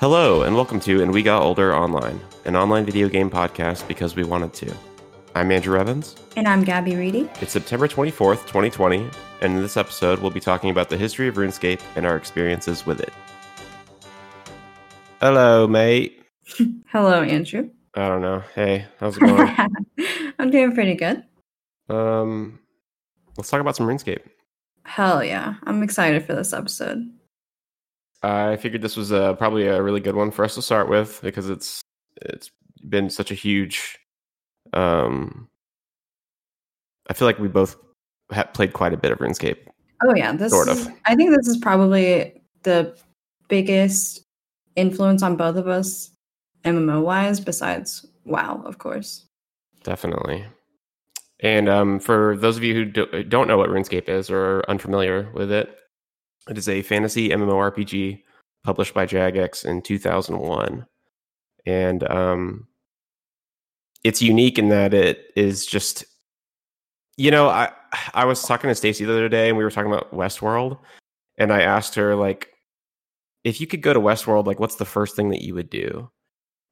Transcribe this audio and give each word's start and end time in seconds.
Hello, 0.00 0.42
and 0.42 0.54
welcome 0.54 0.78
to 0.80 1.02
And 1.02 1.12
We 1.12 1.24
Got 1.24 1.42
Older 1.42 1.74
Online, 1.74 2.20
an 2.44 2.54
online 2.54 2.84
video 2.84 3.08
game 3.08 3.28
podcast 3.28 3.86
because 3.88 4.14
we 4.14 4.22
wanted 4.22 4.52
to. 4.54 4.72
I'm 5.34 5.50
Andrew 5.50 5.76
Evans. 5.78 6.14
And 6.36 6.46
I'm 6.46 6.62
Gabby 6.62 6.94
Reedy. 6.94 7.28
It's 7.40 7.50
September 7.52 7.88
24th, 7.88 8.46
2020, 8.46 9.08
and 9.40 9.56
in 9.56 9.60
this 9.62 9.76
episode, 9.76 10.20
we'll 10.20 10.30
be 10.30 10.38
talking 10.38 10.70
about 10.70 10.88
the 10.88 10.96
history 10.96 11.26
of 11.26 11.34
RuneScape 11.34 11.80
and 11.96 12.06
our 12.06 12.16
experiences 12.16 12.86
with 12.86 13.00
it. 13.00 13.12
Hello, 15.20 15.66
mate. 15.66 16.22
Hello, 16.92 17.22
Andrew. 17.22 17.70
I 17.94 18.06
don't 18.06 18.22
know. 18.22 18.44
Hey, 18.54 18.86
how's 19.00 19.16
it 19.16 19.20
going? 19.20 19.52
I'm 20.38 20.50
doing 20.50 20.74
pretty 20.74 20.94
good. 20.94 21.24
um, 21.88 22.60
let's 23.36 23.50
talk 23.50 23.60
about 23.60 23.74
some 23.74 23.88
RuneScape. 23.88 24.22
Hell 24.84 25.24
yeah. 25.24 25.54
I'm 25.64 25.82
excited 25.82 26.24
for 26.24 26.34
this 26.34 26.52
episode. 26.52 27.04
I 28.22 28.56
figured 28.56 28.82
this 28.82 28.96
was 28.96 29.12
uh, 29.12 29.34
probably 29.34 29.66
a 29.66 29.82
really 29.82 30.00
good 30.00 30.16
one 30.16 30.30
for 30.30 30.44
us 30.44 30.54
to 30.56 30.62
start 30.62 30.88
with 30.88 31.20
because 31.22 31.48
it's 31.48 31.80
it's 32.22 32.50
been 32.88 33.10
such 33.10 33.30
a 33.30 33.34
huge. 33.34 33.98
Um, 34.72 35.48
I 37.08 37.14
feel 37.14 37.26
like 37.26 37.38
we 37.38 37.48
both 37.48 37.76
have 38.32 38.52
played 38.52 38.72
quite 38.72 38.92
a 38.92 38.96
bit 38.96 39.12
of 39.12 39.18
RuneScape. 39.18 39.58
Oh 40.04 40.14
yeah, 40.14 40.32
this 40.32 40.52
Sort 40.52 40.68
is, 40.68 40.86
of. 40.86 40.92
I 41.06 41.14
think 41.14 41.34
this 41.34 41.48
is 41.48 41.56
probably 41.56 42.42
the 42.62 42.96
biggest 43.48 44.22
influence 44.76 45.22
on 45.22 45.36
both 45.36 45.56
of 45.56 45.66
us 45.66 46.10
MMO 46.64 47.02
wise 47.02 47.40
besides 47.40 48.06
WoW, 48.24 48.62
of 48.64 48.78
course. 48.78 49.26
Definitely. 49.84 50.44
And 51.40 51.68
um, 51.68 52.00
for 52.00 52.36
those 52.36 52.56
of 52.56 52.64
you 52.64 52.74
who 52.74 52.84
do, 52.84 53.24
don't 53.24 53.48
know 53.48 53.56
what 53.56 53.70
RuneScape 53.70 54.08
is 54.08 54.28
or 54.28 54.38
are 54.38 54.70
unfamiliar 54.70 55.30
with 55.34 55.52
it, 55.52 55.74
it 56.48 56.58
is 56.58 56.68
a 56.68 56.82
fantasy 56.82 57.30
MMORPG 57.30 58.22
published 58.64 58.94
by 58.94 59.06
Jagex 59.06 59.64
in 59.64 59.82
2001. 59.82 60.86
And 61.66 62.10
um, 62.10 62.66
it's 64.04 64.22
unique 64.22 64.58
in 64.58 64.68
that 64.70 64.94
it 64.94 65.26
is 65.36 65.66
just, 65.66 66.04
you 67.16 67.30
know, 67.30 67.48
I 67.48 67.70
I 68.14 68.24
was 68.24 68.42
talking 68.42 68.68
to 68.68 68.74
Stacy 68.74 69.04
the 69.04 69.12
other 69.12 69.28
day 69.28 69.48
and 69.48 69.58
we 69.58 69.64
were 69.64 69.70
talking 69.70 69.92
about 69.92 70.12
Westworld, 70.12 70.78
and 71.36 71.52
I 71.52 71.62
asked 71.62 71.94
her 71.96 72.14
like, 72.14 72.50
if 73.44 73.60
you 73.60 73.66
could 73.66 73.82
go 73.82 73.92
to 73.92 74.00
Westworld, 74.00 74.46
like, 74.46 74.60
what's 74.60 74.76
the 74.76 74.84
first 74.84 75.16
thing 75.16 75.30
that 75.30 75.42
you 75.42 75.54
would 75.54 75.70
do? 75.70 76.10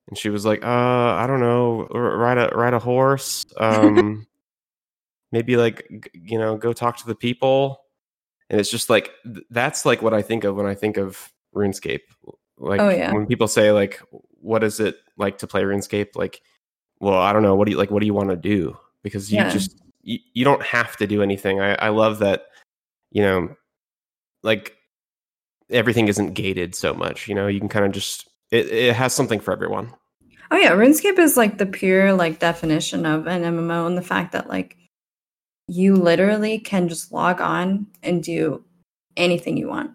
And 0.08 0.16
she 0.16 0.28
was 0.30 0.44
like, 0.44 0.64
uh, 0.64 0.68
I 0.68 1.26
don't 1.26 1.40
know, 1.40 1.88
r- 1.92 2.16
ride 2.16 2.38
a 2.38 2.48
ride 2.54 2.74
a 2.74 2.78
horse. 2.78 3.44
Um, 3.58 4.26
maybe 5.32 5.56
like 5.56 6.10
you 6.14 6.38
know, 6.38 6.56
go 6.56 6.72
talk 6.72 6.96
to 6.98 7.06
the 7.06 7.14
people. 7.14 7.80
And 8.50 8.60
it's 8.60 8.70
just 8.70 8.88
like 8.90 9.10
that's 9.50 9.84
like 9.84 10.02
what 10.02 10.14
I 10.14 10.22
think 10.22 10.44
of 10.44 10.56
when 10.56 10.66
I 10.66 10.74
think 10.74 10.96
of 10.96 11.32
RuneScape. 11.54 12.02
Like 12.58 12.80
Oh, 12.80 12.88
yeah. 12.88 13.12
when 13.12 13.26
people 13.26 13.48
say 13.48 13.72
like, 13.72 14.00
what 14.40 14.62
is 14.62 14.80
it 14.80 14.96
like 15.16 15.38
to 15.38 15.46
play 15.46 15.62
RuneScape? 15.62 16.14
Like, 16.14 16.40
well, 17.00 17.18
I 17.18 17.32
don't 17.32 17.42
know. 17.42 17.54
What 17.54 17.66
do 17.66 17.72
you 17.72 17.76
like? 17.78 17.90
What 17.90 18.00
do 18.00 18.06
you 18.06 18.14
want 18.14 18.30
to 18.30 18.36
do? 18.36 18.76
Because 19.02 19.30
you 19.32 19.38
Yeah. 19.38 19.50
just 19.50 19.76
you, 20.02 20.18
you 20.34 20.44
don't 20.44 20.62
have 20.62 20.96
to 20.98 21.06
do 21.06 21.22
anything. 21.22 21.60
I, 21.60 21.74
I 21.74 21.88
love 21.88 22.20
that. 22.20 22.44
You 23.10 23.22
know, 23.22 23.56
like 24.42 24.76
everything 25.70 26.08
isn't 26.08 26.34
gated 26.34 26.74
so 26.74 26.94
much. 26.94 27.28
You 27.28 27.34
know, 27.34 27.46
you 27.48 27.58
can 27.60 27.68
kind 27.68 27.84
of 27.84 27.92
just 27.92 28.28
it, 28.50 28.66
it 28.70 28.94
has 28.94 29.12
something 29.12 29.40
for 29.40 29.52
everyone. 29.52 29.92
Oh 30.50 30.56
yeah, 30.56 30.70
RuneScape 30.70 31.18
is 31.18 31.36
like 31.36 31.58
the 31.58 31.66
pure 31.66 32.12
like 32.12 32.38
definition 32.38 33.04
of 33.04 33.26
an 33.26 33.42
MMO 33.42 33.86
and 33.88 33.98
the 33.98 34.02
fact 34.02 34.32
that 34.32 34.48
like 34.48 34.76
you 35.68 35.96
literally 35.96 36.58
can 36.58 36.88
just 36.88 37.12
log 37.12 37.40
on 37.40 37.86
and 38.02 38.22
do 38.22 38.64
anything 39.16 39.56
you 39.56 39.68
want. 39.68 39.90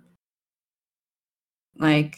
Like 1.77 2.17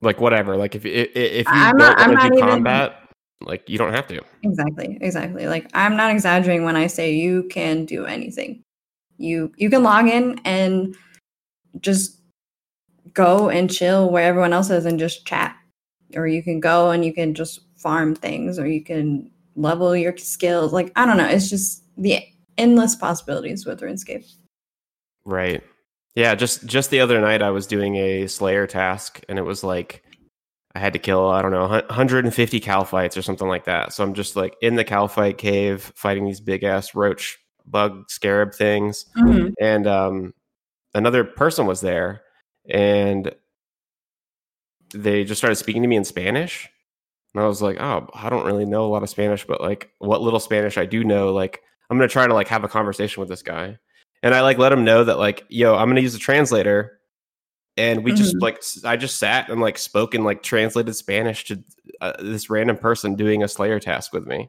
like 0.00 0.20
whatever 0.20 0.56
like 0.56 0.74
if 0.74 0.84
i- 0.84 0.88
i- 0.88 1.18
if 1.18 1.46
you 1.46 1.52
I'm 1.52 1.76
don't 1.76 1.88
not- 1.88 1.98
I'm 2.00 2.08
want 2.10 2.20
to 2.20 2.24
not 2.24 2.32
do 2.32 2.38
even- 2.38 2.48
combat 2.50 3.00
like 3.40 3.68
you 3.68 3.78
don't 3.78 3.92
have 3.92 4.06
to 4.08 4.20
Exactly, 4.42 4.98
exactly. 5.00 5.46
Like 5.46 5.68
I'm 5.74 5.96
not 5.96 6.10
exaggerating 6.10 6.64
when 6.64 6.76
I 6.76 6.86
say 6.86 7.12
you 7.14 7.44
can 7.44 7.84
do 7.84 8.06
anything. 8.06 8.62
You 9.18 9.52
you 9.56 9.70
can 9.70 9.82
log 9.82 10.08
in 10.08 10.40
and 10.44 10.96
just 11.80 12.20
go 13.12 13.48
and 13.50 13.70
chill 13.70 14.10
where 14.10 14.24
everyone 14.24 14.52
else 14.52 14.70
is 14.70 14.86
and 14.86 14.98
just 14.98 15.26
chat. 15.26 15.56
Or 16.16 16.26
you 16.26 16.42
can 16.42 16.60
go 16.60 16.90
and 16.90 17.04
you 17.04 17.12
can 17.12 17.34
just 17.34 17.60
farm 17.76 18.14
things 18.14 18.58
or 18.58 18.66
you 18.66 18.82
can 18.82 19.30
level 19.56 19.94
your 19.96 20.16
skills. 20.16 20.72
Like 20.72 20.90
I 20.96 21.06
don't 21.06 21.16
know, 21.18 21.26
it's 21.28 21.50
just 21.50 21.82
the 21.96 22.20
endless 22.58 22.94
possibilities 22.96 23.66
with 23.66 23.80
RuneScape. 23.80 24.24
right. 25.24 25.62
Yeah 26.14 26.34
just 26.34 26.64
just 26.66 26.90
the 26.90 27.00
other 27.00 27.20
night 27.20 27.42
i 27.42 27.50
was 27.50 27.66
doing 27.66 27.96
a 27.96 28.28
slayer 28.28 28.66
task 28.68 29.20
and 29.28 29.36
it 29.36 29.42
was 29.42 29.64
like 29.64 30.04
i 30.76 30.78
had 30.78 30.92
to 30.92 30.98
kill 31.00 31.28
i 31.28 31.42
don't 31.42 31.50
know 31.50 31.66
150 31.66 32.60
kalphites 32.60 33.16
or 33.16 33.22
something 33.22 33.48
like 33.48 33.64
that. 33.64 33.92
So 33.92 34.04
i'm 34.04 34.14
just 34.14 34.36
like 34.36 34.54
in 34.62 34.76
the 34.76 34.84
kalphite 34.84 35.38
cave 35.38 35.92
fighting 35.96 36.24
these 36.24 36.40
big 36.40 36.62
ass 36.62 36.94
roach 36.94 37.38
bug 37.66 38.04
scarab 38.10 38.54
things. 38.54 39.06
And 39.60 39.86
um 39.88 40.34
another 40.94 41.24
person 41.24 41.66
was 41.66 41.80
there 41.80 42.22
and 42.68 43.34
they 44.94 45.24
just 45.24 45.40
started 45.40 45.56
speaking 45.56 45.82
to 45.82 45.88
me 45.88 45.96
in 45.96 46.04
spanish. 46.04 46.68
And 47.34 47.42
i 47.42 47.46
was 47.48 47.60
like 47.60 47.80
oh 47.80 48.08
i 48.14 48.30
don't 48.30 48.46
really 48.46 48.66
know 48.66 48.84
a 48.84 48.92
lot 48.92 49.02
of 49.02 49.10
spanish 49.10 49.44
but 49.44 49.60
like 49.60 49.90
what 49.98 50.22
little 50.22 50.38
spanish 50.38 50.78
i 50.78 50.86
do 50.86 51.02
know 51.02 51.32
like 51.32 51.62
i'm 51.94 51.98
gonna 51.98 52.08
try 52.08 52.26
to 52.26 52.34
like 52.34 52.48
have 52.48 52.64
a 52.64 52.68
conversation 52.68 53.20
with 53.20 53.28
this 53.28 53.42
guy 53.42 53.78
and 54.22 54.34
i 54.34 54.40
like 54.40 54.58
let 54.58 54.72
him 54.72 54.84
know 54.84 55.04
that 55.04 55.18
like 55.18 55.44
yo 55.48 55.74
i'm 55.76 55.88
gonna 55.88 56.00
use 56.00 56.14
a 56.14 56.18
translator 56.18 56.98
and 57.76 58.04
we 58.04 58.12
just 58.12 58.36
Mhm. 58.36 58.42
like 58.42 58.62
I 58.84 58.96
just 58.96 59.16
sat 59.18 59.48
and 59.48 59.60
like 59.60 59.78
spoke 59.78 60.14
in 60.14 60.22
like 60.24 60.42
translated 60.42 60.94
spanish 60.96 61.44
to 61.46 61.62
uh, 62.00 62.12
this 62.20 62.48
random 62.50 62.76
person 62.76 63.14
doing 63.16 63.42
a 63.42 63.48
slayer 63.48 63.80
task 63.80 64.12
with 64.12 64.26
me 64.26 64.48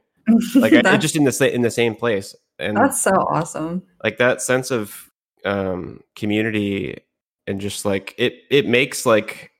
like 0.54 0.72
I, 0.72 0.96
just 0.98 1.16
in 1.16 1.24
the 1.24 1.32
sa- 1.32 1.46
in 1.46 1.62
the 1.62 1.70
same 1.70 1.94
place 1.94 2.34
and 2.58 2.76
that's 2.76 3.00
so 3.02 3.10
awesome. 3.10 3.82
like 4.04 4.18
that 4.18 4.42
sense 4.42 4.70
of 4.70 5.10
um 5.44 6.00
community 6.14 6.98
and 7.46 7.60
just 7.60 7.84
like 7.84 8.14
it 8.18 8.34
it 8.50 8.66
makes 8.68 9.06
like 9.06 9.50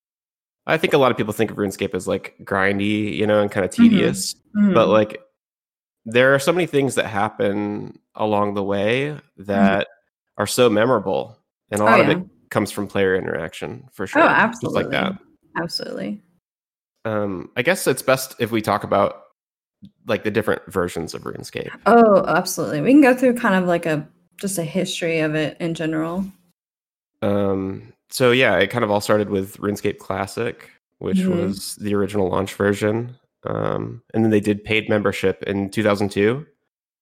i 0.66 0.76
think 0.76 0.92
a 0.94 0.98
lot 0.98 1.10
of 1.10 1.16
people 1.16 1.32
think 1.32 1.50
of 1.50 1.56
runescape 1.56 1.94
as 1.94 2.06
like 2.08 2.34
grindy 2.44 3.14
you 3.16 3.26
know 3.26 3.41
and 3.42 3.50
kind 3.50 3.64
of 3.64 3.70
Mhm. 3.72 3.76
tedious 3.76 4.34
but 4.54 4.86
Mhm. 4.86 4.92
like 4.92 5.20
there 6.06 6.34
are 6.34 6.39
so 6.39 6.53
many 6.53 6.67
things 6.67 6.94
that 6.94 7.06
happen 7.06 7.99
along 8.15 8.55
the 8.55 8.62
way 8.62 9.19
that 9.37 9.89
are 10.39 10.47
so 10.47 10.71
memorable 10.71 11.37
and 11.71 11.81
a 11.81 11.84
Mm-hmm. 11.84 11.94
Oh, 11.94 11.99
lot 11.99 12.00
of 12.00 12.09
it 12.09 12.50
comes 12.50 12.71
from 12.71 12.87
player 12.87 13.15
interaction 13.17 13.89
for 13.93 14.06
sure 14.06 14.22
Oh, 14.22 14.27
absolutely. 14.28 14.83
like 14.84 14.91
that 14.93 15.12
Absolutely. 15.56 16.22
um 17.05 17.50
i 17.56 17.62
guess 17.62 17.87
it's 17.87 18.03
best 18.03 18.34
if 18.39 18.50
we 18.53 18.62
talk 18.62 18.84
about 18.84 19.22
like 20.06 20.22
the 20.25 20.31
different 20.31 20.62
versions 20.72 21.12
of 21.15 21.22
runescape 21.25 21.71
Oh, 21.87 22.25
absolutely. 22.27 22.81
We 22.81 22.93
can 22.93 23.03
go 23.03 23.15
through 23.15 23.34
kind 23.34 23.55
of 23.55 23.65
like 23.69 23.84
a 23.84 24.09
just 24.41 24.59
a 24.59 24.65
history 24.65 25.21
of 25.21 25.34
it 25.34 25.56
in 25.61 25.75
general. 25.75 26.25
Um, 27.22 27.93
so 28.11 28.31
yeah, 28.33 28.56
it 28.59 28.69
kind 28.71 28.84
of 28.84 28.91
all 28.91 29.00
started 29.00 29.31
with 29.31 29.56
RuneScape 29.59 29.99
Classic, 29.99 30.71
which 30.99 31.19
Mhm. 31.19 31.28
was 31.37 31.77
the 31.77 31.95
original 31.95 32.28
launch 32.28 32.55
version. 32.55 33.16
Um, 33.47 34.03
and 34.15 34.25
then 34.25 34.31
they 34.31 34.41
did 34.41 34.65
paid 34.65 34.89
membership 34.89 35.43
in 35.45 35.71
2002. 35.71 36.47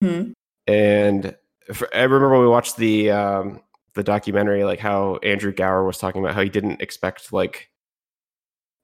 Mhm. 0.02 0.32
And 0.66 1.36
for, 1.72 1.88
I 1.94 2.02
remember 2.02 2.30
when 2.30 2.40
we 2.40 2.48
watched 2.48 2.76
the 2.76 3.10
um, 3.10 3.60
the 3.94 4.02
documentary, 4.02 4.64
like 4.64 4.80
how 4.80 5.16
Andrew 5.22 5.52
Gower 5.52 5.84
was 5.84 5.98
talking 5.98 6.22
about 6.22 6.34
how 6.34 6.42
he 6.42 6.48
didn't 6.48 6.80
expect 6.82 7.32
like 7.32 7.70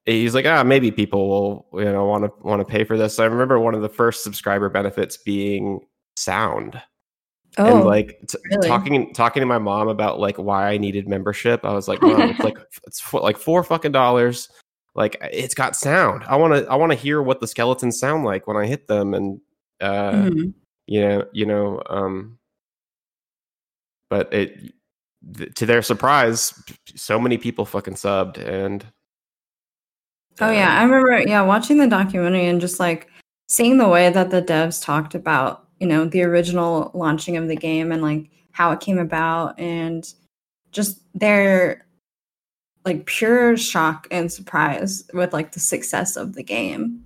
he's 0.05 0.33
like 0.33 0.47
ah 0.47 0.63
maybe 0.63 0.89
people 0.91 1.29
will 1.29 1.79
you 1.79 1.91
know 1.91 2.05
want 2.05 2.23
to 2.23 2.31
want 2.47 2.59
to 2.59 2.65
pay 2.65 2.83
for 2.83 2.97
this. 2.97 3.19
I 3.19 3.25
remember 3.25 3.59
one 3.59 3.75
of 3.75 3.81
the 3.81 3.89
first 3.89 4.23
subscriber 4.23 4.69
benefits 4.69 5.17
being 5.17 5.81
sound 6.15 6.81
Oh, 7.57 7.77
and 7.77 7.85
like 7.85 8.17
t- 8.29 8.37
really? 8.49 8.67
talking 8.67 9.13
talking 9.13 9.41
to 9.41 9.45
my 9.45 9.57
mom 9.57 9.89
about 9.89 10.19
like 10.19 10.37
why 10.37 10.69
I 10.69 10.77
needed 10.77 11.07
membership. 11.07 11.65
I 11.65 11.73
was 11.73 11.87
like, 11.87 12.01
mom, 12.01 12.21
it's 12.21 12.39
like 12.43 12.57
it's 12.87 13.01
for, 13.01 13.19
like 13.19 13.37
four 13.37 13.63
fucking 13.63 13.91
dollars. 13.91 14.49
Like 14.95 15.17
it's 15.21 15.53
got 15.53 15.75
sound. 15.75 16.23
I 16.27 16.35
want 16.35 16.53
to 16.53 16.69
I 16.69 16.75
want 16.75 16.91
to 16.91 16.97
hear 16.97 17.21
what 17.21 17.39
the 17.39 17.47
skeletons 17.47 17.99
sound 17.99 18.25
like 18.25 18.47
when 18.47 18.57
I 18.57 18.65
hit 18.65 18.87
them, 18.87 19.13
and 19.13 19.39
uh, 19.79 20.11
Mhm. 20.11 20.53
you 20.87 21.01
know 21.01 21.25
you 21.31 21.45
know. 21.45 21.81
Um, 21.89 22.37
but 24.09 24.33
it 24.33 24.73
th- 25.35 25.53
to 25.55 25.65
their 25.65 25.81
surprise, 25.81 26.53
so 26.95 27.19
many 27.19 27.37
people 27.37 27.65
fucking 27.65 27.93
subbed, 27.93 28.37
and 28.37 28.85
Oh 30.39 30.51
yeah, 30.51 30.73
I 30.79 30.83
um, 30.83 30.91
remember 30.91 31.21
yeah, 31.29 31.41
watching 31.41 31.77
the 31.77 31.87
documentary 31.87 32.47
and 32.47 32.59
just 32.59 32.79
like 32.79 33.07
seeing 33.47 33.77
the 33.77 33.87
way 33.87 34.09
that 34.09 34.29
the 34.31 34.41
devs 34.41 34.83
talked 34.83 35.13
about, 35.13 35.67
you 35.79 35.87
know, 35.87 36.05
the 36.05 36.23
original 36.23 36.91
launching 36.93 37.37
of 37.37 37.47
the 37.47 37.55
game 37.55 37.91
and 37.91 38.01
like 38.01 38.29
how 38.51 38.71
it 38.71 38.79
came 38.79 38.97
about 38.97 39.59
and 39.59 40.13
just 40.71 41.01
their 41.13 41.85
like 42.85 43.05
pure 43.05 43.55
shock 43.57 44.07
and 44.11 44.31
surprise 44.31 45.03
with 45.13 45.33
like 45.33 45.51
the 45.51 45.59
success 45.59 46.15
of 46.15 46.33
the 46.33 46.43
game. 46.43 47.05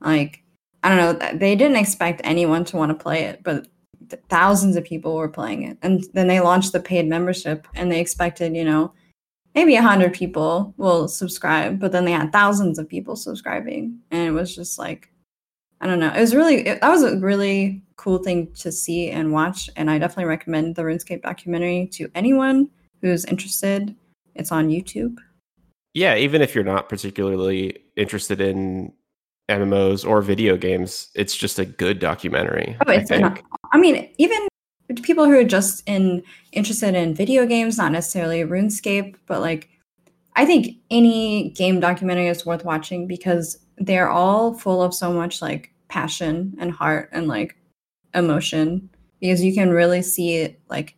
Like 0.00 0.42
I 0.82 0.88
don't 0.88 0.98
know, 0.98 1.38
they 1.38 1.56
didn't 1.56 1.78
expect 1.78 2.20
anyone 2.24 2.64
to 2.66 2.76
want 2.76 2.90
to 2.90 3.02
play 3.02 3.22
it, 3.24 3.42
but 3.42 3.68
th- 4.10 4.22
thousands 4.28 4.76
of 4.76 4.84
people 4.84 5.16
were 5.16 5.28
playing 5.28 5.62
it. 5.62 5.78
And 5.82 6.04
then 6.12 6.28
they 6.28 6.40
launched 6.40 6.72
the 6.72 6.80
paid 6.80 7.08
membership 7.08 7.66
and 7.74 7.90
they 7.90 8.00
expected, 8.00 8.54
you 8.54 8.64
know, 8.64 8.92
maybe 9.54 9.76
a 9.76 9.82
hundred 9.82 10.12
people 10.12 10.74
will 10.76 11.08
subscribe, 11.08 11.78
but 11.78 11.92
then 11.92 12.04
they 12.04 12.12
had 12.12 12.32
thousands 12.32 12.78
of 12.78 12.88
people 12.88 13.16
subscribing, 13.16 13.98
and 14.10 14.26
it 14.26 14.32
was 14.32 14.54
just 14.54 14.78
like, 14.78 15.10
I 15.80 15.86
don't 15.86 16.00
know. 16.00 16.12
It 16.12 16.20
was 16.20 16.34
really 16.34 16.66
it, 16.66 16.80
that 16.80 16.90
was 16.90 17.02
a 17.02 17.18
really 17.18 17.82
cool 17.96 18.18
thing 18.18 18.52
to 18.54 18.72
see 18.72 19.10
and 19.10 19.32
watch, 19.32 19.70
and 19.76 19.90
I 19.90 19.98
definitely 19.98 20.26
recommend 20.26 20.74
the 20.74 20.82
RuneScape 20.82 21.22
documentary 21.22 21.86
to 21.92 22.10
anyone 22.14 22.70
who's 23.00 23.24
interested. 23.24 23.94
It's 24.34 24.52
on 24.52 24.68
YouTube. 24.68 25.18
Yeah, 25.94 26.16
even 26.16 26.42
if 26.42 26.54
you're 26.54 26.64
not 26.64 26.88
particularly 26.88 27.78
interested 27.96 28.40
in 28.40 28.92
MMOs 29.48 30.06
or 30.08 30.22
video 30.22 30.56
games, 30.56 31.10
it's 31.14 31.36
just 31.36 31.58
a 31.58 31.64
good 31.64 31.98
documentary. 31.98 32.76
Oh, 32.86 32.90
it's. 32.90 33.10
I, 33.10 33.16
an, 33.16 33.38
I 33.72 33.78
mean, 33.78 34.10
even 34.18 34.48
people 35.02 35.24
who 35.24 35.38
are 35.38 35.44
just 35.44 35.82
in 35.88 36.22
interested 36.52 36.94
in 36.94 37.14
video 37.14 37.46
games, 37.46 37.78
not 37.78 37.92
necessarily 37.92 38.42
RuneScape, 38.42 39.14
but 39.26 39.40
like 39.40 39.68
I 40.36 40.44
think 40.44 40.76
any 40.90 41.50
game 41.50 41.80
documentary 41.80 42.28
is 42.28 42.44
worth 42.44 42.64
watching 42.64 43.06
because 43.06 43.58
they're 43.78 44.10
all 44.10 44.54
full 44.54 44.82
of 44.82 44.94
so 44.94 45.12
much 45.12 45.40
like 45.40 45.72
passion 45.88 46.56
and 46.58 46.72
heart 46.72 47.08
and 47.12 47.28
like 47.28 47.56
emotion 48.14 48.90
because 49.20 49.44
you 49.44 49.54
can 49.54 49.70
really 49.70 50.02
see 50.02 50.56
like 50.68 50.96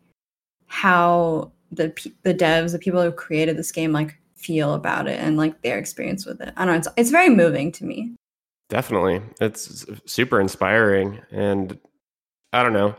how 0.67 1.53
the 1.72 1.94
the 2.22 2.34
devs, 2.34 2.72
the 2.72 2.78
people 2.78 3.02
who 3.02 3.12
created 3.12 3.56
this 3.56 3.72
game 3.72 3.92
like 3.92 4.16
feel 4.36 4.74
about 4.74 5.08
it 5.08 5.18
and 5.20 5.36
like 5.36 5.60
their 5.62 5.78
experience 5.78 6.26
with 6.26 6.40
it. 6.40 6.52
I 6.56 6.64
don't 6.64 6.74
know, 6.74 6.78
it's 6.78 6.88
it's 6.96 7.10
very 7.10 7.30
moving 7.30 7.72
to 7.72 7.84
me. 7.84 8.14
Definitely. 8.68 9.22
It's 9.40 9.86
super 10.06 10.40
inspiring 10.40 11.20
and 11.30 11.78
I 12.52 12.62
don't 12.62 12.72
know 12.72 12.96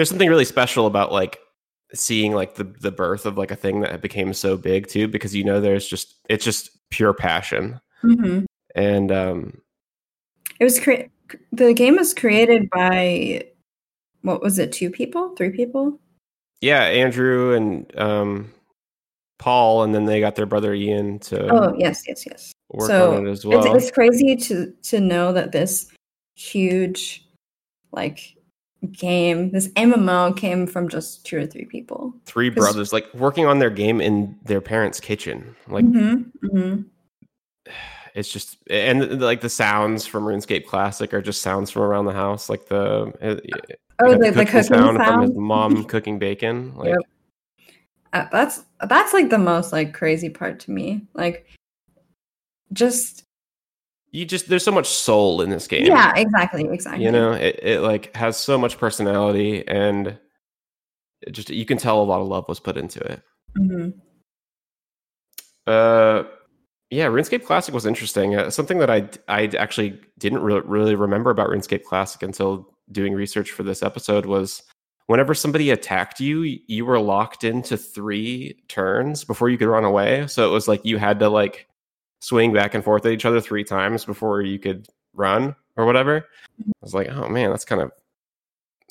there's 0.00 0.08
something 0.08 0.30
really 0.30 0.46
special 0.46 0.86
about 0.86 1.12
like 1.12 1.38
seeing 1.92 2.32
like 2.32 2.54
the 2.54 2.64
the 2.80 2.90
birth 2.90 3.26
of 3.26 3.36
like 3.36 3.50
a 3.50 3.56
thing 3.56 3.82
that 3.82 4.00
became 4.00 4.32
so 4.32 4.56
big 4.56 4.86
too 4.86 5.06
because 5.06 5.34
you 5.34 5.44
know 5.44 5.60
there's 5.60 5.86
just 5.86 6.14
it's 6.30 6.42
just 6.42 6.70
pure 6.88 7.12
passion 7.12 7.78
mm-hmm. 8.02 8.46
and 8.74 9.12
um 9.12 9.60
it 10.58 10.64
was 10.64 10.80
cre- 10.80 11.10
the 11.52 11.74
game 11.74 11.96
was 11.96 12.14
created 12.14 12.70
by 12.70 13.42
what 14.22 14.40
was 14.40 14.58
it 14.58 14.72
two 14.72 14.88
people 14.88 15.34
three 15.36 15.50
people 15.50 16.00
yeah 16.60 16.82
andrew 16.82 17.54
and 17.54 17.98
um 17.98 18.52
paul 19.38 19.82
and 19.82 19.94
then 19.94 20.04
they 20.04 20.20
got 20.20 20.34
their 20.36 20.46
brother 20.46 20.74
ian 20.74 21.18
to 21.18 21.48
oh 21.50 21.74
yes 21.78 22.02
yes 22.06 22.24
yes 22.26 22.52
so 22.78 23.24
it 23.26 23.44
well. 23.44 23.74
it's, 23.74 23.84
it's 23.84 23.90
crazy 23.90 24.36
to 24.36 24.72
to 24.82 25.00
know 25.00 25.32
that 25.32 25.52
this 25.52 25.90
huge 26.36 27.26
like 27.92 28.36
game, 28.92 29.50
this 29.50 29.68
MMO 29.68 30.36
came 30.36 30.66
from 30.66 30.88
just 30.88 31.24
two 31.26 31.38
or 31.38 31.46
three 31.46 31.64
people. 31.64 32.14
Three 32.24 32.48
brothers, 32.48 32.92
like 32.92 33.12
working 33.14 33.46
on 33.46 33.58
their 33.58 33.70
game 33.70 34.00
in 34.00 34.38
their 34.44 34.60
parents' 34.60 35.00
kitchen. 35.00 35.54
Like, 35.68 35.84
mm-hmm, 35.84 36.46
mm-hmm. 36.46 36.82
it's 38.14 38.32
just, 38.32 38.56
and 38.68 39.20
like 39.20 39.40
the 39.40 39.48
sounds 39.48 40.06
from 40.06 40.24
RuneScape 40.24 40.66
Classic 40.66 41.12
are 41.12 41.22
just 41.22 41.42
sounds 41.42 41.70
from 41.70 41.82
around 41.82 42.06
the 42.06 42.12
house, 42.12 42.48
like 42.48 42.66
the 42.66 43.12
uh, 43.20 43.74
oh, 44.02 44.12
the, 44.12 44.30
the 44.30 44.44
cooking 44.44 44.62
sound, 44.62 44.96
sound, 44.96 44.98
from 44.98 45.22
his 45.22 45.30
mom 45.34 45.84
cooking 45.86 46.18
bacon. 46.18 46.74
Like, 46.76 46.90
yep. 46.90 46.98
uh, 48.12 48.26
that's 48.30 48.64
that's 48.88 49.12
like 49.12 49.30
the 49.30 49.38
most 49.38 49.72
like 49.72 49.94
crazy 49.94 50.30
part 50.30 50.60
to 50.60 50.70
me. 50.70 51.06
Like, 51.14 51.46
just 52.72 53.24
you 54.12 54.24
just 54.24 54.48
there's 54.48 54.64
so 54.64 54.72
much 54.72 54.88
soul 54.88 55.40
in 55.42 55.50
this 55.50 55.66
game. 55.66 55.86
Yeah, 55.86 56.12
exactly, 56.16 56.68
exactly. 56.68 57.04
You 57.04 57.12
know, 57.12 57.32
it, 57.32 57.60
it 57.62 57.80
like 57.80 58.14
has 58.16 58.36
so 58.36 58.58
much 58.58 58.78
personality 58.78 59.66
and 59.68 60.18
it 61.22 61.30
just 61.30 61.50
you 61.50 61.64
can 61.64 61.78
tell 61.78 62.02
a 62.02 62.04
lot 62.04 62.20
of 62.20 62.26
love 62.26 62.46
was 62.48 62.60
put 62.60 62.76
into 62.76 63.00
it. 63.00 63.22
Mm-hmm. 63.56 63.90
Uh 65.66 66.24
yeah, 66.90 67.06
RuneScape 67.06 67.44
Classic 67.44 67.72
was 67.72 67.86
interesting. 67.86 68.34
Uh, 68.34 68.50
something 68.50 68.78
that 68.78 68.90
I 68.90 69.08
I 69.28 69.44
actually 69.56 70.00
didn't 70.18 70.42
re- 70.42 70.62
really 70.64 70.96
remember 70.96 71.30
about 71.30 71.48
RuneScape 71.48 71.84
Classic 71.84 72.22
until 72.22 72.68
doing 72.92 73.14
research 73.14 73.50
for 73.50 73.62
this 73.62 73.82
episode 73.82 74.26
was 74.26 74.62
whenever 75.06 75.34
somebody 75.34 75.70
attacked 75.70 76.20
you, 76.20 76.58
you 76.66 76.84
were 76.84 77.00
locked 77.00 77.44
into 77.44 77.76
3 77.76 78.56
turns 78.68 79.24
before 79.24 79.48
you 79.48 79.58
could 79.58 79.68
run 79.68 79.84
away. 79.84 80.26
So 80.26 80.48
it 80.48 80.52
was 80.52 80.68
like 80.68 80.84
you 80.84 80.98
had 80.98 81.18
to 81.20 81.28
like 81.28 81.66
swing 82.20 82.52
back 82.52 82.74
and 82.74 82.84
forth 82.84 83.04
at 83.06 83.12
each 83.12 83.24
other 83.24 83.40
three 83.40 83.64
times 83.64 84.04
before 84.04 84.42
you 84.42 84.58
could 84.58 84.86
run 85.14 85.56
or 85.76 85.86
whatever. 85.86 86.20
Mm-hmm. 86.60 86.70
I 86.70 86.82
was 86.82 86.94
like, 86.94 87.08
oh 87.08 87.28
man, 87.28 87.50
that's 87.50 87.64
kind 87.64 87.82
of 87.82 87.92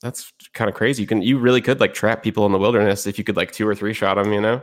that's 0.02 0.32
kind 0.54 0.70
of 0.70 0.76
crazy. 0.76 1.04
You 1.04 1.08
can 1.08 1.22
you 1.22 1.38
really 1.38 1.62
could 1.62 1.80
like 1.80 1.94
trap 1.94 2.24
people 2.24 2.46
in 2.46 2.52
the 2.52 2.58
wilderness 2.58 3.08
if 3.08 3.18
you 3.18 3.24
could 3.24 3.38
like 3.38 3.52
two 3.52 3.68
or 3.68 3.76
three 3.76 3.94
shot 3.94 4.16
them, 4.16 4.34
you 4.34 4.42
know. 4.42 4.62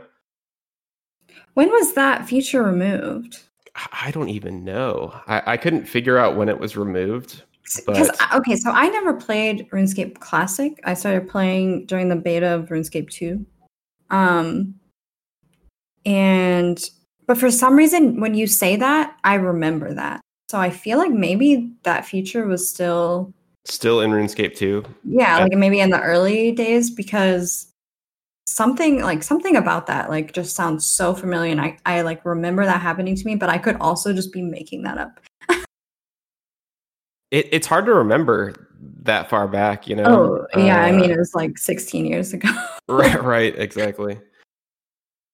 When 1.53 1.69
was 1.69 1.93
that 1.93 2.27
feature 2.27 2.61
removed? 2.61 3.39
I 3.91 4.11
don't 4.11 4.29
even 4.29 4.63
know. 4.63 5.13
I, 5.27 5.53
I 5.53 5.57
couldn't 5.57 5.85
figure 5.85 6.17
out 6.17 6.35
when 6.35 6.49
it 6.49 6.59
was 6.59 6.75
removed. 6.75 7.43
Because 7.85 8.09
okay, 8.33 8.55
so 8.55 8.71
I 8.71 8.87
never 8.89 9.13
played 9.13 9.69
RuneScape 9.71 10.19
Classic. 10.19 10.79
I 10.83 10.93
started 10.93 11.29
playing 11.29 11.85
during 11.85 12.09
the 12.09 12.15
beta 12.15 12.47
of 12.47 12.69
RuneScape 12.69 13.09
2. 13.09 13.45
Um 14.09 14.75
and 16.05 16.79
but 17.25 17.37
for 17.37 17.51
some 17.51 17.75
reason, 17.75 18.21
when 18.21 18.33
you 18.35 18.47
say 18.47 18.77
that, 18.77 19.17
I 19.25 19.35
remember 19.35 19.93
that. 19.93 20.21
So 20.47 20.57
I 20.57 20.69
feel 20.69 20.97
like 20.97 21.11
maybe 21.11 21.73
that 21.83 22.05
feature 22.05 22.47
was 22.47 22.69
still 22.69 23.33
still 23.65 23.99
in 23.99 24.11
RuneScape 24.11 24.55
2. 24.55 24.83
Yeah, 25.03 25.39
like 25.39 25.51
maybe 25.51 25.81
in 25.81 25.89
the 25.89 26.01
early 26.01 26.53
days 26.53 26.89
because 26.89 27.67
something 28.47 29.01
like 29.01 29.23
something 29.23 29.57
about 29.57 29.87
that 29.87 30.09
like 30.09 30.31
just 30.33 30.55
sounds 30.55 30.85
so 30.85 31.13
familiar 31.13 31.51
and 31.51 31.61
I, 31.61 31.77
I 31.85 32.01
like 32.01 32.25
remember 32.25 32.63
that 32.63 32.81
happening 32.81 33.15
to 33.15 33.25
me, 33.25 33.35
but 33.35 33.49
I 33.49 33.57
could 33.57 33.75
also 33.81 34.13
just 34.13 34.31
be 34.31 34.41
making 34.41 34.83
that 34.83 34.97
up. 34.97 35.19
It, 37.31 37.47
it's 37.51 37.67
hard 37.67 37.85
to 37.85 37.93
remember 37.93 38.53
that 39.03 39.29
far 39.29 39.47
back, 39.47 39.87
you 39.87 39.95
know. 39.95 40.47
Oh, 40.53 40.59
yeah, 40.59 40.81
uh, 40.81 40.87
I 40.87 40.91
mean 40.91 41.09
it 41.09 41.17
was 41.17 41.33
like 41.33 41.57
16 41.57 42.05
years 42.05 42.33
ago. 42.33 42.49
right, 42.87 43.21
right, 43.23 43.57
exactly. 43.57 44.19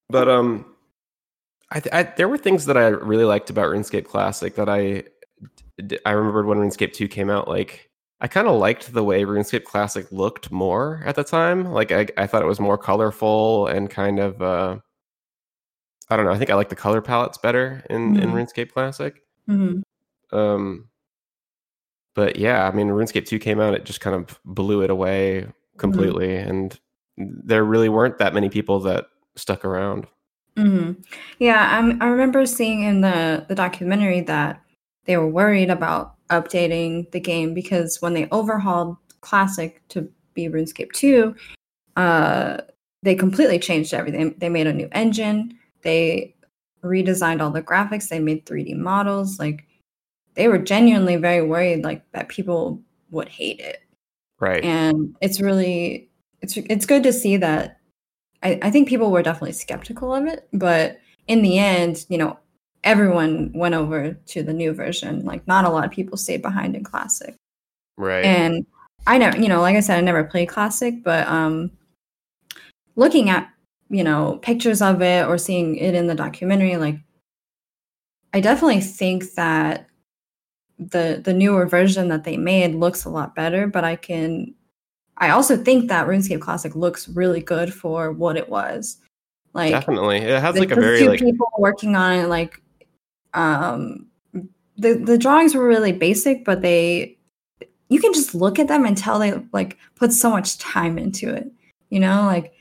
But 0.10 0.30
um 0.30 0.66
I, 1.72 1.82
I, 1.92 2.04
there 2.04 2.30
were 2.30 2.38
things 2.38 2.66
that 2.66 2.78
I 2.78 2.88
really 2.88 3.26
liked 3.26 3.50
about 3.50 3.66
RuneScape 3.66 4.06
Classic 4.06 4.56
that 4.56 4.70
I 4.70 5.04
I 6.06 6.12
remembered 6.12 6.46
when 6.46 6.60
RuneScape 6.60 6.94
2 6.94 7.08
came 7.08 7.30
out. 7.30 7.48
Like 7.48 7.90
I 8.22 8.28
kind 8.28 8.48
of 8.48 8.60
liked 8.60 8.94
the 8.94 9.04
way 9.04 9.24
RuneScape 9.24 9.64
Classic 9.64 10.06
looked 10.12 10.52
more 10.52 11.02
at 11.06 11.16
the 11.16 11.24
time. 11.24 11.72
Like 11.72 11.92
I, 11.92 12.08
I 12.18 12.28
thought 12.28 12.44
it 12.44 12.48
was 12.48 12.60
more 12.60 12.78
colorful 12.78 13.68
and 13.68 13.90
kind 13.90 14.20
of 14.20 14.42
uh, 14.42 14.78
I 16.10 16.16
don't 16.16 16.26
know. 16.26 16.32
I 16.32 16.38
think 16.38 16.52
I 16.52 16.56
like 16.56 16.70
the 16.70 16.76
color 16.76 17.02
palettes 17.02 17.38
better 17.38 17.84
in 17.90 18.14
mm-hmm. 18.14 18.24
in 18.24 18.30
RuneScape 18.32 18.72
Classic. 18.72 19.22
Mm-hmm. 19.50 20.38
Um, 20.38 20.90
but 22.14 22.36
yeah, 22.36 22.68
I 22.68 22.72
mean, 22.72 22.90
RuneScape 22.90 23.28
2 23.28 23.40
came 23.40 23.60
out, 23.60 23.74
it 23.74 23.86
just 23.86 24.02
kind 24.02 24.16
of 24.16 24.40
blew 24.46 24.82
it 24.82 24.90
away 24.90 25.42
mm-hmm. 25.42 25.78
completely, 25.78 26.30
mm-hmm. 26.30 26.50
and 26.50 26.80
there 27.18 27.64
really 27.64 27.90
weren't 27.90 28.18
that 28.18 28.34
many 28.34 28.50
people 28.50 28.80
that 28.82 29.08
stuck 29.36 29.66
around. 29.66 30.08
Mm-hmm. 30.56 31.02
Yeah, 31.40 31.78
I'm, 31.78 32.02
I 32.02 32.08
remember 32.08 32.46
seeing 32.46 32.84
in 32.84 33.02
the 33.02 33.46
the 33.48 33.56
documentary 33.56 34.22
that 34.22 34.62
they 35.06 35.18
were 35.18 35.28
worried 35.28 35.70
about 35.70 36.16
updating 36.30 37.10
the 37.12 37.20
game 37.20 37.54
because 37.54 38.02
when 38.02 38.14
they 38.14 38.28
overhauled 38.32 38.98
Classic 39.22 39.82
to 39.90 40.10
be 40.34 40.48
RuneScape 40.48 40.92
2, 40.94 41.36
uh, 41.96 42.58
they 43.02 43.16
completely 43.16 43.60
changed 43.60 43.94
everything. 43.94 44.36
They 44.38 44.50
made 44.50 44.68
a 44.68 44.74
new 44.74 44.90
engine. 44.92 45.58
They 45.82 46.36
redesigned 46.84 47.42
all 47.42 47.52
the 47.52 47.62
graphics. 47.62 48.10
They 48.10 48.20
made 48.20 48.46
3D 48.46 48.76
models. 48.76 49.40
Like 49.40 49.66
they 50.36 50.48
were 50.48 50.58
genuinely 50.58 51.16
very 51.16 51.46
worried, 51.46 51.84
like 51.84 52.04
that 52.12 52.30
people 52.30 52.82
would 53.12 53.30
hate 53.30 53.60
it. 53.60 53.82
Right. 54.40 54.64
And 54.64 55.16
it's 55.22 55.40
really 55.40 56.10
it's 56.42 56.58
it's 56.58 56.86
good 56.86 57.04
to 57.04 57.14
see 57.14 57.38
that 57.38 57.78
I, 58.42 58.60
I 58.62 58.72
think 58.72 58.88
people 58.88 59.12
were 59.12 59.24
definitely 59.24 59.54
skeptical 59.54 60.14
of 60.14 60.26
it, 60.26 60.48
but 60.52 61.00
in 61.28 61.42
the 61.42 61.58
end, 61.58 62.06
you 62.10 62.18
know, 62.18 62.38
everyone 62.84 63.52
went 63.54 63.76
over 63.76 64.14
to 64.14 64.44
the 64.44 64.54
new 64.54 64.74
version. 64.74 65.24
Like 65.24 65.48
not 65.48 65.66
a 65.66 65.70
lot 65.70 65.86
of 65.86 65.92
people 65.92 66.18
stayed 66.18 66.42
behind 66.42 66.76
in 66.76 66.84
classic. 66.84 67.36
Right. 67.98 68.26
And 68.26 68.66
I 69.08 69.18
know, 69.18 69.32
you 69.38 69.48
know, 69.48 69.62
like 69.62 69.76
I 69.76 69.80
said, 69.80 69.98
I 69.98 70.02
never 70.02 70.24
played 70.24 70.50
classic, 70.50 71.04
but 71.04 71.28
um 71.28 71.72
looking 72.96 73.30
at, 73.30 73.50
you 73.90 74.04
know, 74.04 74.40
pictures 74.42 74.82
of 74.82 75.02
it 75.02 75.26
or 75.26 75.38
seeing 75.38 75.78
it 75.78 75.96
in 75.96 76.08
the 76.08 76.16
documentary, 76.16 76.76
like 76.78 77.00
I 78.34 78.42
definitely 78.42 78.82
think 78.82 79.34
that 79.36 79.88
the 80.80 81.22
the 81.24 81.34
newer 81.34 81.66
version 81.66 82.08
that 82.10 82.24
they 82.24 82.38
made 82.38 82.76
looks 82.76 83.06
a 83.06 83.10
lot 83.10 83.36
better, 83.36 83.68
but 83.68 83.84
I 83.84 83.96
can 83.96 84.54
I 85.18 85.30
also 85.30 85.56
think 85.56 85.90
that 85.90 86.08
RuneScape 86.08 86.42
Classic 86.42 86.76
looks 86.76 87.08
really 87.08 87.42
good 87.42 87.74
for 87.74 88.12
what 88.12 88.36
it 88.36 88.50
was. 88.50 88.98
Like 89.54 89.72
definitely, 89.72 90.18
it 90.18 90.42
has 90.42 90.58
like 90.58 90.72
a 90.72 90.76
very 90.76 90.98
few 90.98 91.10
like 91.10 91.20
people 91.20 91.48
working 91.60 91.96
on 91.96 92.14
it. 92.14 92.28
Like, 92.28 92.62
um, 93.34 94.08
the 94.78 94.96
the 94.96 95.18
drawings 95.18 95.54
were 95.54 95.68
really 95.68 95.92
basic, 95.92 96.44
but 96.44 96.62
they 96.62 97.18
you 97.90 98.00
can 98.02 98.14
just 98.14 98.34
look 98.34 98.58
at 98.58 98.68
them 98.68 98.86
and 98.86 98.98
tell 98.98 99.20
they 99.20 99.34
like 99.52 99.78
put 99.96 100.12
so 100.12 100.32
much 100.32 100.58
time 100.58 100.98
into 100.98 101.32
it. 101.34 101.52
You 101.90 102.00
know, 102.00 102.26
like 102.26 102.54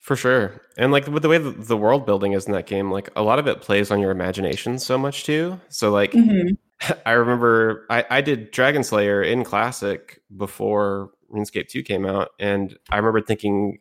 For 0.00 0.16
sure. 0.16 0.62
And 0.78 0.90
like 0.90 1.06
with 1.06 1.22
the 1.22 1.28
way 1.28 1.36
the 1.36 1.76
world 1.76 2.06
building 2.06 2.32
is 2.32 2.46
in 2.46 2.52
that 2.52 2.66
game, 2.66 2.90
like 2.90 3.10
a 3.14 3.22
lot 3.22 3.38
of 3.38 3.46
it 3.46 3.60
plays 3.60 3.90
on 3.90 4.00
your 4.00 4.10
imagination 4.10 4.78
so 4.78 4.96
much 4.96 5.24
too. 5.24 5.60
So 5.68 5.90
like 5.90 6.12
Mhm. 6.12 6.56
I 7.06 7.12
remember 7.12 7.86
I, 7.90 8.04
I 8.10 8.20
did 8.20 8.50
Dragon 8.50 8.84
Slayer 8.84 9.22
in 9.22 9.44
Classic 9.44 10.20
before 10.36 11.10
RuneScape 11.32 11.68
2 11.68 11.82
came 11.82 12.06
out, 12.06 12.30
and 12.38 12.76
I 12.90 12.96
remember 12.96 13.20
thinking 13.20 13.78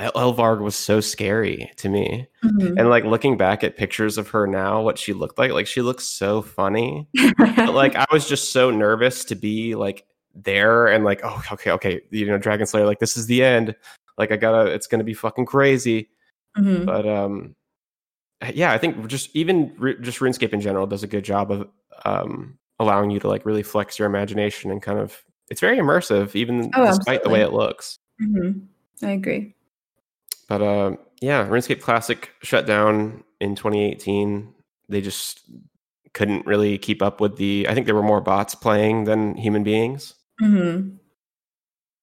Elvarg 0.00 0.60
was 0.60 0.74
so 0.74 1.00
scary 1.00 1.70
to 1.76 1.88
me. 1.88 2.26
Mhm. 2.44 2.78
And 2.78 2.88
like 2.88 3.04
looking 3.04 3.36
back 3.36 3.62
at 3.62 3.76
pictures 3.76 4.18
of 4.18 4.28
her 4.28 4.46
now, 4.46 4.82
what 4.82 4.98
she 4.98 5.12
looked 5.12 5.38
like, 5.38 5.52
like 5.52 5.66
she 5.66 5.82
looks 5.82 6.04
so 6.04 6.42
funny. 6.42 7.08
But 7.38 7.72
like 7.74 7.94
I 7.94 8.06
was 8.10 8.28
just 8.28 8.52
so 8.52 8.70
nervous 8.70 9.24
to 9.26 9.34
be 9.34 9.74
like 9.74 10.04
there 10.34 10.86
and 10.88 11.04
like, 11.04 11.20
oh, 11.22 11.42
okay, 11.52 11.70
okay, 11.72 12.00
you 12.10 12.26
know, 12.26 12.38
Dragon 12.38 12.66
Slayer, 12.66 12.86
like 12.86 12.98
this 12.98 13.16
is 13.16 13.26
the 13.26 13.44
end. 13.44 13.76
Like 14.18 14.32
I 14.32 14.36
gotta, 14.36 14.70
it's 14.70 14.86
gonna 14.86 15.04
be 15.04 15.14
fucking 15.14 15.46
crazy. 15.46 16.08
Mhm. 16.56 16.86
But 16.86 17.06
um, 17.06 17.54
yeah, 18.54 18.72
I 18.72 18.78
think 18.78 19.06
just 19.06 19.30
even 19.34 19.72
just 20.00 20.18
RuneScape 20.18 20.52
in 20.52 20.60
general 20.60 20.86
does 20.86 21.02
a 21.02 21.06
good 21.06 21.24
job 21.24 21.52
of 21.52 21.68
um 22.04 22.58
allowing 22.78 23.10
you 23.10 23.20
to 23.20 23.28
like 23.28 23.46
really 23.46 23.62
flex 23.62 23.98
your 23.98 24.06
imagination 24.06 24.70
and 24.70 24.82
kind 24.82 24.98
of. 24.98 25.22
It's 25.50 25.60
very 25.60 25.78
immersive, 25.78 26.34
even 26.34 26.70
Oh, 26.74 26.86
despite 26.86 27.22
the 27.22 27.28
way 27.28 27.42
it 27.42 27.52
looks. 27.52 27.98
Mhm. 28.20 28.66
I 29.02 29.10
agree. 29.10 29.54
But 30.48 30.62
uh, 30.62 30.96
yeah, 31.20 31.46
RuneScape 31.46 31.80
Classic 31.80 32.30
shut 32.42 32.66
down 32.66 33.22
in 33.40 33.54
2018. 33.54 34.54
They 34.88 35.00
just 35.00 35.40
couldn't 36.14 36.46
really 36.46 36.78
keep 36.78 37.02
up 37.02 37.20
with 37.20 37.36
the. 37.36 37.66
I 37.68 37.74
think 37.74 37.86
there 37.86 37.94
were 37.94 38.02
more 38.02 38.20
bots 38.20 38.54
playing 38.54 39.04
than 39.04 39.34
human 39.36 39.62
beings, 39.62 40.14
Mm-hmm. 40.40 40.96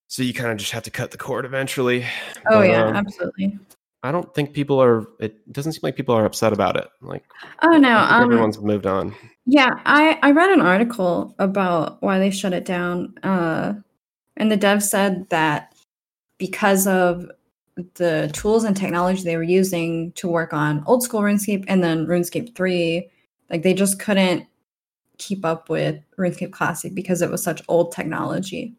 so 0.08 0.24
you 0.24 0.34
kind 0.34 0.52
of 0.52 0.58
just 0.58 0.72
have 0.72 0.84
to 0.84 0.92
cut 0.92 1.12
the 1.12 1.18
cord 1.18 1.46
eventually. 1.46 2.04
Oh 2.50 2.60
But, 2.60 2.70
yeah, 2.70 2.86
um, 2.86 2.96
absolutely. 2.96 3.58
I 4.04 4.12
don't 4.12 4.34
think 4.34 4.54
people 4.54 4.82
are. 4.82 5.08
It 5.20 5.52
doesn't 5.52 5.74
seem 5.74 5.82
like 5.84 5.96
people 5.96 6.16
are 6.16 6.26
upset 6.26 6.54
about 6.54 6.78
it. 6.78 6.88
Like 7.02 7.24
Oh 7.62 7.78
no, 7.78 7.98
um, 7.98 8.24
everyone's 8.24 8.60
moved 8.60 8.86
on. 8.86 9.16
Yeah, 9.52 9.80
I, 9.84 10.20
I 10.22 10.30
read 10.30 10.52
an 10.52 10.62
article 10.62 11.34
about 11.40 12.04
why 12.04 12.20
they 12.20 12.30
shut 12.30 12.54
it 12.54 12.66
down. 12.66 13.16
Uh, 13.24 13.74
and 14.38 14.52
the 14.52 14.58
dev 14.58 14.84
said 14.84 15.28
that 15.30 15.74
because 16.38 16.86
of 16.86 17.26
the 17.96 18.30
tools 18.32 18.64
and 18.64 18.78
technology 18.78 19.24
they 19.24 19.38
were 19.38 19.44
using 19.44 20.12
to 20.12 20.28
work 20.28 20.54
on 20.54 20.84
old 20.86 21.02
school 21.02 21.22
RuneScape 21.22 21.66
and 21.68 21.84
then 21.84 22.06
RuneScape 22.06 22.56
3, 22.56 23.10
like 23.50 23.64
they 23.64 23.74
just 23.74 24.00
couldn't 24.00 24.46
keep 25.18 25.44
up 25.44 25.68
with 25.68 26.00
RuneScape 26.20 26.52
Classic 26.52 26.94
because 26.94 27.24
it 27.24 27.32
was 27.32 27.44
such 27.44 27.64
old 27.68 27.92
technology. 27.92 28.76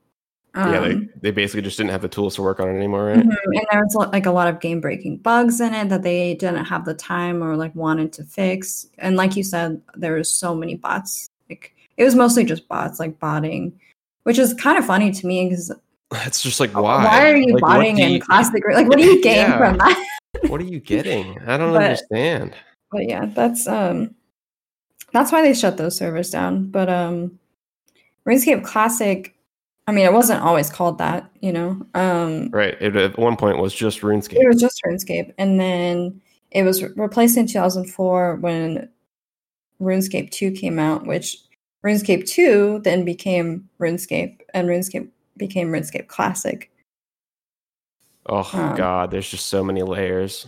Yeah, 0.54 0.80
they, 0.80 0.92
Um, 0.92 1.08
they 1.20 1.30
basically 1.30 1.62
just 1.62 1.76
didn't 1.78 1.90
have 1.92 2.02
the 2.02 2.08
tools 2.08 2.34
to 2.36 2.42
work 2.42 2.58
on 2.60 2.68
it 2.68 2.76
anymore, 2.76 3.06
right? 3.06 3.16
Mhm, 3.18 3.36
And 3.44 3.66
there 3.70 3.80
was 3.82 3.94
like 4.12 4.26
a 4.26 4.32
lot 4.32 4.48
of 4.48 4.60
game 4.60 4.80
breaking 4.80 5.18
bugs 5.18 5.60
in 5.60 5.72
it 5.74 5.88
that 5.90 6.02
they 6.02 6.34
didn't 6.34 6.64
have 6.64 6.84
the 6.84 6.94
time 6.94 7.42
or 7.42 7.56
like 7.56 7.74
wanted 7.74 8.12
to 8.14 8.24
fix. 8.24 8.86
And 8.98 9.16
like 9.16 9.36
you 9.36 9.44
said, 9.44 9.80
there 9.94 10.14
was 10.14 10.30
so 10.30 10.54
many 10.54 10.74
bots. 10.74 11.28
Like 11.48 11.74
it 11.96 12.04
was 12.04 12.14
mostly 12.14 12.44
just 12.44 12.66
bots, 12.68 12.98
like 12.98 13.18
botting, 13.20 13.78
which 14.24 14.38
is 14.38 14.54
kind 14.54 14.76
of 14.78 14.84
funny 14.86 15.10
to 15.12 15.26
me 15.26 15.44
because 15.48 15.70
It's 16.26 16.42
just 16.42 16.58
like 16.58 16.72
why? 16.74 17.04
why 17.04 17.30
are 17.30 17.36
you 17.36 17.54
Like, 17.54 17.60
botting 17.62 17.96
do 17.96 18.02
in 18.02 18.20
classic? 18.20 18.62
Like 18.72 18.88
what 18.88 18.98
do 18.98 19.04
you 19.04 19.22
gain 19.22 19.36
Yeah. 19.48 19.58
from 19.58 19.78
that? 19.78 20.06
What 20.48 20.60
are 20.60 20.64
you 20.64 20.80
getting? 20.80 21.38
I 21.46 21.56
don't 21.56 21.72
But- 21.72 21.82
understand. 21.82 22.54
But 22.90 23.08
yeah, 23.08 23.26
that's 23.26 23.68
um 23.68 24.16
that's 25.12 25.30
why 25.30 25.42
they 25.42 25.54
shut 25.54 25.76
those 25.76 25.96
servers 25.96 26.30
down. 26.30 26.66
But 26.70 26.88
um 26.88 27.38
RuneScape 28.26 28.64
Classic, 28.64 29.34
I 29.86 29.92
mean, 29.92 30.04
it 30.04 30.12
wasn't 30.12 30.42
always 30.42 30.70
called 30.70 30.98
that, 30.98 31.30
you 31.40 31.52
know. 31.52 31.84
Um 31.94 32.50
Right. 32.50 32.76
It 32.80 32.94
at 32.96 33.18
one 33.18 33.36
point 33.36 33.58
was 33.58 33.74
just 33.74 34.00
RuneScape. 34.02 34.40
It 34.40 34.46
was 34.48 34.60
just 34.60 34.80
RuneScape, 34.86 35.32
and 35.38 35.58
then 35.58 36.20
it 36.50 36.62
was 36.62 36.82
re- 36.82 36.90
replaced 36.96 37.36
in 37.36 37.46
2004 37.46 38.36
when 38.36 38.88
RuneScape 39.80 40.30
2 40.30 40.52
came 40.52 40.78
out, 40.78 41.06
which 41.06 41.38
RuneScape 41.84 42.26
2 42.28 42.80
then 42.84 43.04
became 43.04 43.68
RuneScape, 43.80 44.40
and 44.54 44.68
RuneScape 44.68 45.08
became 45.36 45.68
RuneScape 45.68 46.06
Classic. 46.08 46.70
Oh 48.26 48.48
Um, 48.52 48.76
god, 48.76 49.10
there's 49.10 49.28
just 49.30 49.46
so 49.46 49.64
many 49.64 49.82
layers. 49.82 50.46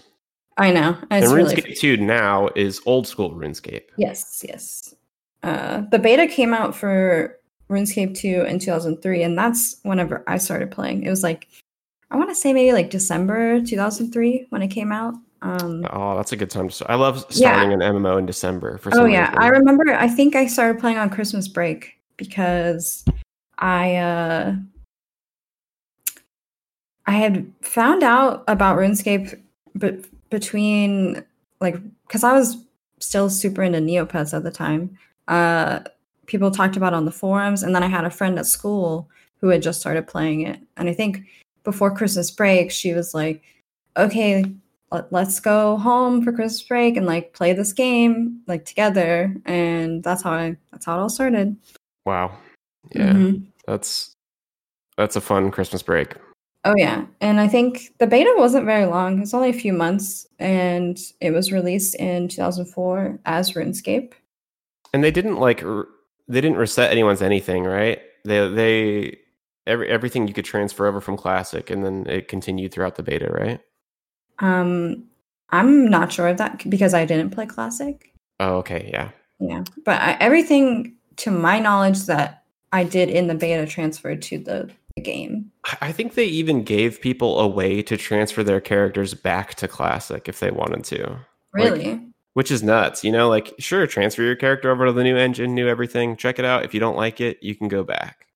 I 0.59 0.71
know. 0.71 0.97
And 1.11 1.25
It's 1.25 1.33
RuneScape 1.33 1.65
really 1.65 1.75
2 1.75 1.97
now 1.97 2.49
is 2.55 2.81
old 2.85 3.07
school 3.09 3.31
RuneScape. 3.33 3.85
yes, 3.97 4.45
yes. 4.47 4.95
Uh, 5.43 5.81
the 5.91 5.99
beta 5.99 6.27
came 6.29 6.53
out 6.55 6.77
for 6.77 7.39
RuneScape 7.73 8.17
2 8.17 8.43
in 8.43 8.59
2003, 8.59 9.23
and 9.23 9.37
that's 9.37 9.77
whenever 9.83 10.23
I 10.27 10.39
started 10.39 10.71
playing. 10.71 11.03
It 11.05 11.11
was 11.11 11.23
like 11.23 11.49
I 12.11 12.17
want 12.17 12.29
to 12.29 12.35
say 12.35 12.53
maybe 12.53 12.73
like 12.73 12.91
December 12.91 13.61
2003 13.63 14.47
when 14.51 14.61
it 14.63 14.69
came 14.69 14.93
out. 14.93 15.15
Um, 15.41 15.85
Oh, 15.91 16.15
that's 16.17 16.33
a 16.33 16.37
good 16.37 16.51
time 16.51 16.69
to 16.69 16.75
start. 16.75 16.91
I 16.91 16.95
love 16.95 17.25
Yeah. 17.31 17.57
starting 17.57 17.73
an 17.73 17.81
MMO 17.81 18.19
in 18.19 18.27
December 18.27 18.79
for 18.79 18.91
Oh 18.95 19.07
yeah, 19.07 19.29
reason. 19.31 19.43
I 19.43 19.49
remember. 19.49 19.93
I 19.95 20.09
think 20.09 20.37
I 20.37 20.47
started 20.47 20.79
playing 20.79 20.99
on 20.99 21.11
Christmas 21.11 21.49
break 21.49 21.99
because 22.17 23.05
I 23.59 23.97
uh 23.97 24.55
I 27.07 27.13
had 27.13 27.53
found 27.63 28.03
out 28.03 28.45
about 28.47 28.79
RuneScape, 28.79 29.41
but 29.75 30.05
between 30.31 31.25
like 31.61 31.77
because 32.07 32.23
I 32.25 32.33
was 32.33 32.57
still 33.01 33.29
super 33.29 33.63
into 33.63 33.79
Neopets 33.79 34.35
at 34.35 34.45
the 34.45 34.51
time. 34.51 34.97
Uh, 35.29 35.81
people 36.27 36.51
talked 36.51 36.77
about 36.77 36.95
on 36.95 37.05
the 37.05 37.11
forums, 37.13 37.63
and 37.63 37.75
then 37.75 37.83
I 37.83 37.89
had 37.89 38.05
a 38.05 38.11
friend 38.11 38.39
at 38.39 38.47
school 38.47 39.09
who 39.41 39.49
had 39.49 39.63
just 39.63 39.81
started 39.81 40.07
playing 40.07 40.43
it, 40.43 40.61
and 40.77 40.89
I 40.89 40.95
think 40.95 41.23
before 41.65 41.95
Christmas 41.95 42.31
break, 42.31 42.71
she 42.71 42.93
was 42.93 43.15
like, 43.15 43.43
"Okay, 43.97 44.45
let- 44.91 45.13
let's 45.13 45.41
go 45.41 45.77
home 45.77 46.23
for 46.23 46.33
Christmas 46.33 46.63
break 46.63 46.97
and 46.97 47.07
like 47.07 47.33
play 47.33 47.53
this 47.53 47.73
game 47.73 48.41
like 48.47 48.65
together." 48.65 49.35
And 49.45 50.03
that's 50.03 50.23
how 50.23 50.33
I 50.33 50.57
that's 50.71 50.87
how 50.87 50.99
it 50.99 51.03
all 51.03 51.09
started. 51.09 51.57
Wow. 52.07 52.37
Yeah. 52.95 53.13
Mhm. 53.13 53.47
That's 53.67 54.15
that's 54.97 55.17
a 55.17 55.21
fun 55.21 55.51
Christmas 55.51 55.83
break. 55.83 56.15
Oh 56.65 56.75
yeah, 56.77 57.07
and 57.21 57.41
I 57.41 57.49
think 57.49 57.93
the 57.99 58.07
beta 58.07 58.33
wasn't 58.37 58.67
very 58.67 58.87
long. 58.87 59.17
It 59.17 59.21
was 59.21 59.35
only 59.35 59.51
a 59.51 59.53
few 59.55 59.73
months, 59.73 60.27
and 60.39 60.97
it 61.21 61.33
was 61.33 61.51
released 61.51 61.97
in 61.97 62.29
2004 62.29 63.19
as 63.25 63.53
RuneScape. 63.53 64.13
And 64.95 65.03
they 65.03 65.11
didn't 65.11 65.37
like 65.39 65.65
r- 65.65 65.89
they 66.33 66.41
didn't 66.41 66.57
reset 66.57 66.91
anyone's 66.91 67.23
anything, 67.23 67.65
right? 67.65 68.01
They 68.25 68.49
they 68.49 69.19
every 69.67 69.89
everything 69.89 70.27
you 70.27 70.35
could 70.35 70.45
transfer 70.45 70.87
over 70.87 71.01
from 71.01 71.17
classic 71.17 71.71
and 71.71 71.85
then 71.85 72.07
it 72.09 72.29
continued 72.29 72.73
throughout 72.73 72.97
the 72.97 73.03
beta, 73.03 73.31
right? 73.31 73.61
Um, 74.39 75.05
I'm 75.51 75.89
not 75.89 76.11
sure 76.11 76.29
of 76.29 76.39
that 76.39 76.69
because 76.69 76.95
I 76.95 77.05
didn't 77.05 77.31
play 77.31 77.47
Classic. 77.47 78.13
Oh, 78.41 78.57
okay, 78.57 78.89
yeah. 78.93 79.11
Yeah, 79.39 79.65
but 79.85 80.01
I, 80.01 80.17
everything 80.21 80.97
to 81.17 81.31
my 81.31 81.59
knowledge 81.59 82.07
that 82.07 82.45
I 82.73 82.85
did 82.85 83.11
in 83.11 83.27
the 83.27 83.35
beta 83.35 83.67
transferred 83.67 84.23
to 84.23 84.39
the, 84.39 84.71
the 84.97 85.03
game. 85.03 85.53
I- 85.81 85.93
think 85.93 86.15
they 86.15 86.25
even 86.25 86.63
gave 86.65 87.01
people 87.01 87.39
a 87.39 87.47
way 87.47 87.83
to 87.83 87.97
transfer 87.97 88.43
their 88.43 88.61
characters 88.61 89.15
back 89.15 89.55
to 89.57 89.69
classic 89.69 90.29
if 90.29 90.41
they 90.41 90.51
wanted 90.51 90.85
to. 90.85 91.11
Like, 91.55 91.73
Really? 91.73 92.01
Which 92.35 92.51
is 92.51 92.63
nuts. 92.63 93.05
You 93.05 93.13
know, 93.13 93.29
like 93.29 93.55
sure, 93.59 93.87
transfer 93.87 94.23
your 94.23 94.37
character 94.37 94.71
over 94.71 94.87
to 94.87 94.93
the 94.93 95.03
new 95.05 95.17
engine, 95.17 95.55
new 95.55 95.69
everything. 95.69 96.17
Check 96.17 96.39
it 96.39 96.45
out. 96.45 96.65
If 96.65 96.75
you 96.75 96.81
don't 96.81 96.97
like 96.97 97.21
it, 97.21 97.39
you 97.43 97.55
can 97.55 97.69
go 97.69 97.85
back. 97.85 98.27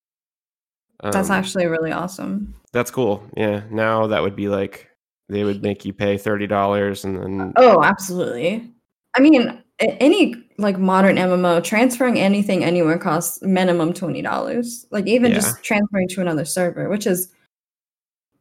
That's 1.03 1.31
Um, 1.31 1.37
actually 1.37 1.67
really 1.67 1.93
awesome. 1.93 2.55
that's 2.73 2.91
cool. 2.91 3.23
Yeah. 3.37 3.63
Now 3.71 4.07
that 4.07 4.23
would 4.23 4.35
be 4.37 4.49
like 4.49 4.89
they 5.29 5.45
would 5.45 5.63
make 5.63 5.85
you 5.85 5.93
pay 5.93 6.17
thirty 6.17 6.47
dollars 6.47 7.05
and 7.05 7.17
then 7.21 7.53
Oh, 7.57 7.83
absolutely. 7.83 8.73
I 9.15 9.21
mean, 9.21 9.63
any 9.79 10.35
like 10.59 10.79
modern 10.79 11.17
MMO 11.17 11.63
transferring 11.63 12.19
anything 12.19 12.65
anywhere 12.65 12.99
costs 12.99 13.43
minimum 13.43 13.93
twenty 13.93 14.23
dollars. 14.23 14.87
Like 14.91 15.07
even 15.07 15.33
Yeah. 15.33 15.37
just 15.39 15.63
transferring 15.63 16.09
to 16.09 16.21
another 16.23 16.45
server, 16.47 16.89
which 16.89 17.07
is 17.07 17.31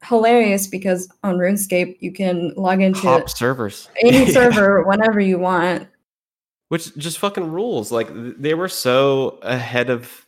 hilarious 0.06 0.68
because 0.68 1.10
on 1.24 1.36
RuneScape 1.36 1.98
you 2.00 2.12
can 2.12 2.54
log 2.56 2.82
into 2.82 3.00
hop 3.02 3.30
servers. 3.30 3.90
any 4.02 4.20
Yeah. 4.26 4.32
server 4.32 4.84
whenever 4.84 5.20
you 5.20 5.40
want. 5.40 5.88
Which 6.70 6.96
just 6.98 7.20
fucking 7.20 7.52
rules. 7.52 7.92
Like 7.92 8.10
they 8.12 8.54
were 8.54 8.68
so 8.68 9.40
ahead 9.44 9.90
of 9.90 10.26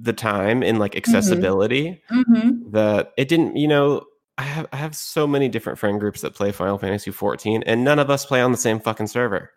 the 0.00 0.12
time 0.12 0.62
in 0.62 0.78
like 0.78 0.96
accessibility. 0.96 2.02
Mm-hmm. 2.10 2.70
that 2.72 3.12
it 3.16 3.28
didn't 3.28 3.56
you 3.56 3.68
know 3.68 4.02
I 4.36 4.42
have 4.42 4.66
I 4.72 4.76
have 4.76 4.94
so 4.94 5.26
many 5.26 5.48
different 5.48 5.78
friend 5.78 5.98
groups 5.98 6.20
that 6.20 6.34
play 6.34 6.52
Final 6.52 6.78
Fantasy 6.78 7.10
14 7.10 7.62
and 7.64 7.82
none 7.84 7.98
of 7.98 8.10
us 8.10 8.24
play 8.26 8.40
on 8.40 8.52
the 8.52 8.58
same 8.58 8.78
fucking 8.80 9.06
server. 9.08 9.50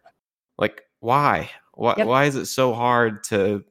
Like 0.57 0.83
why? 0.99 1.49
Why 1.73 1.95
Yep. 1.97 2.07
why 2.07 2.25
is 2.25 2.35
it 2.35 2.45
so 2.47 2.73
hard 2.73 3.23
to 3.25 3.63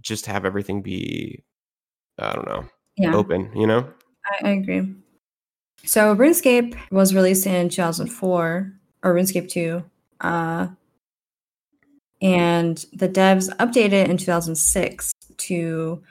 just 0.00 0.26
have 0.26 0.44
everything 0.44 0.82
be 0.82 1.44
I 2.18 2.32
don't 2.34 2.46
know, 2.46 2.64
Yeah, 2.96 3.14
open, 3.14 3.50
you 3.54 3.66
know? 3.66 3.88
I, 4.26 4.48
I 4.48 4.50
agree. 4.52 4.94
So 5.84 6.14
RuneScape 6.14 6.76
was 6.90 7.14
released 7.14 7.46
in 7.46 7.68
2004 7.68 8.72
or 9.02 9.14
RuneScape 9.14 9.48
2. 9.48 9.82
Uh, 10.20 10.68
and 12.20 12.84
the 12.92 13.08
devs 13.08 13.54
updated 13.56 14.08
in 14.08 14.16
2006 14.16 15.12
to 15.38 16.02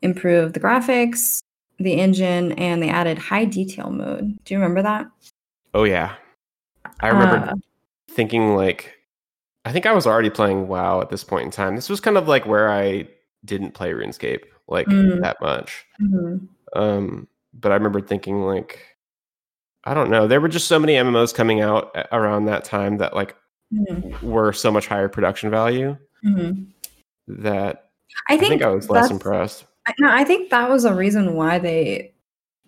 improve 0.00 0.54
the 0.54 0.60
graphics, 0.60 1.40
the 1.78 1.92
engine, 1.94 2.52
and 2.52 2.82
they 2.82 2.88
added 2.88 3.18
high 3.18 3.44
detail 3.44 3.90
mode. 3.90 4.38
Do 4.44 4.54
you 4.54 4.58
remember 4.58 4.82
that? 4.82 5.06
Oh 5.74 5.84
yeah. 5.84 6.14
I 7.00 7.08
remember 7.08 7.50
Uh, 7.50 7.54
thinking 8.10 8.54
like 8.54 8.94
I 9.66 9.72
think 9.72 9.86
I 9.86 9.92
was 9.92 10.06
already 10.06 10.30
playing 10.30 10.68
WoW 10.68 11.00
at 11.00 11.08
this 11.10 11.24
point 11.24 11.44
in 11.46 11.50
time. 11.50 11.74
This 11.74 11.88
was 11.88 12.00
kind 12.00 12.16
of 12.18 12.28
like 12.28 12.46
where 12.46 12.70
I 12.70 13.08
didn't 13.44 13.72
play 13.72 13.90
RuneScape 13.92 14.44
like 14.68 14.86
Mm. 14.86 15.20
that 15.22 15.40
much. 15.40 15.84
mhm. 16.00 16.48
Um 16.74 17.28
but 17.60 17.72
I 17.72 17.74
remember 17.76 18.00
thinking 18.00 18.42
like 18.42 18.80
I 19.86 19.92
don't 19.92 20.10
know, 20.10 20.26
there 20.26 20.40
were 20.40 20.48
just 20.48 20.66
so 20.66 20.78
many 20.78 20.94
MMOs 20.94 21.34
coming 21.34 21.60
out 21.60 21.90
around 22.10 22.46
that 22.46 22.64
time 22.64 22.96
that 22.98 23.14
like 23.14 23.36
Mhm. 23.72 24.22
were 24.22 24.52
so 24.52 24.70
much 24.70 24.86
higher 24.86 25.08
production 25.08 25.50
value 25.50 25.96
Mhm. 26.24 26.66
that 27.28 27.90
I 28.28 28.34
I 28.34 28.36
think, 28.38 28.48
think 28.50 28.62
I 28.62 28.68
was 28.68 28.88
less 28.88 29.10
impressed. 29.10 29.66
I- 29.86 29.92
No, 29.98 30.08
I 30.10 30.24
think 30.24 30.50
that 30.50 30.70
was 30.70 30.84
a 30.86 30.94
reason 30.94 31.34
why 31.34 31.58
they 31.58 32.14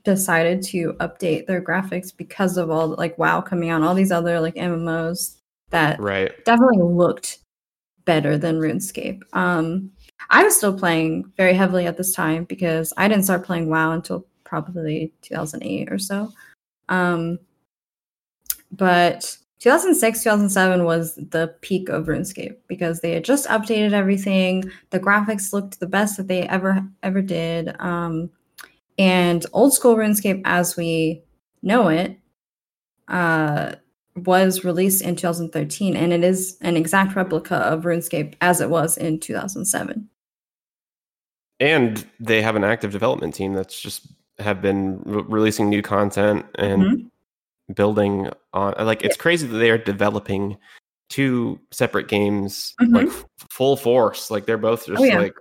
decided 0.04 0.62
to 0.62 0.92
update 1.00 1.46
their 1.46 1.60
graphics 1.62 2.14
because 2.16 2.56
of 2.58 2.70
all 2.70 2.88
like 2.88 3.16
WoW 3.18 3.40
coming 3.40 3.70
out, 3.70 3.82
all 3.82 3.94
these 3.94 4.12
other 4.12 4.38
like 4.40 4.56
MMOs 4.56 5.38
that 5.70 5.98
Right. 6.00 6.32
definitely 6.44 6.82
looked 6.82 7.38
better 8.04 8.36
than 8.38 8.60
RuneScape. 8.60 9.20
Um, 9.32 9.90
I 10.30 10.44
was 10.44 10.56
still 10.56 10.76
playing 10.78 11.32
very 11.36 11.54
heavily 11.54 11.86
at 11.86 11.96
this 11.96 12.14
time 12.14 12.44
because 12.44 12.92
I 12.96 13.08
didn't 13.08 13.24
start 13.24 13.44
playing 13.44 13.68
WoW 13.70 13.92
until 13.92 14.26
probably 14.46 15.12
2008 15.20 15.92
or 15.92 15.98
so. 15.98 16.32
Um, 16.88 17.38
but 18.72 19.36
2006, 19.60 20.22
2007 20.22 20.84
was 20.84 21.16
the 21.16 21.54
peak 21.60 21.88
of 21.88 22.06
RuneScape 22.06 22.56
because 22.68 23.00
they 23.00 23.12
had 23.12 23.24
just 23.24 23.48
updated 23.48 23.92
everything. 23.92 24.70
The 24.90 25.00
graphics 25.00 25.52
looked 25.52 25.80
the 25.80 25.86
best 25.86 26.16
that 26.16 26.28
they 26.28 26.42
ever 26.42 26.82
ever 27.02 27.20
did. 27.20 27.74
Um, 27.80 28.30
and 28.98 29.44
old 29.52 29.74
school 29.74 29.96
RuneScape, 29.96 30.42
as 30.44 30.76
we 30.76 31.22
know 31.62 31.88
it, 31.88 32.18
uh, 33.08 33.72
was 34.14 34.64
released 34.64 35.02
in 35.02 35.16
2013, 35.16 35.94
and 35.96 36.12
it 36.12 36.24
is 36.24 36.56
an 36.62 36.76
exact 36.76 37.14
replica 37.14 37.56
of 37.56 37.84
RuneScape 37.84 38.34
as 38.40 38.60
it 38.60 38.70
was 38.70 38.96
in 38.96 39.20
2007. 39.20 40.08
And 41.60 42.06
they 42.20 42.42
have 42.42 42.56
an 42.56 42.64
active 42.64 42.92
development 42.92 43.34
team 43.34 43.54
that's 43.54 43.80
just 43.80 44.06
have 44.38 44.60
been 44.62 45.00
re- 45.04 45.24
releasing 45.28 45.68
new 45.68 45.82
content 45.82 46.44
and 46.56 46.82
Mhm. 46.82 47.10
building 47.74 48.28
on 48.52 48.74
like 48.84 49.02
it's 49.02 49.16
crazy 49.16 49.46
that 49.46 49.56
they 49.58 49.70
are 49.70 49.78
developing 49.78 50.56
two 51.08 51.58
separate 51.70 52.08
games 52.08 52.74
Mhm. 52.80 52.94
like 52.94 53.06
f- 53.08 53.24
full 53.50 53.76
force 53.76 54.30
like 54.30 54.44
they're 54.46 54.58
both 54.58 54.86
just 54.86 55.00
Oh, 55.00 55.04
yeah. 55.04 55.18
like 55.18 55.34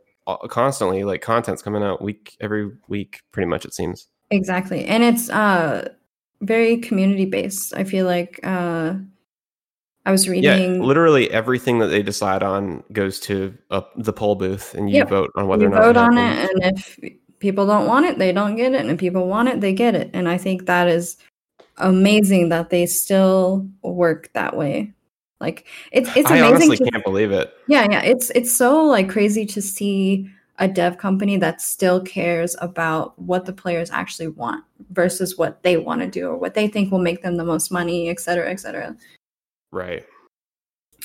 constantly 0.49 1.03
like 1.03 1.21
content's 1.21 1.61
coming 1.61 1.83
out 1.83 2.01
week 2.01 2.35
every 2.41 2.71
week 2.87 3.21
pretty 3.31 3.47
much 3.47 3.65
it 3.65 3.73
seems 3.73 4.07
Exactly. 4.31 4.85
And 4.85 5.03
it's 5.03 5.29
uh 5.29 5.87
very 6.41 6.77
community 6.77 7.25
based. 7.25 7.75
I 7.75 7.83
feel 7.83 8.05
like 8.07 8.39
uh 8.43 8.95
I 10.07 10.11
was 10.11 10.25
yeah 10.27 10.31
reading 10.33 10.81
literally 10.83 11.29
everything 11.31 11.77
that 11.79 11.87
they 11.87 12.01
decide 12.01 12.41
on 12.43 12.83
goes 12.91 13.19
to 13.21 13.53
uh, 13.71 13.81
the 13.97 14.13
poll 14.13 14.35
booth 14.35 14.73
and 14.73 14.89
you 14.89 14.97
Yep. 14.97 15.09
vote 15.09 15.31
on 15.35 15.47
whether 15.47 15.63
you 15.63 15.67
or 15.69 15.75
not 15.75 15.83
vote 15.83 15.97
on 15.97 16.17
it 16.17 16.49
and 16.63 16.77
if 16.77 16.99
people 17.39 17.65
don't 17.65 17.87
want 17.87 18.05
it, 18.05 18.17
they 18.17 18.31
don't 18.31 18.55
get 18.55 18.73
it. 18.73 18.81
And 18.81 18.89
if 18.91 18.99
people 18.99 19.27
want 19.27 19.49
it, 19.49 19.61
they 19.61 19.73
get 19.73 19.95
it. 19.95 20.09
And 20.13 20.27
I 20.27 20.37
think 20.37 20.65
that 20.65 20.87
is 20.87 21.17
amazing 21.77 22.49
that 22.49 22.69
they 22.69 22.85
still 22.85 23.67
work 23.81 24.31
that 24.33 24.55
way. 24.55 24.93
Like 25.41 25.67
it's 25.91 26.09
it's 26.15 26.29
amazing. 26.29 26.43
i 26.43 26.47
honestly 26.47 26.77
to 26.77 26.89
can't 26.91 27.03
believe 27.03 27.31
it 27.31 27.53
Yeah, 27.67 27.85
yeah. 27.89 28.01
It's 28.01 28.29
it's 28.31 28.55
so 28.55 28.83
like 28.85 29.09
crazy 29.09 29.45
to 29.47 29.61
see 29.61 30.29
a 30.59 30.67
dev 30.67 30.97
company 30.97 31.35
that 31.37 31.59
still 31.59 32.01
cares 32.01 32.55
about 32.61 33.19
what 33.19 33.45
the 33.45 33.51
players 33.51 33.91
actually 33.91 34.29
want 34.29 34.63
versus 34.91 35.37
what 35.37 35.61
they 35.63 35.75
want 35.75 35.99
to 36.01 36.07
do 36.07 36.29
or 36.29 36.37
what 36.37 36.53
they 36.53 36.67
think 36.69 36.89
will 36.91 36.99
make 36.99 37.21
them 37.21 37.35
the 37.35 37.43
most 37.43 37.69
money, 37.71 38.07
et 38.09 38.21
cetera, 38.21 38.49
et 38.49 38.61
cetera. 38.61 38.95
right 39.73 40.05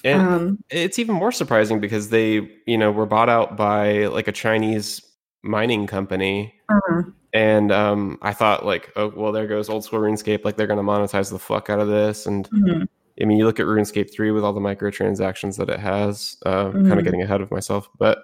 and 0.04 0.22
Um, 0.22 0.58
it's 0.70 0.98
even 0.98 1.14
more 1.14 1.32
surprising 1.32 1.80
because 1.80 2.10
they 2.10 2.48
you 2.66 2.78
know 2.78 2.90
were 2.92 3.06
bought 3.06 3.28
out 3.28 3.56
by 3.56 4.06
like 4.06 4.28
a 4.28 4.32
chinese 4.32 5.02
mining 5.42 5.86
company. 5.86 6.54
Uh, 6.68 7.02
and 7.32 7.70
um 7.70 8.18
i 8.22 8.32
thought 8.32 8.66
like 8.66 8.90
oh 8.96 9.12
well 9.14 9.30
there 9.30 9.46
goes 9.46 9.68
old 9.68 9.84
school 9.84 10.00
runescape 10.00 10.44
like 10.44 10.56
they're 10.56 10.66
going 10.66 10.76
to 10.76 10.82
monetize 10.82 11.30
the 11.30 11.38
fuck 11.38 11.70
out 11.70 11.78
of 11.78 11.86
this. 11.88 12.26
And 12.26 12.48
mhm, 12.50 12.88
i 13.20 13.24
mean 13.24 13.38
you 13.38 13.44
look 13.44 13.60
at 13.60 13.66
runescape 13.66 14.12
3 14.12 14.32
with 14.32 14.42
all 14.42 14.52
the 14.52 14.60
microtransactions 14.60 15.56
that 15.58 15.68
it 15.70 15.78
has 15.78 16.36
uh 16.44 16.72
kind 16.72 16.86
Mhm. 16.86 16.98
of 16.98 17.04
getting 17.04 17.22
ahead 17.22 17.40
of 17.40 17.50
myself 17.52 17.88
but 17.98 18.18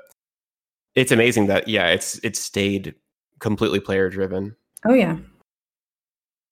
it's 0.96 1.12
amazing 1.12 1.46
that 1.46 1.68
yeah 1.68 1.86
it's 1.88 2.18
it's 2.24 2.40
stayed 2.40 2.94
completely 3.38 3.78
player 3.80 4.08
driven. 4.10 4.56
Oh 4.84 4.94
yeah. 4.94 5.18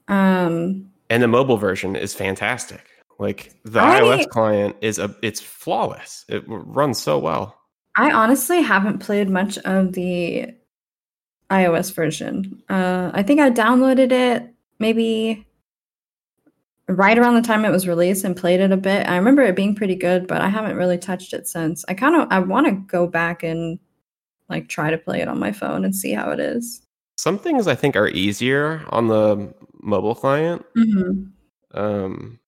Um, 0.09 0.91
and 1.11 1.23
the 1.23 1.29
mobile 1.29 1.57
version 1.57 1.97
is 1.97 2.15
fantastic. 2.15 2.85
Like 3.19 3.53
the 3.65 3.81
I- 3.81 4.01
ios 4.01 4.29
client 4.29 4.77
is 4.81 4.99
a 4.99 5.15
it's 5.23 5.41
flawless. 5.41 6.25
It 6.29 6.45
runs 6.47 7.01
so 7.01 7.19
well 7.19 7.59
I 7.97 8.11
honestly 8.11 8.61
haven't 8.63 8.99
played 8.99 9.31
much 9.31 9.57
of 9.59 9.93
the 9.93 10.55
iOS 11.51 11.93
version. 11.95 12.63
Uh, 12.69 13.11
I 13.15 13.23
think 13.23 13.41
I 13.41 13.51
downloaded 13.51 14.11
it 14.13 14.53
maybe 14.79 15.47
right 16.89 17.17
around 17.17 17.35
the 17.35 17.43
time 17.43 17.65
it 17.65 17.71
was 17.71 17.87
released 17.89 18.25
and 18.25 18.37
played 18.37 18.61
it 18.61 18.73
a 18.73 18.77
bit. 18.77 19.09
I 19.09 19.17
remember 19.17 19.43
it 19.43 19.57
being 19.57 19.75
pretty 19.75 19.95
good, 19.95 20.27
but 20.27 20.41
I 20.43 20.49
haven't 20.49 20.77
really 20.77 20.99
touched 20.99 21.33
it 21.33 21.47
since. 21.49 21.85
I 21.89 21.95
kind 21.95 22.17
of 22.17 22.29
I 22.31 22.41
want 22.41 22.67
to 22.67 22.73
go 22.73 23.07
back 23.07 23.43
and 23.43 23.79
like 24.49 24.69
try 24.69 24.91
to 24.91 24.99
play 24.99 25.21
it 25.21 25.29
on 25.29 25.39
my 25.39 25.53
phone 25.53 25.85
and 25.85 25.95
see 25.97 26.13
how 26.13 26.31
it 26.31 26.39
is. 26.41 26.83
some 27.17 27.39
things 27.39 27.67
i 27.67 27.75
think 27.75 27.97
are 27.97 28.09
easier 28.09 28.85
on 28.91 29.07
the 29.09 29.55
mobile 29.81 30.15
client 30.15 30.63
Mm-hmm. 30.77 31.79
um 31.79 32.39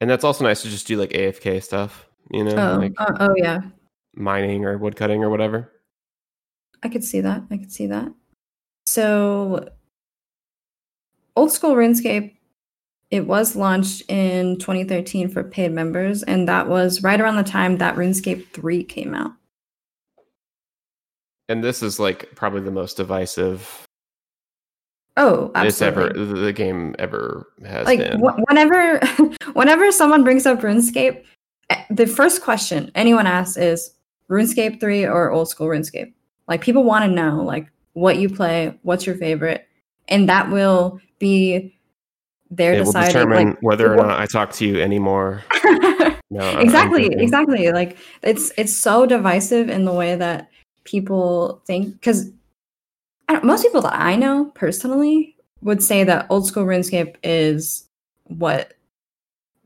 and 0.00 0.10
that's 0.10 0.24
also 0.24 0.44
nice 0.44 0.60
to 0.62 0.68
just 0.68 0.86
do 0.86 0.96
like 0.98 1.10
afk 1.10 1.62
stuff 1.62 2.06
you 2.30 2.44
know 2.44 2.74
Oh, 2.74 2.78
like 2.78 2.92
oh, 2.98 3.16
oh 3.20 3.34
yeah, 3.38 3.60
mining 4.18 4.64
or 4.64 4.76
woodcutting 4.78 5.22
or 5.22 5.30
whatever 5.30 5.72
I 6.82 6.88
could 6.88 7.02
see 7.04 7.20
that. 7.22 7.42
I 7.50 7.56
could 7.56 7.72
see 7.72 7.86
that. 7.88 8.12
So, 8.86 9.68
old 11.36 11.50
school 11.52 11.74
RuneScape, 11.74 12.36
it 13.10 13.26
was 13.26 13.56
launched 13.56 14.02
in 14.08 14.58
2013 14.58 15.28
for 15.28 15.42
paid 15.42 15.72
members, 15.72 16.22
and 16.22 16.46
that 16.48 16.68
was 16.68 17.02
right 17.02 17.20
around 17.20 17.36
the 17.36 17.42
time 17.42 17.78
that 17.78 17.96
RuneScape 17.96 18.46
3 18.52 18.84
came 18.84 19.14
out. 19.14 19.32
and 21.48 21.64
this 21.64 21.82
is 21.82 21.98
like 21.98 22.28
probably 22.34 22.60
the 22.60 22.70
most 22.70 22.96
divisive 22.96 23.84
Oh, 25.16 25.50
it's 25.56 25.82
ever 25.82 26.08
absolutely. 26.10 26.42
the 26.42 26.52
game 26.52 26.94
ever 27.00 27.48
has 27.66 27.86
Like 27.86 27.98
been 27.98 28.20
wh- 28.20 28.38
whenever, 28.48 29.00
whenever 29.54 29.90
someone 29.90 30.22
brings 30.22 30.46
up 30.46 30.60
RuneScape, 30.60 31.24
eh, 31.70 31.84
the 31.90 32.06
first 32.06 32.42
question 32.42 32.92
anyone 32.94 33.26
asks 33.26 33.56
is 33.56 33.94
RuneScape 34.30 34.80
3 34.80 35.06
or 35.06 35.30
old 35.30 35.48
school 35.48 35.68
RuneScape. 35.68 36.12
Like 36.46 36.60
people 36.62 36.84
want 36.84 37.04
to 37.04 37.10
know 37.10 37.42
like 37.42 37.70
what 37.92 38.18
you 38.18 38.28
play, 38.28 38.78
what's 38.82 39.06
your 39.06 39.16
favorite, 39.16 39.66
and 40.08 40.28
that 40.28 40.50
will 40.50 41.00
be 41.18 41.78
their 42.50 42.74
it 42.74 42.78
will 42.78 42.86
deciding. 42.86 43.08
determine 43.08 43.48
like, 43.50 43.62
whether 43.62 43.92
or 43.92 43.96
not 43.96 44.18
i 44.18 44.26
talk 44.26 44.50
to 44.52 44.66
you 44.66 44.80
anymore 44.80 45.42
no 46.30 46.58
exactly 46.58 47.06
exactly 47.18 47.70
like 47.72 47.98
it's 48.22 48.52
it's 48.56 48.74
so 48.74 49.04
divisive 49.04 49.68
in 49.68 49.84
the 49.84 49.92
way 49.92 50.16
that 50.16 50.48
people 50.84 51.62
think 51.66 51.92
because 51.92 52.30
most 53.42 53.62
people 53.62 53.82
that 53.82 53.94
i 53.94 54.16
know 54.16 54.46
personally 54.54 55.36
would 55.60 55.82
say 55.82 56.04
that 56.04 56.26
old 56.30 56.46
school 56.46 56.64
runescape 56.64 57.16
is 57.22 57.86
what 58.24 58.72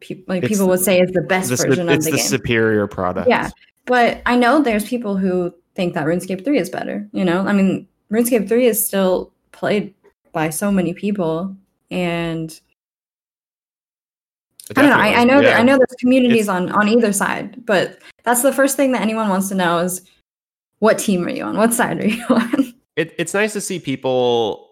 people 0.01 0.25
like 0.27 0.43
It's 0.43 0.53
people 0.53 0.67
would 0.69 0.81
say 0.81 1.01
is 1.01 1.13
the 1.13 1.23
best 1.23 1.51
The 1.51 1.57
version 1.57 1.89
of 1.89 1.97
it's 1.97 2.07
the, 2.07 2.11
the 2.13 2.17
game 2.17 2.27
superior 2.27 2.87
product 2.89 3.29
Yeah. 3.29 3.49
But 3.87 4.23
i 4.27 4.37
know 4.37 4.63
there's 4.63 4.89
people 4.89 5.17
who 5.17 5.53
think 5.75 5.95
that 5.95 6.07
runescape 6.07 6.45
3 6.45 6.59
is 6.59 6.71
better 6.71 7.09
you 7.13 7.25
know 7.25 7.47
i 7.47 7.53
mean 7.53 7.87
runescape 8.11 8.49
3 8.49 8.67
is 8.67 8.87
still 8.87 9.33
played 9.53 9.95
by 10.33 10.51
so 10.51 10.71
many 10.71 10.95
people 10.95 11.55
and 11.91 12.61
I 14.77 14.81
don't 14.81 14.91
know. 14.91 14.97
I, 14.97 15.21
I 15.21 15.25
know 15.25 15.43
that 15.43 15.59
I 15.59 15.63
know 15.63 15.77
there's 15.77 15.97
communities 15.99 16.49
on 16.49 16.71
on 16.73 16.89
either 16.89 17.13
side, 17.13 17.67
but 17.67 17.99
that's 18.23 18.43
the 18.43 18.53
first 18.53 18.77
thing 18.77 18.93
that 18.93 19.03
anyone 19.03 19.29
wants 19.29 19.49
to 19.49 19.55
know 19.55 19.81
is 19.81 20.03
what 20.79 20.99
team 20.99 21.27
are 21.27 21.31
you 21.31 21.45
on? 21.45 21.57
What 21.57 21.75
side 21.75 22.01
are 22.01 22.07
you 22.07 22.25
on? 22.31 22.75
It, 22.97 23.15
it's 23.19 23.35
nice 23.35 23.53
to 23.55 23.61
see 23.61 23.79
people 23.79 24.72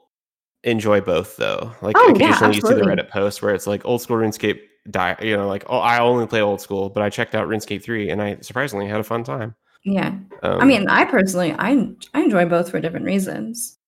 enjoy 0.64 1.00
both 1.00 1.36
though. 1.36 1.72
Like 1.82 1.96
Oh, 1.98 2.14
yeah, 2.16 2.30
occasionally 2.30 2.56
you 2.56 2.60
see 2.60 2.74
the. 2.74 2.80
Reddit 2.82 3.08
post 3.10 3.42
where 3.42 3.54
it's 3.54 3.66
like 3.66 3.84
old 3.84 4.02
school 4.02 4.16
RuneScape 4.18 4.60
die 4.90 5.16
you 5.22 5.36
know, 5.36 5.46
like, 5.46 5.64
oh 5.68 5.78
I 5.78 5.98
only 6.00 6.26
play 6.26 6.40
old 6.40 6.60
school, 6.60 6.88
but 6.90 7.02
I 7.02 7.10
checked 7.10 7.34
out 7.34 7.48
RuneScape 7.48 7.82
3 7.82 8.10
and 8.10 8.22
I 8.22 8.38
surprisingly 8.40 8.86
had 8.88 9.00
a 9.00 9.04
fun 9.04 9.24
time. 9.24 9.54
yeah. 9.84 10.14
Um, 10.42 10.60
I 10.60 10.64
mean, 10.64 10.88
I 10.88 11.04
personally 11.04 11.52
I 11.58 11.88
I 12.14 12.22
enjoy 12.22 12.46
both 12.46 12.70
for 12.70 12.80
different 12.80 13.06
reasons. 13.06 13.78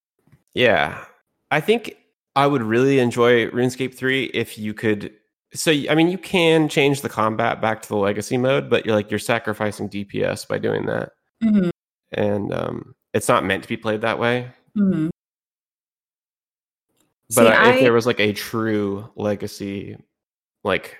Yeah. 0.54 1.04
I 1.50 1.60
think 1.60 1.96
I 2.36 2.46
would 2.46 2.62
really 2.62 2.98
enjoy 2.98 3.46
RuneScape 3.48 3.94
3 3.94 4.24
if 4.26 4.58
you 4.58 4.74
could 4.74 5.12
so 5.54 5.70
I 5.90 5.94
mean 5.94 6.08
you 6.08 6.16
can 6.16 6.66
change 6.68 7.02
the 7.02 7.10
combat 7.10 7.60
back 7.60 7.82
to 7.82 7.88
the 7.88 7.96
legacy 7.96 8.38
mode, 8.38 8.70
but 8.70 8.86
you're 8.86 8.94
like 8.94 9.10
you're 9.10 9.18
sacrificing 9.18 9.88
DPS 9.90 10.48
by 10.48 10.56
doing 10.58 10.86
that. 10.86 11.10
Mhm, 11.42 11.70
And 12.12 12.52
um 12.54 12.94
it's 13.12 13.28
not 13.28 13.44
meant 13.44 13.62
to 13.62 13.68
be 13.68 13.76
played 13.76 14.00
that 14.02 14.18
way. 14.18 14.48
mhm. 14.78 15.10
But 17.34 17.46
See, 17.46 17.46
uh, 17.48 17.68
if 17.70 17.76
I- 17.76 17.80
there 17.80 17.92
was 17.92 18.06
like 18.06 18.20
a 18.20 18.32
true 18.32 19.08
legacy 19.16 19.96
like 20.64 20.96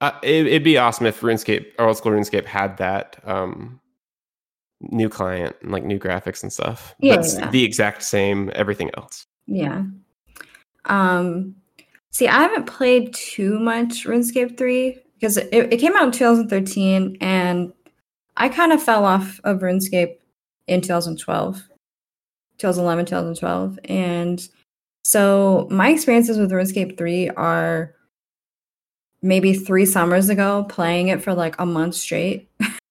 uh, 0.00 0.12
it, 0.22 0.46
it'd 0.46 0.64
be 0.64 0.76
awesome 0.76 1.06
if 1.06 1.20
RuneScape 1.20 1.66
or 1.78 1.86
old 1.86 1.96
school 1.96 2.12
RuneScape 2.12 2.44
had 2.44 2.76
that 2.76 3.16
um, 3.24 3.80
new 4.80 5.08
client 5.08 5.56
and 5.62 5.72
like 5.72 5.84
new 5.84 5.98
graphics 5.98 6.42
and 6.42 6.52
stuff. 6.52 6.94
Yeah, 7.00 7.22
yeah. 7.24 7.50
the 7.50 7.64
exact 7.64 8.02
same 8.02 8.50
everything 8.54 8.90
else. 8.96 9.26
Yeah. 9.46 9.84
Um 10.84 11.54
see, 12.10 12.28
I 12.28 12.40
haven't 12.40 12.66
played 12.66 13.14
too 13.14 13.58
much 13.58 14.04
RuneScape 14.04 14.56
3 14.58 14.98
because 15.14 15.36
it, 15.36 15.48
it 15.52 15.78
came 15.78 15.96
out 15.96 16.04
in 16.04 16.12
2013 16.12 17.16
and 17.20 17.72
I 18.36 18.48
kind 18.48 18.72
of 18.72 18.82
fell 18.82 19.04
off 19.04 19.40
of 19.44 19.60
RuneScape 19.60 20.16
in 20.66 20.80
2012. 20.80 21.62
2011, 22.58 23.06
2012. 23.06 23.78
And 23.86 24.48
so 25.06 25.68
my 25.70 25.90
experiences 25.90 26.36
with 26.36 26.50
RuneScape 26.50 26.98
3 26.98 27.30
are 27.30 27.94
maybe 29.22 29.54
3 29.54 29.86
summers 29.86 30.28
ago 30.28 30.66
playing 30.68 31.08
it 31.08 31.22
for 31.22 31.32
like 31.32 31.54
a 31.60 31.64
month 31.64 31.94
straight. 31.94 32.50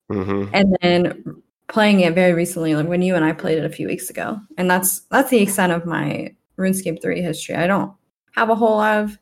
Hmm 0.09 0.45
and 0.53 0.77
then 0.81 1.41
playing 1.67 1.99
it 1.99 2.15
very 2.15 2.31
recently 2.31 2.73
like 2.73 2.87
when 2.87 3.01
you 3.01 3.15
and 3.15 3.25
I 3.25 3.33
played 3.33 3.57
it 3.57 3.65
a 3.65 3.69
few 3.69 3.87
weeks 3.87 4.09
ago. 4.09 4.39
And 4.57 4.71
that's 4.71 5.01
that's 5.11 5.29
the 5.29 5.41
extent 5.41 5.73
of 5.73 5.85
my 5.85 6.33
RuneScape 6.57 7.01
3 7.01 7.21
history. 7.21 7.55
I 7.55 7.67
don't 7.67 7.91
have 8.31 8.49
a 8.49 8.55
whole 8.55 8.77
lot 8.77 9.03
of 9.03 9.17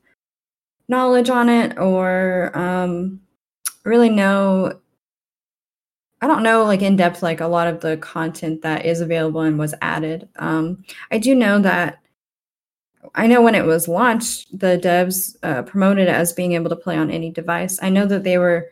knowledge 0.87 1.31
on 1.31 1.49
it 1.49 1.75
or 1.79 2.55
um 2.55 3.21
really 3.85 4.09
know 4.09 4.79
I 6.21 6.27
don't 6.27 6.43
know 6.43 6.63
like 6.65 6.83
in 6.83 6.95
depth 6.95 7.23
like 7.23 7.41
a 7.41 7.47
lot 7.47 7.67
of 7.67 7.81
the 7.81 7.97
content 7.97 8.61
that 8.61 8.85
is 8.85 9.01
available 9.01 9.41
and 9.41 9.57
was 9.57 9.73
added. 9.81 10.29
Um 10.35 10.83
I 11.09 11.17
do 11.17 11.33
know 11.33 11.57
that 11.59 12.02
I 13.15 13.27
know 13.27 13.41
when 13.41 13.55
it 13.55 13.65
was 13.65 13.87
launched 13.87 14.57
the 14.57 14.79
devs 14.81 15.35
uh, 15.43 15.63
promoted 15.63 16.07
it 16.07 16.11
as 16.11 16.33
being 16.33 16.53
able 16.53 16.69
to 16.69 16.75
play 16.75 16.97
on 16.97 17.11
any 17.11 17.31
device 17.31 17.79
I 17.81 17.89
know 17.89 18.05
that 18.07 18.23
they 18.23 18.37
were 18.37 18.69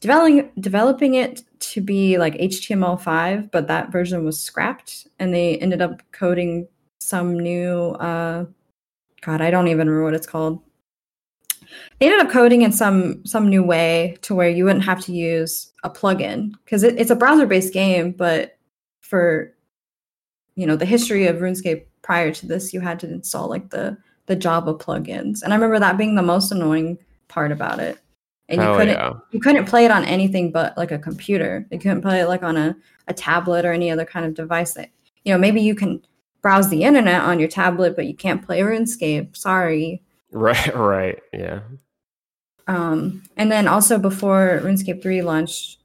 developing 0.00 0.50
developing 0.60 1.14
it 1.14 1.42
to 1.60 1.80
be 1.80 2.18
like 2.18 2.34
HTML5, 2.34 3.50
but 3.50 3.66
that 3.68 3.90
version 3.90 4.24
was 4.24 4.40
scrapped, 4.40 5.08
and 5.18 5.34
they 5.34 5.58
ended 5.58 5.82
up 5.82 6.02
coding 6.12 6.68
some 7.00 7.38
new. 7.38 7.90
Uh, 7.92 8.46
God, 9.20 9.40
I 9.40 9.50
don't 9.50 9.68
even 9.68 9.88
remember 9.88 10.04
what 10.04 10.14
it's 10.14 10.26
called. 10.26 10.60
They 11.98 12.06
ended 12.06 12.24
up 12.24 12.32
coding 12.32 12.62
in 12.62 12.72
some 12.72 13.24
some 13.24 13.48
new 13.48 13.62
way 13.62 14.16
to 14.22 14.34
where 14.34 14.48
you 14.48 14.64
wouldn't 14.64 14.84
have 14.84 15.00
to 15.04 15.12
use 15.12 15.72
a 15.82 15.90
plugin 15.90 16.52
because 16.64 16.82
it, 16.82 16.98
it's 16.98 17.10
a 17.10 17.16
browser 17.16 17.46
based 17.46 17.72
game, 17.72 18.12
but 18.12 18.56
for 19.00 19.52
you 20.54 20.66
know 20.66 20.76
the 20.76 20.86
history 20.86 21.26
of 21.26 21.36
RuneScape 21.36 21.84
prior 22.08 22.32
to 22.32 22.46
this, 22.46 22.72
you 22.72 22.80
had 22.80 22.98
to 23.00 23.06
install 23.06 23.50
like 23.50 23.68
the 23.68 23.94
the 24.24 24.34
Java 24.34 24.74
plugins, 24.74 25.42
and 25.42 25.52
I 25.52 25.56
remember 25.56 25.78
that 25.78 25.98
being 25.98 26.14
the 26.14 26.22
most 26.22 26.50
annoying 26.50 26.96
part 27.28 27.52
about 27.52 27.80
it. 27.80 27.98
And 28.48 28.62
you 28.62 28.68
couldn't 28.68 28.94
yeah. 28.94 29.12
you 29.30 29.40
couldn't 29.40 29.66
play 29.66 29.84
it 29.84 29.90
on 29.90 30.06
anything 30.06 30.50
but 30.50 30.74
like 30.78 30.90
a 30.90 30.98
computer. 30.98 31.66
You 31.70 31.78
couldn't 31.78 32.00
play 32.00 32.20
it 32.20 32.28
like 32.28 32.42
on 32.42 32.56
a, 32.56 32.74
a 33.08 33.12
tablet 33.12 33.66
or 33.66 33.72
any 33.72 33.90
other 33.90 34.06
kind 34.06 34.24
of 34.24 34.32
device 34.32 34.72
that 34.72 34.88
you 35.24 35.34
know, 35.34 35.38
maybe 35.38 35.60
you 35.60 35.74
can 35.74 36.02
browse 36.40 36.70
the 36.70 36.84
internet 36.84 37.20
on 37.20 37.38
your 37.38 37.48
tablet, 37.48 37.94
but 37.94 38.06
you 38.06 38.14
can't 38.14 38.44
play 38.44 38.60
RuneScape. 38.60 39.36
Sorry. 39.36 40.02
Right. 40.30 40.76
Right. 40.76 41.18
Yeah. 41.32 41.60
Um, 42.66 43.22
and 43.38 43.50
then 43.50 43.66
also 43.66 43.96
before 43.98 44.60
RuneScape 44.62 45.00
3 45.00 45.22
launched, 45.22 45.78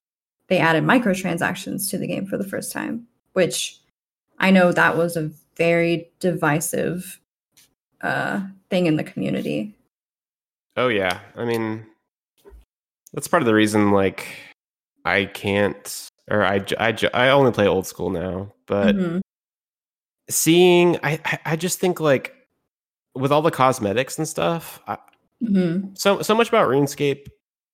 they 0.47 0.57
added 0.57 0.83
microtransactions 0.83 1.89
to 1.89 1.97
the 1.97 2.07
game 2.07 2.25
for 2.25 2.38
the 2.38 2.43
first 2.43 2.73
time, 2.73 3.07
which 3.31 3.79
I 4.39 4.51
know 4.51 4.73
that 4.73 4.97
was 4.97 5.15
a 5.15 5.31
very 5.56 6.10
divisive 6.20 7.20
uh, 8.02 8.42
thing 8.70 8.86
in 8.86 8.98
the 8.98 9.04
community. 9.04 9.76
Oh 10.76 10.88
yeah. 10.88 11.20
I 11.36 11.46
mean, 11.46 11.86
that's 13.13 13.28
part 13.28 13.44
of 13.44 13.48
the 13.48 13.54
reason. 13.54 13.92
Like, 13.92 14.28
I 15.06 15.26
can't, 15.26 16.10
or 16.30 16.44
I 16.44 16.66
I, 16.80 16.98
I 17.13 17.30
only 17.30 17.52
play 17.52 17.68
old 17.68 17.86
school 17.86 18.10
now. 18.10 18.54
But 18.66 18.96
Mhm. 18.96 19.22
seeing, 20.30 20.98
I, 21.04 21.20
I, 21.46 21.56
just 21.56 21.80
think 21.80 22.00
like 22.00 22.34
with 23.16 23.32
all 23.32 23.42
the 23.42 23.52
cosmetics 23.52 24.18
and 24.18 24.28
stuff, 24.28 24.82
I, 24.88 24.98
Mhm. 25.44 25.98
so 25.98 26.22
so 26.22 26.34
much 26.34 26.48
about 26.50 26.68
RuneScape 26.70 27.28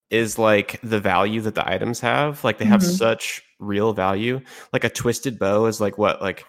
is 0.09 0.37
like 0.39 0.79
the 0.81 0.99
value 0.99 1.39
that 1.41 1.55
the 1.55 1.69
items 1.69 1.99
have. 1.99 2.43
Like 2.43 2.57
they 2.57 2.65
have 2.65 2.81
Mhm. 2.81 2.97
such 2.97 3.43
real 3.59 3.93
value. 3.93 4.41
Like 4.73 4.83
a 4.83 4.89
twisted 4.89 5.37
bow 5.39 5.65
is 5.67 5.79
like 5.79 5.97
what 5.97 6.21
like 6.21 6.45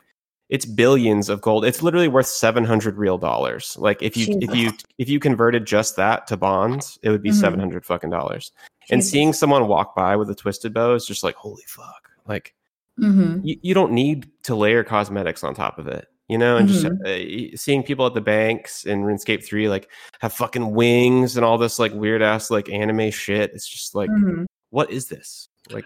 it's 0.50 0.66
billions 0.66 1.28
of 1.28 1.40
gold. 1.40 1.64
It's 1.64 1.82
literally 1.82 2.08
worth 2.08 2.26
seven 2.26 2.64
hundred 2.64 2.98
real 2.98 3.16
dollars. 3.16 3.76
Like 3.78 4.02
if 4.02 4.16
you 4.16 4.38
if 4.42 4.54
you 4.54 4.72
if 4.98 5.08
you 5.08 5.18
converted 5.18 5.64
just 5.66 5.96
that 5.96 6.26
to 6.26 6.36
bonds, 6.36 6.98
it 7.02 7.10
would 7.10 7.22
be 7.22 7.30
Mhm. 7.30 7.40
seven 7.40 7.58
hundred 7.60 7.86
fucking 7.86 8.10
dollars. 8.10 8.52
And 8.90 9.02
seeing 9.04 9.32
someone 9.32 9.68
walk 9.68 9.94
by 9.94 10.16
with 10.16 10.28
a 10.30 10.34
twisted 10.34 10.74
bow 10.74 10.94
is 10.94 11.06
just 11.06 11.22
like 11.24 11.36
holy 11.36 11.62
fuck. 11.66 12.10
Like 12.26 12.54
Mhm. 12.98 13.40
you, 13.44 13.56
you 13.62 13.72
don't 13.72 13.92
need 13.92 14.28
to 14.42 14.54
layer 14.54 14.84
cosmetics 14.84 15.42
on 15.42 15.54
top 15.54 15.78
of 15.78 15.86
it 15.86 16.06
you 16.28 16.36
know 16.38 16.56
and 16.58 16.68
just 16.68 16.84
uh, 16.86 17.56
seeing 17.56 17.82
people 17.82 18.06
at 18.06 18.14
the 18.14 18.20
banks 18.20 18.84
in 18.84 19.02
runescape 19.02 19.42
3 19.44 19.68
like 19.68 19.88
have 20.20 20.32
fucking 20.32 20.72
wings 20.74 21.36
and 21.36 21.44
all 21.44 21.56
this 21.58 21.78
like 21.78 21.92
weird 21.94 22.22
ass 22.22 22.50
like 22.50 22.68
anime 22.68 23.10
shit 23.10 23.50
it's 23.54 23.66
just 23.66 23.94
like 23.96 24.10
Mhm. 24.10 24.44
what 24.70 24.90
is 24.90 25.06
this 25.08 25.48
like 25.70 25.84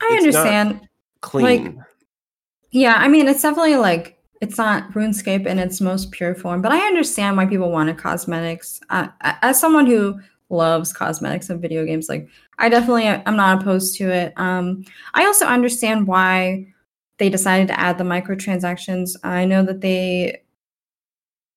I 0.00 0.16
understand. 0.16 0.88
clean 1.20 1.84
Yeah, 2.72 2.94
I 2.96 3.08
mean, 3.08 3.28
it's 3.28 3.42
definitely 3.42 3.76
like 3.76 4.18
it's 4.40 4.58
not 4.58 4.90
RuneScape 4.92 5.46
in 5.46 5.58
its 5.58 5.80
most 5.80 6.10
pure 6.10 6.34
form, 6.34 6.62
but 6.62 6.72
I 6.72 6.86
understand 6.86 7.36
why 7.36 7.46
people 7.46 7.70
wanted 7.70 7.98
cosmetics. 7.98 8.80
Uh, 8.90 9.08
as 9.20 9.60
someone 9.60 9.86
who 9.86 10.18
loves 10.48 10.92
cosmetics 10.92 11.48
and 11.50 11.60
video 11.60 11.84
games, 11.84 12.08
like 12.08 12.28
I 12.58 12.68
definitely 12.68 13.04
am 13.04 13.36
not 13.36 13.62
opposed 13.62 13.96
to 13.98 14.10
it. 14.10 14.32
Um, 14.36 14.84
I 15.14 15.26
also 15.26 15.46
understand 15.46 16.06
why 16.06 16.66
they 17.18 17.28
decided 17.28 17.68
to 17.68 17.78
add 17.78 17.98
the 17.98 18.04
microtransactions. 18.04 19.16
I 19.22 19.44
know 19.44 19.62
that 19.64 19.80
they 19.80 20.42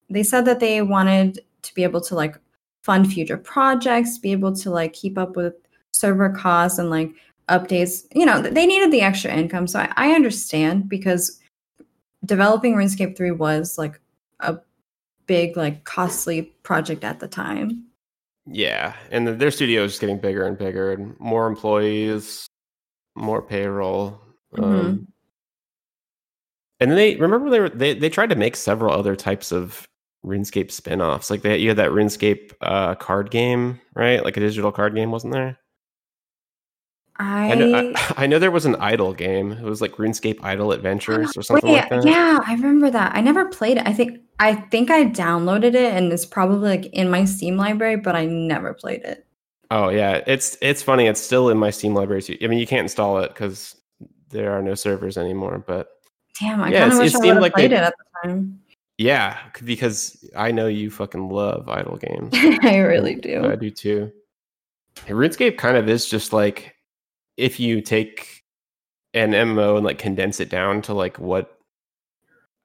they 0.09 0.23
said 0.23 0.45
that 0.45 0.59
they 0.59 0.81
wanted 0.81 1.39
to 1.63 1.73
be 1.73 1.83
able 1.83 2.01
to 2.01 2.15
like 2.15 2.37
fund 2.83 3.11
future 3.11 3.37
projects, 3.37 4.17
be 4.17 4.31
able 4.31 4.55
to 4.55 4.69
like 4.69 4.93
keep 4.93 5.17
up 5.17 5.35
with 5.35 5.53
server 5.93 6.29
costs 6.29 6.77
and 6.77 6.89
like 6.89 7.11
updates. 7.49 8.03
You 8.13 8.25
know, 8.25 8.41
they 8.41 8.65
needed 8.65 8.91
the 8.91 9.01
extra 9.01 9.31
income. 9.33 9.67
So 9.67 9.79
I, 9.79 9.91
I 9.95 10.11
understand 10.13 10.89
because 10.89 11.39
developing 12.25 12.75
RuneScape 12.75 13.15
3 13.15 13.31
was 13.31 13.77
like 13.77 13.99
a 14.39 14.57
big, 15.27 15.55
like 15.57 15.83
costly 15.83 16.43
project 16.63 17.03
at 17.03 17.19
the 17.19 17.27
time. 17.27 17.83
yeah 18.47 18.93
and 19.11 19.27
the, 19.27 19.33
their 19.33 19.49
studio 19.51 19.83
is 19.83 19.91
just 19.93 20.01
getting 20.01 20.19
bigger 20.19 20.45
and 20.45 20.55
bigger 20.57 20.91
and 20.91 21.19
more 21.19 21.47
employees 21.47 22.45
more 23.15 23.41
payroll 23.41 24.21
um, 24.59 24.63
Mhm. 24.63 25.07
and 26.79 26.91
then 26.91 26.97
they 26.97 27.15
remember 27.15 27.49
they 27.49 27.59
were 27.59 27.69
they, 27.69 27.93
they 27.95 28.09
tried 28.09 28.29
to 28.29 28.35
make 28.35 28.55
several 28.55 28.93
other 28.93 29.15
types 29.15 29.51
of 29.51 29.87
RuneScape 30.25 30.71
spin-offs. 30.71 31.29
Like 31.29 31.41
they 31.43 31.57
you 31.57 31.69
had 31.69 31.77
that 31.77 31.89
RuneScape 31.91 32.53
uh, 32.61 32.95
card 32.95 33.29
game, 33.31 33.79
right? 33.95 34.23
Like 34.23 34.37
a 34.37 34.39
digital 34.41 34.71
card 34.71 34.95
game, 34.95 35.11
wasn't 35.11 35.33
there? 35.33 35.57
I, 37.17 37.51
I 37.51 37.55
know, 37.55 37.93
I, 37.95 38.13
I 38.23 38.27
know 38.27 38.39
there 38.39 38.51
was 38.51 38.65
an 38.65 38.75
idle 38.77 39.13
game. 39.13 39.51
It 39.53 39.63
was 39.63 39.81
like 39.81 39.93
RuneScape 39.93 40.39
Idle 40.43 40.71
Adventures 40.71 41.35
or 41.37 41.41
something 41.41 41.71
Wait, 41.71 41.79
like 41.79 41.89
that. 41.89 42.05
Yeah, 42.05 42.39
I 42.45 42.53
remember 42.55 42.89
that. 42.91 43.15
I 43.15 43.21
never 43.21 43.45
played 43.45 43.77
it. 43.77 43.87
I 43.87 43.93
think 43.93 44.19
I 44.39 44.55
think 44.55 44.91
I 44.91 45.05
downloaded 45.05 45.75
it 45.75 45.93
and 45.93 46.11
it's 46.11 46.25
probably 46.25 46.69
like 46.69 46.85
in 46.87 47.09
my 47.09 47.23
Steam 47.25 47.55
library, 47.57 47.95
but 47.97 48.15
I 48.15 48.25
never 48.25 48.73
played 48.73 49.01
it. 49.03 49.25
Oh 49.71 49.89
yeah, 49.89 50.21
it's 50.27 50.57
it's 50.61 50.83
funny. 50.83 51.07
It's 51.07 51.21
still 51.21 51.49
in 51.49 51.57
my 51.57 51.69
Steam 51.69 51.93
library. 51.93 52.21
too. 52.21 52.37
I 52.41 52.47
mean, 52.47 52.59
you 52.59 52.67
can't 52.67 52.83
install 52.83 53.19
it 53.19 53.29
because 53.29 53.75
there 54.29 54.51
are 54.51 54.61
no 54.61 54.75
servers 54.75 55.17
anymore. 55.17 55.63
But 55.65 55.89
Damn, 56.39 56.61
I 56.61 56.69
Yeah, 56.69 56.81
kind 56.81 56.91
of 56.93 56.99
it 56.99 57.01
wish 57.03 57.15
I 57.15 57.19
seemed 57.19 57.35
would 57.35 57.41
like 57.41 57.53
played 57.53 57.71
they- 57.71 57.77
it 57.77 57.81
at 57.83 57.93
the 57.97 58.27
time. 58.29 58.59
yeah, 58.97 59.37
because 59.63 60.29
I 60.35 60.51
know 60.51 60.67
you 60.67 60.91
fucking 60.91 61.29
love 61.29 61.69
idle 61.69 61.95
games. 61.95 62.33
I 62.61 62.77
really 62.79 63.15
do. 63.15 63.45
I 63.49 63.55
do 63.55 63.71
too. 63.71 64.11
And 65.07 65.17
RuneScape 65.17 65.57
kind 65.57 65.77
of 65.77 65.87
is 65.89 66.05
just 66.07 66.33
like 66.33 66.74
if 67.37 67.59
you 67.59 67.81
take 67.81 68.43
an 69.13 69.31
MMO 69.31 69.77
and 69.77 69.85
like 69.85 69.97
condense 69.97 70.39
it 70.39 70.49
down 70.49 70.81
to 70.83 70.93
like 70.93 71.17
what 71.17 71.57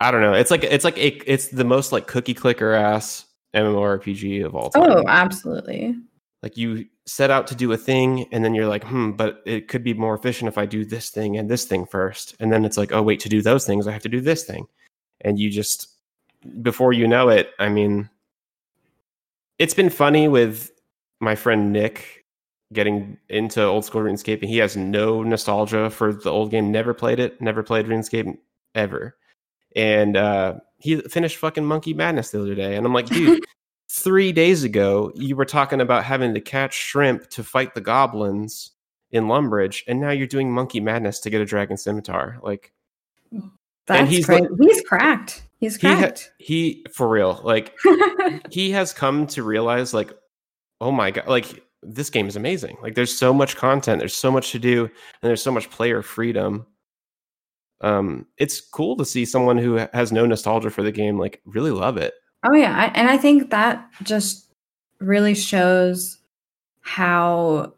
I 0.00 0.11
don't 0.11 0.22
know. 0.22 0.33
It's 0.33 0.50
like 0.50 0.64
it's 0.64 0.85
like 0.85 0.98
a, 0.98 1.30
it's 1.30 1.48
the 1.48 1.64
most 1.64 1.92
like 1.92 2.06
cookie 2.06 2.35
clicker 2.35 2.72
ass 2.72 3.26
MMORPG 3.54 4.44
of 4.44 4.54
all 4.54 4.70
time. 4.70 4.90
Oh, 4.90 5.04
absolutely. 5.06 5.94
Like 6.42 6.56
you 6.56 6.87
set 7.06 7.30
out 7.30 7.46
to 7.48 7.54
do 7.54 7.70
a 7.72 7.76
thing 7.76 8.26
and 8.33 8.44
then 8.44 8.54
you're 8.54 8.68
like, 8.68 8.85
hmm, 8.85 9.11
but 9.11 9.42
it 9.44 9.68
could 9.68 9.85
be 9.85 9.92
more 9.92 10.14
efficient 10.14 10.48
if 10.48 10.56
I 10.56 10.64
do 10.64 10.85
this 10.85 11.11
thing 11.11 11.37
and 11.37 11.50
this 11.50 11.66
thing 11.66 11.85
first. 11.85 12.35
And 12.40 12.50
then 12.50 12.64
it's 12.64 12.78
like, 12.78 12.92
oh 12.92 13.02
wait, 13.02 13.20
to 13.20 13.28
do 13.28 13.42
those 13.42 13.66
things, 13.66 13.87
I 13.87 13.92
have 13.92 14.02
to 14.02 14.09
do 14.09 14.20
this 14.20 14.44
thing. 14.44 14.66
And 15.20 15.38
you 15.38 15.50
just 15.50 15.88
before 16.62 16.94
you 16.94 17.06
know 17.06 17.28
it, 17.28 17.50
I 17.59 17.68
mean 17.68 18.09
it's 19.59 19.74
been 19.74 19.90
funny 19.90 20.26
with 20.26 20.70
my 21.20 21.35
friend 21.35 21.72
Nick 21.72 22.19
getting 22.72 23.18
into 23.28 23.62
old 23.64 23.85
school 23.85 24.02
RuneScape 24.02 24.40
and 24.42 24.48
he 24.50 24.59
has 24.59 24.76
no 24.76 25.22
nostalgia 25.22 25.90
for 25.90 26.12
the 26.12 26.30
old 26.30 26.50
game, 26.50 26.70
never 26.70 26.94
played 26.94 27.18
it, 27.18 27.40
never 27.40 27.62
played 27.62 27.87
RuneScape 27.87 28.37
ever. 28.74 29.16
And 29.76 30.16
uh 30.16 30.54
he 30.78 31.00
finished 31.02 31.37
fucking 31.37 31.64
Monkey 31.64 31.92
Madness 31.94 32.30
the 32.30 32.40
other 32.40 32.54
day. 32.54 32.76
And 32.76 32.87
I'm 32.87 32.94
like, 32.94 33.06
dude, 33.09 33.44
three 33.90 34.33
days 34.33 34.62
ago 34.64 35.12
you 35.14 35.37
were 35.37 35.44
talking 35.44 35.80
about 35.80 36.04
having 36.04 36.33
to 36.35 36.40
catch 36.40 36.74
shrimp 36.74 37.28
to 37.30 37.42
fight 37.44 37.74
the 37.74 37.80
goblins 37.80 38.72
in 39.12 39.24
Lumbridge, 39.24 39.83
and 39.88 40.00
now 40.00 40.11
you're 40.11 40.28
doing 40.28 40.52
monkey 40.52 40.78
madness 40.78 41.18
to 41.20 41.30
get 41.30 41.40
a 41.40 41.44
dragon 41.44 41.76
scimitar. 41.76 42.38
Like 42.42 42.72
That's 43.87 44.09
he's 44.11 44.26
great. 44.26 44.42
like- 44.42 44.50
he's 44.61 44.83
cracked. 44.83 45.42
He's 45.59 45.76
he 45.76 45.88
ha- 45.88 45.98
cracked. 45.98 46.33
he 46.38 46.87
for 46.94 47.09
real, 47.09 47.40
like 47.42 47.76
he 48.50 48.70
has 48.70 48.92
come 48.92 49.26
to 49.28 49.42
realize 49.42 49.92
like 49.92 50.12
oh 50.80 50.92
my 50.92 51.11
god 51.11 51.26
like 51.26 51.62
this 51.82 52.10
game 52.10 52.28
is 52.28 52.36
amazing. 52.36 52.76
Like 52.82 52.94
there's 52.94 53.16
so 53.16 53.32
much 53.32 53.56
content 53.56 54.00
there's 54.00 54.16
so 54.16 54.30
much 54.30 54.52
to 54.52 54.58
do 54.58 54.84
and 54.84 54.92
there's 55.22 55.42
so 55.42 55.52
much 55.52 55.70
player 55.70 56.02
freedom. 56.02 56.66
Um 57.80 58.26
it's 58.36 58.60
cool 58.60 58.96
to 58.96 59.04
see 59.04 59.24
someone 59.24 59.58
who 59.58 59.86
has 59.92 60.12
no 60.12 60.26
nostalgia 60.26 60.70
for 60.70 60.82
the 60.82 60.92
game 60.92 61.18
like 61.18 61.40
really 61.44 61.70
love 61.70 61.96
it. 61.96 62.14
Oh 62.44 62.54
yeah, 62.54 62.76
I, 62.76 62.84
and 62.98 63.08
I 63.08 63.18
think 63.18 63.50
that 63.50 63.88
just 64.02 64.52
really 65.00 65.34
shows 65.34 66.18
how 66.82 67.74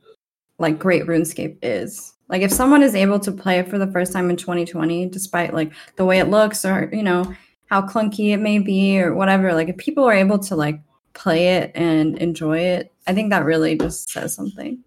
like 0.59 0.79
great 0.79 1.05
RuneScape 1.07 1.59
is. 1.63 2.15
Like 2.29 2.43
if 2.43 2.53
someone 2.53 2.83
is 2.83 2.95
able 2.95 3.21
to 3.21 3.33
play 3.33 3.59
it 3.59 3.69
for 3.69 3.79
the 3.79 3.91
first 3.93 4.13
time 4.13 4.31
in 4.31 4.37
2020 4.37 5.07
despite 5.07 5.55
like 5.55 5.73
the 5.97 6.05
way 6.05 6.19
it 6.19 6.29
looks 6.29 6.65
or 6.65 6.89
you 6.93 7.03
know 7.03 7.33
how 7.67 7.83
clunky 7.83 8.33
it 8.33 8.39
may 8.39 8.59
be 8.59 9.01
or 9.01 9.15
whatever, 9.15 9.55
like 9.55 9.69
if 9.69 9.77
people 9.79 10.05
are 10.05 10.13
able 10.13 10.39
to 10.39 10.57
like 10.57 10.81
play 11.15 11.57
it 11.57 11.73
and 11.75 12.19
enjoy 12.19 12.59
it, 12.59 12.92
I 13.07 13.15
think 13.15 13.31
that 13.31 13.45
really 13.45 13.77
just 13.77 14.11
says 14.11 14.35
something. 14.35 14.79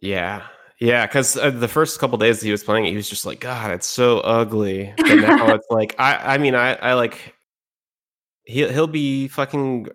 yeah. 0.00 0.42
Yeah 0.80 1.06
because 1.06 1.36
uh, 1.36 1.50
the 1.50 1.68
first 1.68 2.00
couple 2.00 2.18
days 2.18 2.42
he 2.42 2.50
was 2.50 2.64
playing 2.64 2.84
it 2.84 2.90
he 2.90 2.96
was 2.96 3.08
just 3.08 3.24
like 3.24 3.38
god 3.40 3.70
it's 3.70 3.86
so 3.86 4.18
ugly. 4.20 4.92
But 4.98 5.14
now 5.14 5.54
it's 5.54 5.66
like 5.70 5.94
i 6.00 6.34
i 6.34 6.38
mean 6.38 6.54
i 6.56 6.74
i 6.74 6.94
like 6.94 7.34
he'll, 8.42 8.70
he'll 8.70 8.88
be 8.88 9.28
fucking 9.28 9.86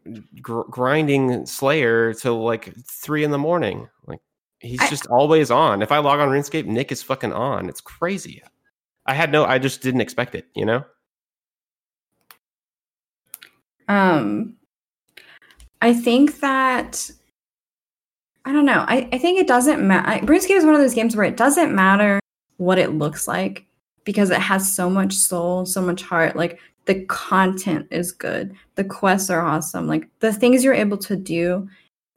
gr- 0.42 0.62
grinding 0.72 1.46
slayer 1.46 2.14
till 2.14 2.44
like 2.44 2.74
three 2.88 3.24
in 3.26 3.32
the 3.32 3.38
morning. 3.38 3.90
Like 4.08 4.20
he's 4.60 4.80
I- 4.80 4.90
just 4.90 5.06
always 5.08 5.52
on. 5.52 5.82
If 5.82 5.92
i 5.92 5.98
log 6.00 6.22
on 6.22 6.30
runescape 6.30 6.66
nick 6.66 6.92
is 6.94 7.04
fucking 7.04 7.34
on. 7.34 7.68
It's 7.68 7.82
crazy. 7.82 8.42
I 9.06 9.14
had 9.14 9.32
no 9.34 9.44
i 9.46 9.60
just 9.60 9.82
didn't 9.82 10.02
expect 10.02 10.34
it 10.34 10.46
you 10.56 10.66
know? 10.66 10.86
Um, 13.90 14.56
I 15.82 15.94
think 15.94 16.40
that 16.42 17.10
I 18.50 18.52
don't 18.52 18.66
know. 18.66 18.84
I, 18.88 19.08
I 19.12 19.20
think 19.20 19.40
it 19.40 19.46
doesn't 19.46 19.88
matter. 19.88 20.26
RuneScape 20.26 20.58
is 20.58 20.66
one 20.66 20.74
of 20.74 20.82
those 20.82 20.96
games 20.96 21.16
where 21.16 21.28
it 21.28 21.38
doesn't 21.38 21.76
matter 21.76 22.20
what 22.58 22.80
it 22.80 22.96
looks 22.96 23.28
like 23.28 23.68
because 24.06 24.32
it 24.32 24.40
has 24.40 24.74
so 24.74 24.90
much 24.90 25.14
soul, 25.14 25.68
so 25.68 25.84
much 25.84 26.02
heart. 26.02 26.36
Like 26.36 26.60
the 26.86 27.06
content 27.06 27.86
is 27.92 28.12
good, 28.12 28.56
the 28.74 28.84
quests 28.84 29.30
are 29.30 29.46
awesome. 29.46 29.86
Like 29.86 30.10
the 30.18 30.34
things 30.34 30.64
you're 30.64 30.74
able 30.74 30.98
to 30.98 31.16
do 31.16 31.70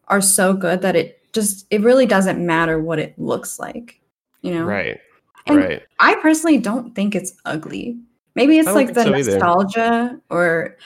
are 0.08 0.22
so 0.22 0.54
good 0.54 0.80
that 0.80 0.96
it 0.96 1.20
just 1.34 1.66
it 1.68 1.82
really 1.82 2.06
doesn't 2.06 2.44
matter 2.44 2.80
what 2.80 2.98
it 2.98 3.18
looks 3.18 3.58
like. 3.58 4.00
You 4.40 4.54
know, 4.54 4.64
right 4.64 4.98
And 5.44 5.58
right 5.58 5.82
I 6.00 6.14
personally 6.22 6.56
don't 6.56 6.94
think 6.94 7.14
it's 7.14 7.34
ugly. 7.44 7.98
Maybe 8.36 8.58
it's 8.58 8.72
like 8.72 8.94
the 8.94 9.04
so 9.04 9.10
nostalgia 9.10 10.18
or 10.30 10.78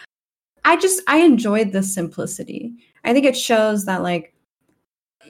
I 0.65 0.77
just 0.77 1.03
I 1.07 1.19
enjoyed 1.19 1.71
the 1.71 1.85
simplicity. 1.85 2.75
I 3.05 3.13
think 3.13 3.25
it 3.25 3.37
shows 3.37 3.85
that 3.85 4.03
like 4.03 4.33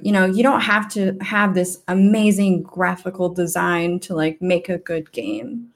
you 0.01 0.13
know, 0.13 0.25
you 0.25 0.43
don't 0.43 0.61
have 0.61 0.89
to 0.93 1.17
have 1.21 1.55
this 1.55 1.79
amazing 1.89 2.63
graphical 2.63 3.29
design 3.29 4.01
to 4.01 4.15
like 4.15 4.41
make 4.41 4.69
a 4.69 4.79
good 4.79 5.11
game. 5.13 5.69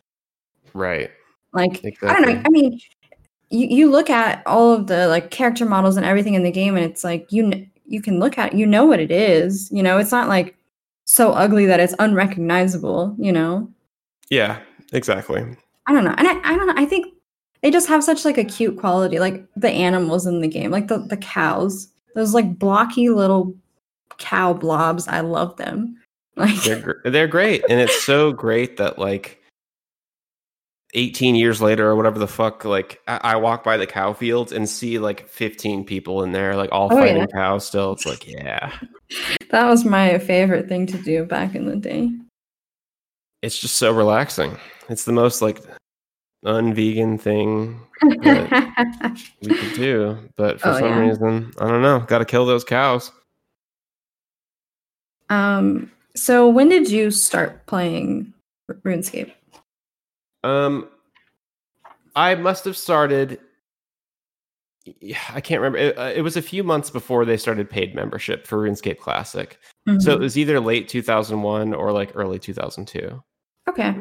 right 0.74 1.11
Like 1.52 1.85
exactly 1.85 2.09
I 2.09 2.12
don't 2.14 2.35
know. 2.35 2.42
I 2.44 2.48
mean, 2.50 2.80
you, 3.50 3.66
you 3.66 3.90
look 3.90 4.11
at 4.11 4.42
all 4.46 4.72
of 4.72 4.87
the 4.87 5.09
like 5.09 5.30
character 5.30 5.66
models 5.66 5.96
and 5.96 6.06
everything 6.06 6.35
in 6.35 6.42
the 6.42 6.50
game, 6.50 6.76
and 6.76 6.85
it's 6.85 7.04
like 7.04 7.30
you 7.30 7.50
kn- 7.50 7.70
you 7.87 8.00
can 8.00 8.20
look 8.20 8.38
at 8.38 8.54
you 8.54 8.66
know 8.66 8.85
what 8.85 9.00
it 9.00 9.11
is. 9.11 9.70
You 9.72 9.83
know, 9.83 9.98
it's 9.98 10.12
not 10.12 10.28
like 10.28 10.56
so 11.04 11.33
ugly 11.33 11.66
that 11.66 11.80
it's 11.80 11.94
unrecognizable. 11.98 13.16
You 13.18 13.33
know, 13.33 13.70
yeah 14.30 14.61
exactly 14.92 15.44
I 15.87 15.92
don't 15.92 16.04
know, 16.04 16.14
and 16.16 16.28
I, 16.28 16.40
I 16.44 16.56
don't 16.56 16.66
know. 16.66 16.74
I 16.76 16.85
think 16.85 17.12
they 17.62 17.70
just 17.70 17.88
have 17.88 18.04
such 18.04 18.24
like 18.24 18.38
a 18.38 18.44
cute 18.44 18.78
quality, 18.78 19.18
like 19.18 19.44
the 19.56 19.70
animals 19.70 20.26
in 20.26 20.40
the 20.40 20.48
game, 20.48 20.70
like 20.70 20.88
the 20.88 20.98
the 20.98 21.16
cows, 21.16 21.88
those 22.14 22.33
like 22.33 22.59
blocky 22.59 23.09
little 23.11 23.54
cow 24.18 24.53
blobs. 24.53 25.09
I 25.09 25.20
love 25.20 25.57
them. 25.57 25.96
Like 26.37 26.62
they're 26.62 26.81
gr- 26.81 27.09
they're 27.11 27.29
great 27.29 27.64
and 27.68 27.81
it's 27.81 28.03
so 28.05 28.33
great 28.33 28.79
that 28.79 28.99
like 28.99 29.42
18 30.94 31.35
years 31.35 31.61
later 31.61 31.87
or 31.88 31.96
whatever 31.96 32.18
the 32.18 32.27
fuck 32.29 32.64
like 32.64 33.01
I, 33.07 33.20
I 33.23 33.37
walk 33.37 33.62
by 33.62 33.77
the 33.77 33.87
cow 33.87 34.12
fields 34.14 34.51
and 34.53 34.66
see 34.68 34.99
like 34.99 35.29
15 35.29 35.85
people 35.85 36.23
in 36.23 36.33
there 36.33 36.57
like 36.57 36.70
all 36.73 36.88
Oh, 36.90 36.96
fighting 36.96 37.16
yeah. 37.18 37.27
cows 37.27 37.66
still 37.66 37.92
it's 37.92 38.07
like 38.07 38.27
yeah 38.27 38.73
that 39.51 39.66
was 39.66 39.85
my 39.85 40.18
favorite 40.18 40.66
thing 40.68 40.87
to 40.87 40.99
do 40.99 41.25
back 41.25 41.55
in 41.55 41.66
the 41.66 41.77
day. 41.77 42.11
it's 43.42 43.59
just 43.59 43.77
so 43.77 43.92
relaxing 43.92 44.57
it's 44.88 45.05
the 45.05 45.12
most 45.12 45.42
like 45.42 45.61
unvegan 46.46 47.20
thing 47.20 47.81
that 48.01 49.20
we 49.42 49.49
could 49.55 49.75
do 49.75 50.16
but 50.37 50.61
for 50.61 50.68
Oh, 50.70 50.79
some 50.79 50.88
yeah. 50.88 50.99
reason 51.01 51.53
i 51.61 51.68
don't 51.68 51.83
know 51.83 52.01
gotta 52.07 52.25
kill 52.25 52.46
those 52.46 52.64
cows 52.64 53.12
Um. 55.30 55.90
So 56.16 56.48
when 56.48 56.68
did 56.68 56.90
you 56.90 57.10
start 57.10 57.64
playing 57.66 58.34
RuneScape? 58.84 59.32
um 60.42 60.88
i 62.16 62.34
must 62.34 62.64
have 62.64 62.74
started 62.76 63.38
i 65.34 65.40
can't 65.40 65.60
remember 65.60 65.76
it, 65.76 65.98
uh, 65.98 66.12
it 66.14 66.22
was 66.22 66.34
a 66.34 66.40
few 66.40 66.64
months 66.64 66.88
before 66.88 67.26
they 67.26 67.36
started 67.36 67.68
paid 67.68 67.94
membership 67.94 68.46
for 68.46 68.56
runescape 68.58 68.98
classic 68.98 69.58
So 69.98 70.12
it 70.12 70.20
was 70.20 70.38
either 70.38 70.60
late 70.60 70.88
2001 70.88 71.74
or 71.74 71.92
like 71.92 72.12
early 72.14 72.38
2002. 72.38 73.22
okay. 73.68 73.94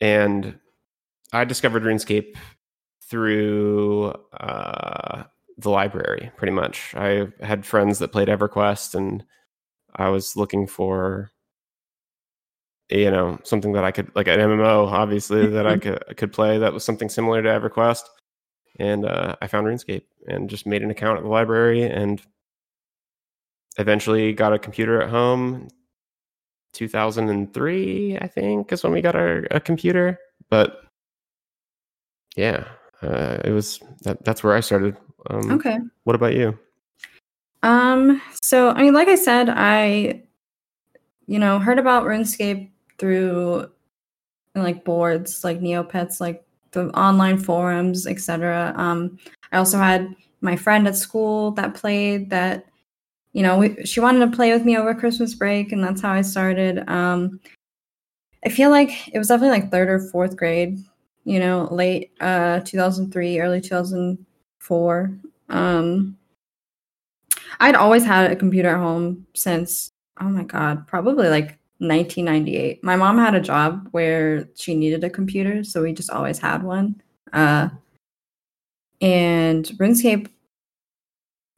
And 0.00 0.58
I 1.32 1.44
discovered 1.44 1.82
RuneScape 1.82 2.34
through 3.02 4.14
uh, 4.40 5.24
the 5.58 5.70
library, 5.70 6.30
pretty 6.36 6.52
much. 6.52 6.94
I 6.96 7.28
had 7.42 7.66
friends 7.66 7.98
that 7.98 8.12
played 8.12 8.28
EverQuest, 8.28 8.94
and 8.94 9.22
I 9.96 10.08
was 10.08 10.36
looking 10.36 10.66
for, 10.66 11.30
you 12.90 13.10
know, 13.10 13.38
something 13.44 13.72
that 13.72 13.84
I 13.84 13.90
could, 13.90 14.10
like 14.14 14.28
an 14.28 14.40
MMO, 14.40 14.86
obviously, 14.90 15.46
that 15.48 15.66
I 15.66 15.76
could, 15.78 16.02
could 16.16 16.32
play 16.32 16.58
that 16.58 16.72
was 16.72 16.84
something 16.84 17.08
similar 17.08 17.42
to 17.42 17.48
EverQuest. 17.48 18.04
And 18.78 19.04
uh, 19.04 19.36
I 19.42 19.46
found 19.46 19.66
RuneScape 19.66 20.04
and 20.26 20.48
just 20.48 20.66
made 20.66 20.82
an 20.82 20.90
account 20.90 21.18
at 21.18 21.24
the 21.24 21.30
library 21.30 21.82
and 21.82 22.22
eventually 23.78 24.32
got 24.32 24.52
a 24.52 24.58
computer 24.58 25.00
at 25.00 25.10
home 25.10 25.68
2003 26.72 28.18
i 28.18 28.26
think 28.26 28.72
is 28.72 28.82
when 28.84 28.92
we 28.92 29.00
got 29.00 29.16
our 29.16 29.46
a 29.50 29.60
computer 29.60 30.18
but 30.48 30.82
yeah 32.36 32.64
uh, 33.02 33.38
it 33.44 33.50
was 33.50 33.80
that, 34.02 34.22
that's 34.24 34.44
where 34.44 34.54
i 34.54 34.60
started 34.60 34.96
um, 35.30 35.50
Okay. 35.52 35.78
what 36.04 36.16
about 36.16 36.34
you 36.34 36.56
Um. 37.62 38.20
So 38.42 38.70
I 38.70 38.82
mean, 38.82 38.94
like 38.94 39.08
I 39.08 39.16
said, 39.16 39.48
I, 39.50 40.22
you 41.26 41.38
know, 41.38 41.58
heard 41.58 41.78
about 41.78 42.04
RuneScape 42.04 42.70
through 42.98 43.70
like 44.54 44.84
boards, 44.84 45.44
like 45.44 45.60
Neopets, 45.60 46.20
like 46.20 46.44
the 46.72 46.88
online 46.90 47.38
forums, 47.38 48.06
etc. 48.06 48.74
Um. 48.76 49.18
I 49.52 49.58
also 49.58 49.78
had 49.78 50.14
my 50.42 50.56
friend 50.56 50.86
at 50.88 50.96
school 50.96 51.52
that 51.52 51.74
played 51.74 52.30
that. 52.30 52.66
You 53.32 53.44
know, 53.44 53.58
we, 53.58 53.84
she 53.84 54.00
wanted 54.00 54.28
to 54.28 54.36
play 54.36 54.52
with 54.52 54.64
me 54.64 54.76
over 54.76 54.92
Christmas 54.92 55.34
break, 55.34 55.70
and 55.70 55.84
that's 55.84 56.00
how 56.00 56.12
I 56.12 56.22
started. 56.22 56.82
Um, 56.90 57.38
I 58.44 58.48
feel 58.48 58.70
like 58.70 58.90
it 59.14 59.18
was 59.18 59.28
definitely 59.28 59.60
like 59.60 59.70
third 59.70 59.88
or 59.88 60.00
fourth 60.10 60.36
grade. 60.36 60.78
You 61.24 61.38
know, 61.38 61.68
late 61.70 62.12
uh 62.20 62.60
2003, 62.60 63.40
early 63.40 63.60
2004. 63.60 65.10
Um, 65.50 66.16
I'd 67.58 67.74
always 67.74 68.04
had 68.04 68.30
a 68.30 68.36
computer 68.36 68.68
at 68.68 68.78
home 68.78 69.26
since 69.34 69.90
oh 70.20 70.28
my 70.28 70.44
god, 70.44 70.86
probably 70.86 71.28
like 71.28 71.58
1998. 71.78 72.84
My 72.84 72.96
mom 72.96 73.18
had 73.18 73.34
a 73.34 73.40
job 73.40 73.88
where 73.92 74.48
she 74.54 74.74
needed 74.74 75.02
a 75.02 75.10
computer, 75.10 75.64
so 75.64 75.82
we 75.82 75.92
just 75.92 76.10
always 76.10 76.38
had 76.38 76.62
one. 76.62 77.00
Uh, 77.32 77.70
and 79.00 79.64
RuneScape 79.64 80.28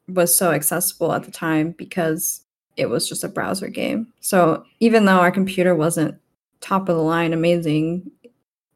was 0.09 0.35
so 0.37 0.53
accessible 0.53 1.13
at 1.13 1.25
the 1.25 1.33
time 1.33 1.73
because 1.73 2.45
it 2.77 2.87
was 2.87 3.09
just 3.09 3.25
a 3.25 3.29
browser 3.29 3.69
game. 3.69 4.13
So 4.21 4.65
even 4.81 5.05
though 5.05 5.19
our 5.19 5.33
computer 5.33 5.75
wasn't 5.75 6.17
top 6.61 6.89
of 6.89 6.97
the 6.97 7.03
line 7.03 7.33
amazing, 7.33 8.11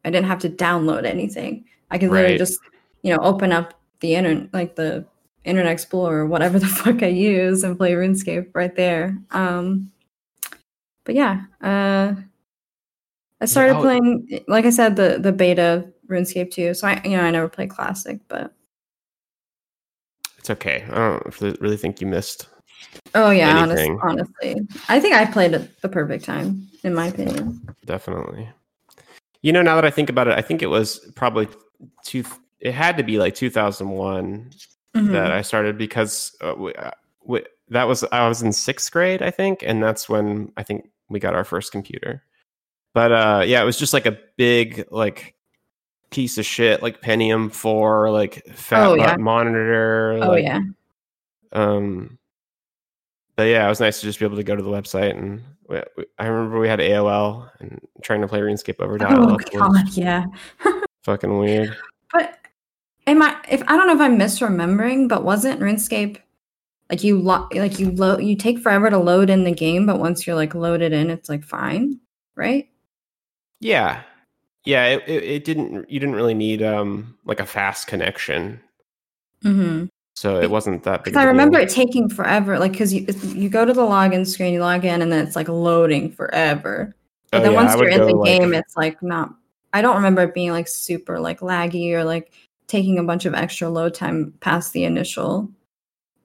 I 0.03 0.09
didn't 0.09 0.27
have 0.27 0.39
to 0.39 0.49
download 0.49 1.05
anything. 1.05 1.65
I 1.89 1.97
could 1.97 2.09
literally 2.09 2.37
just, 2.37 2.59
you 3.01 3.15
know, 3.15 3.21
open 3.21 3.53
up 3.53 3.73
the 4.01 4.15
internet, 4.15 4.53
like 4.53 4.75
the 4.75 5.05
Internet 5.47 5.71
Explorer, 5.71 6.25
whatever 6.25 6.59
the 6.59 6.67
fuck 6.81 7.01
I 7.01 7.07
use, 7.07 7.63
and 7.63 7.77
play 7.77 7.93
RuneScape 7.93 8.51
right 8.53 8.75
there. 8.75 9.17
Um, 9.31 9.91
but 11.05 11.15
yeah, 11.15 11.43
uh, 11.61 12.15
I 13.41 13.45
started 13.45 13.75
I'll- 13.75 13.81
playing, 13.81 14.41
like 14.47 14.65
I 14.65 14.69
said, 14.71 14.95
the 14.95 15.17
the 15.19 15.31
beta 15.31 15.91
RuneScape 16.07 16.51
too. 16.51 16.73
So 16.73 16.87
I, 16.87 17.01
you 17.03 17.11
know, 17.11 17.21
I 17.23 17.31
never 17.31 17.47
played 17.49 17.69
Classic, 17.69 18.19
but 18.27 18.53
it's 20.37 20.49
okay. 20.49 20.85
I 20.91 20.95
don't 20.95 21.41
really- 21.41 21.57
really 21.61 21.77
think 21.77 22.01
you 22.01 22.07
missed. 22.07 22.47
Oh 23.15 23.31
yeah, 23.31 23.57
honest, 23.57 23.89
honestly, 24.03 24.55
I 24.89 24.99
think 24.99 25.15
I 25.15 25.25
played 25.25 25.53
at 25.53 25.81
the 25.81 25.89
perfect 25.89 26.25
time, 26.25 26.67
in 26.83 26.93
my 26.93 27.07
opinion. 27.07 27.61
Definitely. 27.85 28.49
You 29.41 29.51
know, 29.53 29.61
now 29.61 29.75
that 29.75 29.85
I 29.85 29.91
think 29.91 30.09
about 30.09 30.27
it, 30.27 30.37
I 30.37 30.41
think 30.41 30.61
it 30.61 30.67
was 30.67 30.99
probably 31.15 31.47
two. 32.05 32.23
It 32.59 32.73
had 32.73 32.97
to 32.97 33.03
be 33.03 33.17
like 33.19 33.35
2001 33.35 34.51
Mhm. 34.97 35.11
that 35.13 35.31
I 35.31 35.41
started 35.41 35.77
because 35.77 36.35
uh, 36.41 36.53
we, 36.57 36.73
uh, 36.73 36.91
we, 37.23 37.43
that 37.69 37.87
was 37.87 38.03
I 38.11 38.27
was 38.27 38.41
in 38.41 38.51
sixth 38.53 38.91
grade, 38.91 39.21
I 39.21 39.31
think, 39.31 39.63
and 39.65 39.81
that's 39.83 40.07
when 40.09 40.51
I 40.57 40.63
think 40.63 40.89
we 41.09 41.19
got 41.19 41.35
our 41.35 41.43
first 41.43 41.71
computer. 41.71 42.23
But 42.93 43.11
uh, 43.11 43.43
yeah, 43.45 43.61
it 43.61 43.65
was 43.65 43.77
just 43.77 43.93
like 43.93 44.05
a 44.05 44.17
big 44.37 44.87
like 44.91 45.35
piece 46.09 46.37
of 46.37 46.45
shit, 46.45 46.81
like 46.81 47.01
Pentium 47.01 47.51
four, 47.51 48.09
like 48.11 48.45
fat 48.53 48.87
Oh, 48.87 48.95
yeah. 48.95 49.17
monitor. 49.17 50.19
Oh 50.21 50.29
like, 50.29 50.43
yeah, 50.43 50.61
Um, 51.51 52.17
but 53.35 53.43
yeah, 53.43 53.65
it 53.65 53.69
was 53.69 53.79
nice 53.79 53.99
to 53.99 54.05
just 54.07 54.19
be 54.19 54.25
able 54.25 54.37
to 54.37 54.43
go 54.43 54.55
to 54.55 54.63
the 54.63 54.69
website 54.69 55.11
and 55.17 55.43
we, 55.67 55.81
we- 55.97 56.05
I 56.17 56.27
remember 56.27 56.59
we 56.59 56.67
had 56.69 56.79
AOL 56.79 57.49
and 57.59 57.79
trying 58.01 58.21
to 58.21 58.27
play 58.27 58.39
RuneScape 58.39 58.79
over 58.79 58.97
dial 58.97 59.19
oh 59.31 59.33
up 59.33 59.41
was 59.41 59.49
god, 59.53 59.89
yeah. 59.97 60.25
fucking 61.03 61.37
weird. 61.37 61.75
But 62.13 62.36
am 63.07 63.21
I? 63.21 63.35
If 63.49 63.63
I 63.67 63.75
don't 63.77 63.87
know 63.87 63.95
if 63.95 64.01
I'm 64.01 64.17
misremembering, 64.19 65.07
but 65.09 65.23
wasn't 65.23 65.59
RuneScape 65.59 66.17
like 66.89 67.03
you 67.03 67.19
lo- 67.19 67.47
like 67.53 67.79
you 67.79 67.91
load 67.91 68.23
you 68.23 68.35
take 68.35 68.59
forever 68.59 68.89
to 68.89 68.97
load 68.97 69.29
in 69.29 69.43
the 69.43 69.51
game, 69.51 69.85
but 69.85 69.99
once 69.99 70.25
you're 70.27 70.35
like 70.35 70.53
loaded 70.55 70.93
in, 70.93 71.09
it's 71.09 71.29
like 71.29 71.43
fine, 71.43 71.99
right? 72.35 72.69
Yeah, 73.59 74.01
yeah. 74.65 74.85
It, 74.85 75.03
it, 75.07 75.23
it 75.23 75.43
didn't. 75.45 75.89
You 75.89 75.99
didn't 75.99 76.15
really 76.15 76.33
need 76.35 76.61
um 76.61 77.17
like 77.25 77.39
a 77.39 77.45
fast 77.45 77.87
connection, 77.87 78.59
Mm-hmm. 79.43 79.85
so 80.15 80.39
it 80.39 80.49
wasn't 80.49 80.83
that 80.83 81.03
big. 81.03 81.15
I 81.15 81.23
remember 81.23 81.59
it 81.59 81.69
taking 81.69 82.09
forever, 82.09 82.57
like 82.59 82.71
because 82.71 82.93
you 82.93 83.05
you 83.33 83.49
go 83.49 83.65
to 83.65 83.73
the 83.73 83.81
login 83.81 84.25
screen, 84.25 84.53
you 84.53 84.61
log 84.61 84.85
in, 84.85 85.01
and 85.01 85.11
then 85.11 85.25
it's 85.25 85.35
like 85.35 85.47
loading 85.49 86.11
forever. 86.11 86.95
But 87.31 87.39
Oh, 87.39 87.43
then 87.43 87.51
yeah, 87.51 87.57
once 87.63 87.75
you're 87.75 87.89
in 87.89 88.01
the 88.07 88.15
like- 88.15 88.39
game, 88.39 88.53
it's 88.53 88.77
like 88.77 89.01
not. 89.03 89.33
I 89.73 89.81
don't 89.81 89.97
remember 89.97 90.23
it 90.23 90.33
being 90.33 90.51
like 90.51 90.67
super 90.67 91.19
like 91.19 91.41
laggy 91.41 91.91
or 91.93 92.03
like 92.05 92.31
taking 92.67 92.99
a 92.99 93.03
bunch 93.03 93.25
of 93.25 93.33
extra 93.33 93.69
load 93.69 93.93
time 93.93 94.33
past 94.39 94.73
the 94.73 94.83
initial 94.83 95.49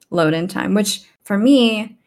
load 0.09 0.33
in 0.33 0.47
time, 0.47 0.73
which 0.73 1.01
for 1.23 1.37
me, 1.37 1.97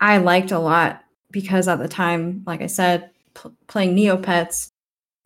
I 0.00 0.18
liked 0.18 0.52
a 0.52 0.58
lot 0.58 1.02
because 1.30 1.68
at 1.68 1.78
the 1.78 1.88
time, 1.88 2.42
like 2.46 2.62
I 2.62 2.66
said, 2.66 3.10
p- 3.34 3.50
playing 3.66 3.96
Neopets, 3.96 4.70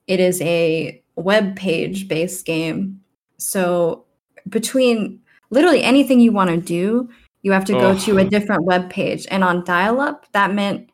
it 0.06 0.20
is 0.20 0.40
a 0.42 1.02
web 1.16 1.56
page 1.56 2.08
based 2.08 2.46
game. 2.46 3.00
So 3.38 4.04
between 4.48 5.20
literally 5.50 5.82
anything 5.82 6.20
you 6.20 6.32
want 6.32 6.50
to 6.50 6.56
do, 6.56 7.10
you 7.42 7.52
have 7.52 7.64
to 7.66 7.72
go 7.72 7.90
Ugh. 7.90 8.00
to 8.00 8.18
a 8.18 8.24
different 8.24 8.64
web 8.64 8.88
page. 8.88 9.26
And 9.30 9.44
on 9.44 9.64
dial 9.64 10.00
up, 10.00 10.26
that 10.32 10.54
meant 10.54 10.88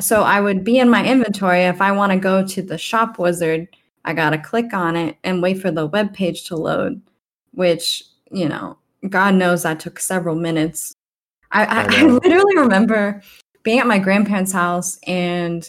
so 0.00 0.22
I 0.22 0.40
would 0.40 0.62
be 0.62 0.78
in 0.78 0.88
my 0.88 1.04
inventory. 1.04 1.62
If 1.62 1.80
I 1.80 1.92
want 1.92 2.12
to 2.12 2.18
go 2.18 2.46
to 2.46 2.62
the 2.62 2.78
shop 2.78 3.18
wizard, 3.18 3.68
I 4.08 4.14
got 4.14 4.30
to 4.30 4.38
click 4.38 4.72
on 4.72 4.96
it 4.96 5.18
and 5.22 5.42
wait 5.42 5.60
for 5.60 5.70
the 5.70 5.84
web 5.86 6.14
page 6.14 6.44
to 6.44 6.56
load, 6.56 7.02
which, 7.52 8.04
you 8.32 8.48
know, 8.48 8.78
God 9.06 9.34
knows 9.34 9.64
that 9.64 9.80
took 9.80 10.00
several 10.00 10.34
minutes. 10.34 10.94
I, 11.52 11.66
I, 11.66 11.82
I 11.82 12.00
I 12.00 12.02
literally 12.04 12.56
remember 12.56 13.20
being 13.64 13.80
at 13.80 13.86
my 13.86 13.98
grandparents' 13.98 14.52
house 14.52 14.98
and 15.06 15.68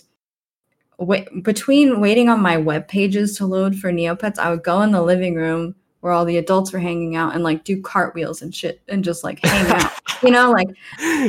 wait, 1.00 1.44
between 1.44 2.00
waiting 2.00 2.30
on 2.30 2.40
my 2.40 2.56
web 2.56 2.88
pages 2.88 3.38
to 3.38 3.46
load 3.46 3.76
for 3.76 3.92
Neopets, 3.92 4.40
I 4.40 4.52
would 4.52 4.64
go 4.64 4.82
in 4.84 4.92
the 4.92 5.02
living 5.02 5.36
room 5.36 5.76
where 6.02 6.14
all 6.14 6.24
the 6.26 6.38
adults 6.38 6.72
were 6.72 6.80
hanging 6.80 7.16
out 7.16 7.34
and 7.36 7.44
like 7.44 7.64
do 7.64 7.82
cartwheels 7.82 8.42
and 8.42 8.56
shit 8.56 8.82
and 8.88 9.04
just 9.04 9.24
like 9.24 9.40
hang 9.46 9.72
out. 9.72 9.92
You 10.22 10.32
know, 10.32 10.52
like 10.52 10.68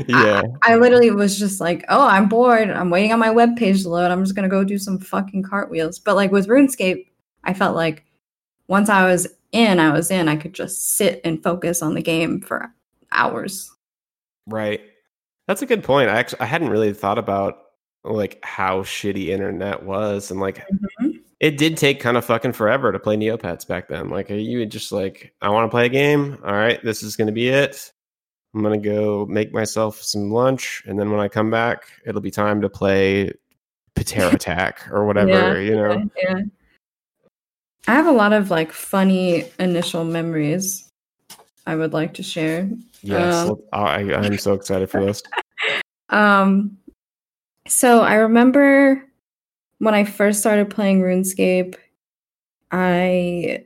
yeah, 0.08 0.42
I 0.62 0.74
literally 0.74 1.12
was 1.12 1.38
just 1.38 1.60
like, 1.60 1.84
oh, 1.90 2.08
I'm 2.08 2.28
bored. 2.28 2.68
I'm 2.70 2.90
waiting 2.90 3.12
on 3.12 3.20
my 3.20 3.30
web 3.30 3.56
page 3.56 3.82
to 3.84 3.88
load. 3.88 4.10
I'm 4.10 4.24
just 4.24 4.34
gonna 4.34 4.48
go 4.48 4.64
do 4.64 4.78
some 4.78 4.98
fucking 4.98 5.44
cartwheels. 5.44 6.00
But 6.00 6.16
like 6.16 6.32
with 6.32 6.48
RuneScape, 6.48 7.06
I 7.44 7.54
felt 7.54 7.76
like 7.76 8.04
once 8.66 8.88
I 8.88 9.06
was 9.06 9.28
in, 9.52 9.78
I 9.78 9.92
was 9.92 10.10
in. 10.10 10.26
I 10.26 10.34
could 10.34 10.54
just 10.54 10.96
sit 10.96 11.20
and 11.22 11.40
focus 11.40 11.82
on 11.82 11.94
the 11.94 12.02
game 12.02 12.40
for 12.40 12.74
hours. 13.12 13.70
right. 14.48 14.80
That's 15.46 15.62
a 15.62 15.66
good 15.66 15.84
point. 15.84 16.10
I 16.10 16.14
actually 16.18 16.40
I 16.40 16.46
hadn't 16.46 16.70
really 16.70 16.92
thought 16.92 17.18
about 17.18 17.58
like 18.02 18.40
how 18.44 18.82
shitty 18.82 19.28
internet 19.28 19.84
was 19.84 20.32
and 20.32 20.40
like 20.40 20.66
Mhm. 21.00 21.09
It 21.40 21.56
did 21.56 21.76
take 21.76 22.00
kind 22.00 22.16
of 22.16 22.24
fucking 22.24 22.52
forever 22.52 22.92
to 22.92 22.98
play 22.98 23.16
Neopets 23.16 23.66
back 23.66 23.88
then. 23.88 24.10
Like 24.10 24.28
you 24.30 24.58
would 24.58 24.70
just 24.70 24.92
like, 24.92 25.32
I 25.40 25.48
want 25.48 25.64
to 25.66 25.70
play 25.70 25.86
a 25.86 25.88
game. 25.88 26.38
All 26.44 26.52
right, 26.52 26.82
this 26.84 27.02
is 27.02 27.16
gonna 27.16 27.32
be 27.32 27.48
it. 27.48 27.90
I'm 28.54 28.62
gonna 28.62 28.78
go 28.78 29.26
make 29.26 29.52
myself 29.52 30.00
some 30.02 30.30
lunch, 30.30 30.82
and 30.86 30.98
then 30.98 31.10
when 31.10 31.20
I 31.20 31.28
come 31.28 31.50
back, 31.50 31.84
it'll 32.06 32.20
be 32.20 32.30
time 32.30 32.60
to 32.60 32.68
play 32.68 33.32
Patera 33.94 34.30
Attack 34.34 34.88
or 34.92 35.06
whatever. 35.06 35.60
Yeah, 35.60 35.70
you 35.70 35.76
know, 35.76 36.10
Yeah. 36.16 36.40
I 37.88 37.94
have 37.94 38.06
a 38.06 38.12
lot 38.12 38.32
of 38.32 38.50
like 38.50 38.72
funny 38.72 39.46
initial 39.58 40.04
memories 40.04 40.88
I 41.66 41.76
would 41.76 41.92
like 41.92 42.14
to 42.14 42.22
share. 42.22 42.68
yes. 43.02 43.48
Um, 43.48 43.56
I, 43.72 44.12
I'm 44.14 44.36
so 44.38 44.52
excited 44.54 44.90
for 44.90 45.04
this. 45.04 45.22
Um, 46.12 46.76
so 47.68 48.00
I 48.00 48.14
remember 48.14 49.00
when 49.80 49.94
I 49.94 50.04
first 50.04 50.40
started 50.40 50.70
playing 50.70 51.00
RuneScape, 51.00 51.74
I 52.70 53.64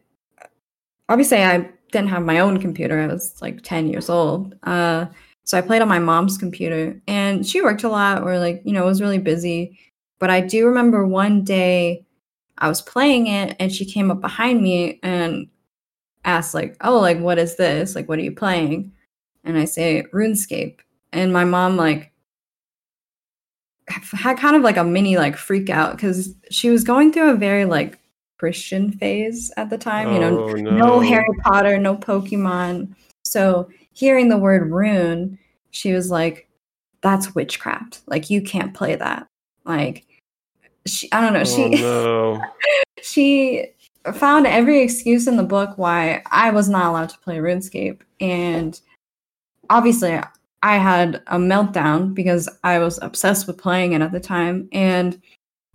obviously 1.09 1.43
I 1.43 1.69
didn't 1.91 2.09
have 2.09 2.23
my 2.23 2.39
own 2.39 2.61
computer. 2.61 3.01
I 3.01 3.09
was 3.09 3.41
like 3.43 3.63
10 3.63 3.89
years 3.89 4.09
old. 4.09 4.55
Uh, 4.63 5.07
so 5.43 5.59
I 5.59 5.61
played 5.61 5.83
on 5.83 5.89
my 5.89 5.99
mom's 5.99 6.39
computer 6.39 7.01
and 7.07 7.47
she 7.47 7.61
worked 7.61 7.83
a 7.83 7.89
lot 7.89 8.23
or 8.23 8.39
like, 8.39 8.63
you 8.65 8.73
know, 8.73 8.87
was 8.87 9.03
really 9.03 9.19
busy. 9.19 9.79
But 10.21 10.31
I 10.31 10.41
do 10.41 10.67
remember 10.67 11.05
one 11.07 11.43
day 11.43 12.07
I 12.59 12.69
was 12.69 12.81
playing 12.81 13.27
it 13.27 13.57
and 13.59 13.73
she 13.73 13.85
came 13.85 14.11
up 14.11 14.21
behind 14.21 14.63
me 14.63 15.01
and 15.03 15.49
asked 16.25 16.55
like, 16.55 16.77
"Oh, 16.81 17.01
like 17.01 17.19
what 17.19 17.39
is 17.39 17.57
this? 17.57 17.97
Like 17.97 18.09
what 18.09 18.19
are 18.21 18.23
you 18.23 18.33
playing?" 18.33 18.93
And 19.43 19.59
I 19.59 19.65
say 19.65 20.05
RuneScape. 20.13 20.79
And 21.13 21.33
my 21.33 21.45
mom 21.45 21.77
like 21.77 22.13
had 23.89 24.39
kind 24.39 24.57
of 24.57 24.63
like 24.63 24.77
a 24.77 24.85
mini 24.85 25.17
like 25.17 25.37
freak 25.37 25.69
out 25.71 25.97
because 25.97 26.35
she 26.51 26.71
was 26.71 26.85
going 26.85 27.13
through 27.13 27.31
a 27.31 27.37
very 27.37 27.65
like 27.65 27.99
Christian 28.39 28.93
phase 28.93 29.53
at 29.57 29.71
the 29.71 29.79
time. 29.79 30.13
you 30.13 30.19
know, 30.19 30.49
Oh, 30.49 30.55
no 30.55 31.01
Harry 31.01 31.25
Potter, 31.43 31.79
no 31.79 31.97
Pokemon. 31.97 32.95
So 33.25 33.69
hearing 33.93 34.29
the 34.29 34.39
word 34.39 34.71
rune, 34.71 35.39
she 35.71 35.93
was 35.93 36.11
like, 36.11 36.49
"That's 37.01 37.35
witchcraft. 37.35 38.01
Like 38.07 38.31
you 38.31 38.43
can't 38.43 38.75
play 38.75 38.97
that." 38.97 39.27
Like 39.65 40.05
she, 40.87 41.11
I 41.13 41.21
don't 41.21 41.33
know. 41.33 41.41
Oh, 41.41 41.45
She 41.45 41.69
no. 41.83 42.43
she 43.03 43.67
found 44.15 44.47
every 44.47 44.83
excuse 44.83 45.27
in 45.27 45.37
the 45.37 45.43
book 45.43 45.79
why 45.79 46.23
I 46.31 46.51
was 46.51 46.69
not 46.69 46.87
allowed 46.87 47.09
to 47.11 47.19
play 47.19 47.37
RuneScape, 47.39 48.01
and 48.21 48.79
obviously 49.71 50.21
I 50.65 50.79
had 50.79 51.17
a 51.27 51.37
meltdown 51.37 52.15
because 52.15 52.49
I 52.65 52.79
was 52.79 52.99
obsessed 53.03 53.47
with 53.47 53.59
playing 53.59 53.93
it 53.93 54.01
at 54.01 54.13
the 54.13 54.19
time, 54.21 54.67
and 54.73 55.21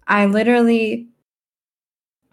I 0.08 0.26
literally 0.26 1.08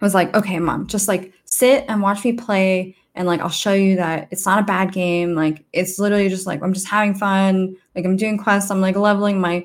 was 0.00 0.14
like, 0.14 0.34
"Okay, 0.34 0.58
mom, 0.58 0.86
just 0.86 1.06
like 1.06 1.32
sit 1.44 1.84
and 1.88 2.00
watch 2.02 2.24
me 2.24 2.32
play." 2.32 2.96
And 3.14 3.26
like 3.26 3.40
I'll 3.40 3.48
show 3.50 3.72
you 3.72 3.96
that 3.96 4.28
it's 4.30 4.46
not 4.46 4.58
a 4.58 4.62
bad 4.62 4.92
game. 4.92 5.34
Like 5.34 5.64
it's 5.72 5.98
literally 5.98 6.28
just 6.30 6.46
like 6.46 6.62
I'm 6.62 6.72
just 6.72 6.88
having 6.88 7.14
fun. 7.14 7.76
Like 7.94 8.04
I'm 8.06 8.16
doing 8.16 8.38
quests. 8.38 8.70
I'm 8.70 8.80
like 8.80 8.96
leveling 8.96 9.40
my. 9.40 9.64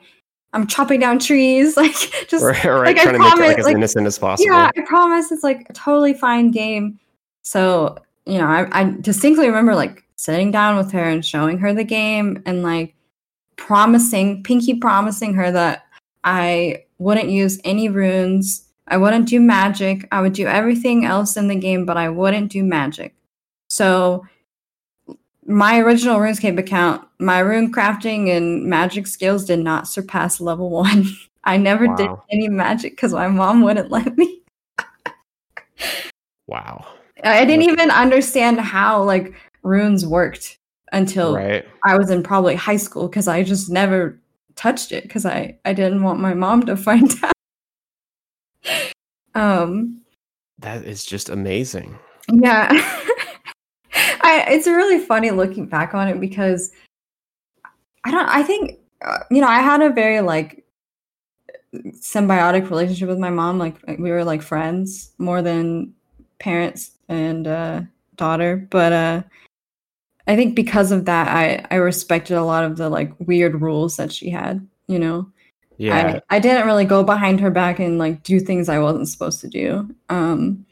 I'm 0.53 0.67
chopping 0.67 0.99
down 0.99 1.17
trees. 1.17 1.77
Like 1.77 1.95
just 2.27 2.43
Right, 2.43 2.63
right. 2.65 2.87
like, 2.87 2.97
I 2.97 3.03
trying 3.03 3.15
to 3.15 3.19
make 3.19 3.25
it 3.25 3.29
like 3.29 3.37
promise, 3.37 3.57
as 3.59 3.65
like- 3.65 3.75
innocent 3.75 4.07
as 4.07 4.19
possible. 4.19 4.51
yeah, 4.51 4.69
I 4.77 4.81
promise 4.81 5.31
it's 5.31 5.43
like 5.43 5.65
a 5.69 5.73
totally 5.73 6.13
fine 6.13 6.51
game. 6.51 6.99
So, 7.43 7.97
you 8.25 8.37
know, 8.37 8.47
I, 8.47 8.67
I 8.81 8.95
distinctly 8.99 9.47
remember 9.47 9.75
like 9.75 10.03
sitting 10.21 10.51
down 10.51 10.77
with 10.77 10.91
her 10.91 11.03
and 11.03 11.25
showing 11.25 11.57
her 11.57 11.73
the 11.73 11.83
game 11.83 12.43
and 12.45 12.61
like 12.61 12.93
promising, 13.55 14.43
Pinky 14.43 14.75
promising 14.75 15.33
her 15.33 15.51
that 15.51 15.87
I 16.23 16.85
wouldn't 16.99 17.29
use 17.29 17.59
any 17.63 17.89
runes. 17.89 18.67
I 18.87 18.97
wouldn't 18.97 19.27
do 19.27 19.39
magic. 19.39 20.07
I 20.11 20.21
would 20.21 20.33
do 20.33 20.45
everything 20.45 21.05
else 21.05 21.37
in 21.37 21.47
the 21.47 21.55
game, 21.55 21.87
but 21.87 21.97
I 21.97 22.09
wouldn't 22.09 22.51
do 22.51 22.63
magic. 22.63 23.15
So, 23.67 24.27
my 25.47 25.79
original 25.79 26.19
RuneScape 26.19 26.59
account, 26.59 27.03
my 27.17 27.39
rune 27.39 27.73
crafting 27.73 28.29
and 28.29 28.65
magic 28.65 29.07
skills 29.07 29.45
did 29.45 29.59
not 29.59 29.87
surpass 29.87 30.39
level 30.39 30.69
one. 30.85 31.05
I 31.45 31.57
never 31.57 31.87
did 31.95 32.11
any 32.29 32.47
magic 32.47 32.91
because 32.91 33.13
my 33.13 33.27
mom 33.27 33.63
wouldn't 33.63 33.89
let 33.89 34.15
me. 34.15 34.43
Wow. 36.45 36.85
I 37.23 37.43
didn't 37.43 37.63
even 37.63 37.89
understand 37.89 38.59
how 38.59 39.03
like 39.03 39.33
runes 39.63 40.05
worked 40.05 40.57
until 40.91 41.35
Right. 41.35 41.65
I 41.85 41.97
was 41.97 42.09
in 42.09 42.23
probably 42.23 42.55
high 42.55 42.77
school 42.77 43.07
because 43.07 43.27
I 43.27 43.43
just 43.43 43.69
never 43.69 44.19
touched 44.55 44.91
it 44.91 45.03
because 45.03 45.25
I 45.25 45.57
I 45.65 45.73
didn't 45.73 46.03
want 46.03 46.19
my 46.19 46.33
mom 46.33 46.65
to 46.65 46.75
find 46.87 47.11
out. 47.23 47.31
um 49.35 50.01
That 50.59 50.83
is 50.85 51.05
just 51.05 51.29
amazing. 51.29 51.97
yeah. 52.31 52.67
I 54.23 54.45
it's 54.49 54.67
really 54.67 54.99
funny 54.99 55.31
looking 55.31 55.65
back 55.65 55.93
on 55.93 56.07
it 56.07 56.19
because 56.19 56.71
I 58.03 58.11
don't. 58.11 58.27
I 58.29 58.43
think 58.43 58.79
uh, 59.05 59.19
you 59.29 59.41
know 59.41 59.47
I 59.47 59.59
had 59.61 59.81
a 59.81 59.89
very 59.89 60.21
like 60.21 60.63
symbiotic 61.73 62.69
relationship 62.69 63.07
with 63.09 63.19
my 63.19 63.29
mom. 63.29 63.57
Like 63.59 63.77
we 63.99 64.11
were 64.11 64.23
like 64.23 64.41
friends 64.41 65.11
more 65.17 65.41
than 65.41 65.93
parents 66.39 66.91
and 67.09 67.47
uh, 67.47 67.81
daughter. 68.15 68.67
But 68.69 68.93
uh, 68.93 69.23
I 70.31 70.35
think 70.35 70.55
because 70.55 70.91
of 70.91 71.05
that, 71.05 71.27
I 71.27 71.65
I 71.69 71.75
respected 71.75 72.37
a 72.37 72.43
lot 72.43 72.63
of 72.63 72.77
the 72.77 72.89
like 72.89 73.11
weird 73.19 73.61
rules 73.61 73.97
that 73.97 74.11
she 74.11 74.29
had. 74.29 74.65
You 74.87 74.99
know. 74.99 75.31
Yeah. 75.77 76.21
I, 76.29 76.35
I 76.35 76.39
didn't 76.39 76.67
really 76.67 76.85
go 76.85 77.03
behind 77.03 77.39
her 77.39 77.49
back 77.49 77.79
and 77.79 77.97
like 77.97 78.21
do 78.21 78.39
things 78.39 78.69
I 78.69 78.77
wasn't 78.77 79.09
supposed 79.09 79.41
to 79.41 79.47
do. 79.47 79.89
Um, 80.09 80.63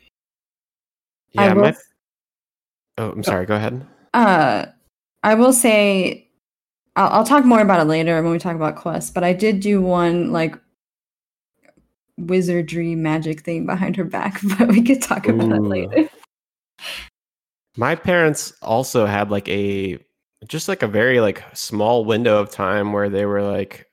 yeah. 1.32 1.54
will 1.54 1.64
My, 1.64 1.76
oh, 3.00 3.12
I'm 3.12 3.24
sorry. 3.24 3.48
Go 3.48 3.56
ahead. 3.56 3.88
Uh, 4.14 4.68
I 5.24 5.34
will 5.34 5.52
say, 5.52 6.30
I'll, 6.96 7.10
I'll 7.10 7.24
talk 7.24 7.44
more 7.44 7.62
about 7.62 7.80
it 7.80 7.86
later 7.86 8.22
when 8.22 8.32
we 8.32 8.38
talk 8.38 8.56
about 8.56 8.76
quests. 8.76 9.10
But 9.10 9.24
I 9.24 9.34
did 9.34 9.62
do 9.62 9.82
one 9.82 10.32
like 10.32 10.56
wizardry 12.18 12.94
magic 12.94 13.42
thing 13.42 13.66
behind 13.66 13.96
her 13.96 14.04
back, 14.04 14.40
but 14.60 14.68
we 14.68 14.84
could 14.84 15.02
talk 15.02 15.28
about 15.28 15.52
it 15.52 15.62
later. 15.62 16.10
My 17.80 17.96
parents 17.96 18.52
also 18.62 19.06
had 19.06 19.32
like 19.32 19.48
a 19.48 19.98
just 20.48 20.68
like 20.68 20.84
a 20.84 20.88
very 20.88 21.22
like 21.22 21.42
small 21.54 22.04
window 22.04 22.38
of 22.40 22.50
time 22.52 22.92
where 22.92 23.08
they 23.10 23.26
were 23.26 23.42
like 23.42 23.86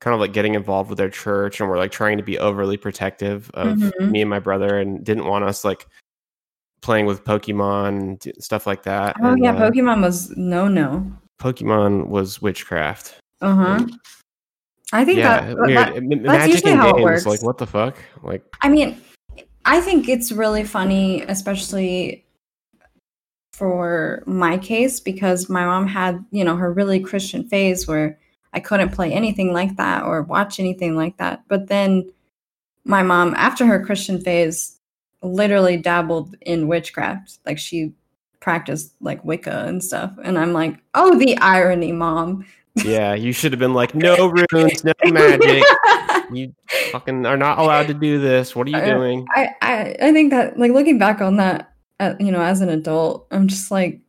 kind 0.00 0.14
of 0.14 0.20
like 0.20 0.32
getting 0.32 0.54
involved 0.54 0.88
with 0.88 0.96
their 0.96 1.10
church 1.10 1.60
and 1.60 1.68
were 1.68 1.76
like 1.76 1.90
trying 1.90 2.16
to 2.16 2.22
be 2.22 2.38
overly 2.38 2.78
protective 2.78 3.50
of 3.52 3.76
Mhm. 3.76 4.10
me 4.10 4.20
and 4.22 4.30
my 4.30 4.38
brother 4.38 4.78
and 4.78 5.04
didn't 5.04 5.26
want 5.26 5.44
us 5.44 5.64
like 5.66 5.86
playing 6.80 7.04
with 7.04 7.24
Pokemon 7.24 8.22
stuff 8.42 8.66
like 8.66 8.82
that. 8.84 9.16
Oh 9.22 9.32
And, 9.32 9.44
yeah, 9.44 9.52
uh, 9.54 9.70
Pokemon 9.70 10.00
was 10.00 10.30
no 10.36 10.66
no. 10.66 11.12
Pokemon 11.38 12.06
was 12.06 12.40
witchcraft. 12.40 13.16
Uh 13.42 13.54
huh. 13.54 13.86
I 14.94 15.04
think 15.04 15.18
yeah, 15.18 15.40
that, 15.46 15.56
weird. 15.58 15.76
that- 15.76 15.96
M- 15.96 16.08
that's 16.08 16.22
Magic 16.22 16.54
usually 16.54 16.72
and 16.72 16.80
how 16.80 16.88
it 16.90 16.92
games, 16.96 17.04
works. 17.04 17.26
like 17.26 17.42
what 17.42 17.58
the 17.58 17.66
fuck? 17.66 17.98
Like 18.22 18.42
I 18.62 18.70
mean, 18.70 18.96
I 19.66 19.82
think 19.82 20.08
it's 20.08 20.32
really 20.32 20.64
funny, 20.64 21.20
especially 21.22 22.23
for 23.54 24.24
my 24.26 24.58
case, 24.58 24.98
because 24.98 25.48
my 25.48 25.64
mom 25.64 25.86
had, 25.86 26.24
you 26.32 26.42
know, 26.42 26.56
her 26.56 26.72
really 26.72 26.98
Christian 26.98 27.48
phase 27.48 27.86
where 27.86 28.18
I 28.52 28.58
couldn't 28.58 28.90
play 28.90 29.12
anything 29.12 29.52
like 29.52 29.76
that 29.76 30.02
or 30.02 30.22
watch 30.22 30.58
anything 30.58 30.96
like 30.96 31.18
that. 31.18 31.44
But 31.46 31.68
then 31.68 32.10
my 32.84 33.04
mom, 33.04 33.32
after 33.36 33.64
her 33.64 33.84
Christian 33.84 34.20
phase, 34.20 34.80
literally 35.22 35.76
dabbled 35.76 36.34
in 36.40 36.66
witchcraft. 36.66 37.38
Like 37.46 37.60
she 37.60 37.92
practiced 38.40 38.92
like 39.00 39.24
Wicca 39.24 39.66
and 39.66 39.82
stuff. 39.82 40.12
And 40.22 40.36
I'm 40.36 40.52
like, 40.52 40.78
oh, 40.94 41.16
the 41.16 41.38
irony, 41.38 41.92
mom. 41.92 42.44
yeah, 42.74 43.14
you 43.14 43.32
should 43.32 43.52
have 43.52 43.60
been 43.60 43.72
like 43.72 43.94
no 43.94 44.26
runes, 44.52 44.82
no 44.82 44.92
magic. 45.04 45.62
You 46.32 46.52
fucking 46.90 47.24
are 47.24 47.36
not 47.36 47.58
allowed 47.58 47.86
to 47.86 47.94
do 47.94 48.18
this. 48.18 48.56
What 48.56 48.66
are 48.66 48.70
you 48.70 48.80
doing? 48.84 49.26
I, 49.30 49.48
I 49.62 49.96
I 50.02 50.12
think 50.12 50.30
that 50.30 50.58
like 50.58 50.72
looking 50.72 50.98
back 50.98 51.20
on 51.20 51.36
that, 51.36 51.73
uh, 52.00 52.14
you 52.18 52.30
know, 52.30 52.42
as 52.42 52.60
an 52.60 52.68
adult, 52.68 53.26
I'm 53.30 53.48
just 53.48 53.70
like, 53.70 54.00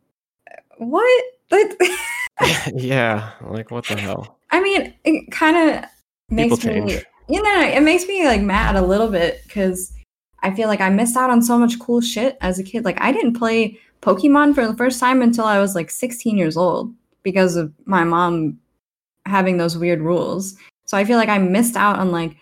what? 0.78 1.24
That 1.50 2.72
yeah, 2.74 3.32
like 3.48 3.70
what 3.70 3.86
the 3.86 3.96
hell? 3.96 4.38
I 4.50 4.60
mean, 4.60 4.94
it 5.04 5.30
kind 5.30 5.56
of 5.56 5.84
makes 6.28 6.64
me, 6.64 7.00
you 7.28 7.42
know, 7.42 7.60
it 7.60 7.82
makes 7.82 8.06
me 8.06 8.26
like 8.26 8.42
mad 8.42 8.76
a 8.76 8.82
little 8.82 9.08
bit 9.08 9.42
because 9.44 9.92
I 10.42 10.54
feel 10.54 10.68
like 10.68 10.80
I 10.80 10.90
missed 10.90 11.16
out 11.16 11.30
on 11.30 11.42
so 11.42 11.58
much 11.58 11.78
cool 11.78 12.00
shit 12.00 12.36
as 12.40 12.58
a 12.58 12.64
kid. 12.64 12.84
Like 12.84 13.00
I 13.00 13.12
didn't 13.12 13.34
play 13.34 13.78
Pokemon 14.02 14.54
for 14.54 14.66
the 14.66 14.76
first 14.76 15.00
time 15.00 15.22
until 15.22 15.44
I 15.44 15.60
was 15.60 15.74
like 15.74 15.90
16 15.90 16.36
years 16.36 16.56
old 16.56 16.92
because 17.22 17.56
of 17.56 17.72
my 17.84 18.04
mom 18.04 18.58
having 19.24 19.56
those 19.56 19.76
weird 19.76 20.00
rules. 20.00 20.56
So 20.86 20.96
I 20.96 21.04
feel 21.04 21.18
like 21.18 21.28
I 21.28 21.38
missed 21.38 21.76
out 21.76 21.98
on 21.98 22.12
like 22.12 22.36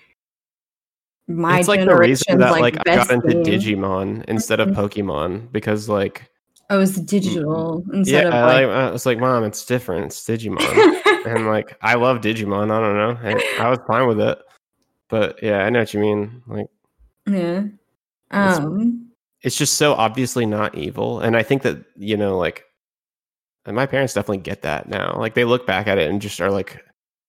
my 1.27 1.59
it's 1.59 1.69
like 1.69 1.85
the 1.85 1.97
reason 1.97 2.39
that 2.39 2.51
like, 2.53 2.77
like, 2.77 2.89
I 2.89 2.97
got 2.97 3.11
into 3.11 3.29
game. 3.43 3.45
Digimon 3.45 4.25
instead 4.27 4.61
of 4.61 4.69
Mhm. 4.69 4.75
Pokemon 4.77 5.53
because 5.53 5.89
like 5.89 6.31
Oh, 6.71 6.77
it 6.77 6.79
was 6.79 6.97
digital 6.97 7.85
yeah, 7.89 7.97
instead 7.99 8.27
of 8.27 8.35
I, 8.35 8.65
like. 8.65 8.67
I 8.67 8.91
was 8.91 9.05
like, 9.05 9.19
mom, 9.19 9.45
it's 9.45 9.65
different. 9.67 10.07
It's 10.07 10.25
Digimon, 10.27 11.27
and 11.27 11.47
like 11.47 11.77
I 11.83 11.95
love 11.95 12.21
Digimon. 12.23 12.71
I 12.71 12.81
don't 12.81 12.97
know, 12.97 13.19
and 13.29 13.43
I 13.61 13.69
was 13.71 13.79
fine 13.87 14.07
with 14.09 14.21
it. 14.21 14.39
But 15.09 15.43
yeah, 15.43 15.59
I 15.65 15.71
know 15.71 15.81
what 15.81 15.93
you 15.95 16.01
mean. 16.01 16.43
Like 16.47 16.67
yeah. 17.27 17.59
It's- 18.33 18.59
Um. 18.59 19.11
it's 19.43 19.57
just 19.57 19.75
so 19.75 19.93
obviously 19.93 20.47
not 20.47 20.75
evil, 20.75 21.21
and 21.21 21.37
I 21.37 21.43
think 21.43 21.63
that 21.63 21.85
you 21.97 22.17
know, 22.17 22.39
like, 22.39 22.65
and 23.67 23.77
my 23.77 23.85
parents 23.87 24.15
definitely 24.15 24.39
get 24.39 24.63
that 24.63 24.89
now. 24.89 25.17
Like 25.19 25.35
they 25.35 25.45
look 25.45 25.67
back 25.67 25.87
at 25.87 25.99
it 25.99 26.11
and 26.11 26.21
just 26.21 26.41
are 26.41 26.51
like, 26.51 26.83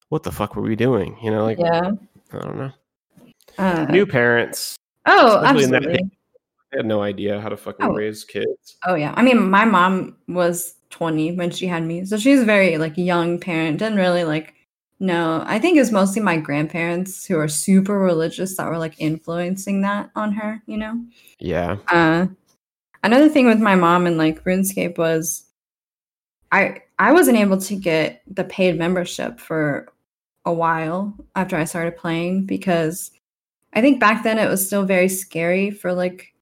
"What 0.09 0.23
the 0.23 0.31
fuck 0.31 0.55
were 0.55 0.61
we 0.63 0.77
doing?" 0.77 1.17
You 1.21 1.31
know, 1.31 1.43
like 1.43 1.59
Yeah. 1.59 1.91
I 2.33 2.39
don't 2.39 2.57
know. 2.57 2.71
Uh, 3.57 3.85
New 3.89 4.05
parents 4.05 4.75
oh, 5.05 5.41
absolutely. 5.45 5.93
they 6.71 6.77
had 6.77 6.85
no 6.85 7.01
idea 7.01 7.39
how 7.39 7.49
to 7.49 7.57
fucking 7.57 7.85
Oh. 7.85 7.93
raise 7.93 8.23
kids. 8.23 8.77
Oh 8.85 8.95
yeah. 8.95 9.13
I 9.15 9.21
mean, 9.23 9.49
my 9.49 9.65
mom 9.65 10.17
was 10.27 10.75
20 10.89 11.33
when 11.33 11.51
she 11.51 11.67
had 11.67 11.83
me, 11.83 12.05
so 12.05 12.17
she's 12.17 12.41
a 12.41 12.45
very 12.45 12.77
like 12.77 12.97
young 12.97 13.39
parent. 13.39 13.79
Didn't 13.79 13.97
really 13.97 14.23
like. 14.23 14.53
No, 14.99 15.43
I 15.45 15.59
think 15.59 15.77
it's 15.77 15.91
mostly 15.91 16.21
my 16.21 16.37
grandparents 16.37 17.25
who 17.25 17.37
are 17.37 17.49
super 17.49 17.99
religious 17.99 18.55
that 18.57 18.67
were 18.67 18.77
like 18.77 18.95
influencing 18.97 19.81
that 19.81 20.09
on 20.15 20.31
her. 20.33 20.61
You 20.67 20.77
know. 20.77 20.99
Yeah, 21.39 21.77
Uh, 21.89 22.27
another 23.03 23.27
thing 23.29 23.45
with 23.45 23.59
my 23.59 23.75
mom 23.75 24.07
and 24.07 24.17
like 24.17 24.43
RuneScape 24.45 24.97
was, 24.97 25.45
I 26.51 26.81
I 26.97 27.11
wasn't 27.11 27.37
able 27.37 27.57
to 27.61 27.75
get 27.75 28.21
the 28.27 28.45
paid 28.45 28.77
membership 28.77 29.39
for 29.39 29.87
a 30.45 30.53
while 30.53 31.13
after 31.35 31.57
I 31.57 31.65
started 31.65 31.97
playing 31.97 32.45
because 32.45 33.11
I 33.75 33.81
think 33.81 33.99
back 33.99 34.23
then 34.23 34.39
it 34.39 34.47
was 34.49 34.65
still 34.65 34.85
very 34.85 35.09
scary 35.09 35.69
for 35.69 35.93
like 35.93 36.33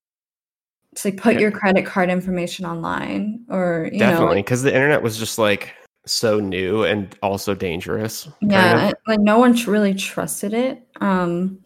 to 0.96 1.08
like, 1.08 1.18
put 1.18 1.34
Yeah. 1.34 1.40
your 1.42 1.52
credit 1.52 1.86
card 1.86 2.10
information 2.10 2.66
online 2.66 3.46
or 3.50 3.90
you 3.92 4.00
know 4.00 4.06
definitely, 4.12 4.36
like, 4.38 4.46
because 4.46 4.62
the 4.62 4.74
internet 4.74 5.02
was 5.02 5.18
just 5.18 5.40
like 5.40 5.74
so 6.06 6.40
new 6.40 6.84
and 6.84 7.18
also 7.24 7.56
dangerous. 7.56 8.28
yeah 8.42 8.90
of. 8.90 8.94
like 9.08 9.20
no 9.20 9.40
one 9.40 9.54
really 9.66 9.94
trusted 9.94 10.54
it 10.54 10.86
um 11.02 11.58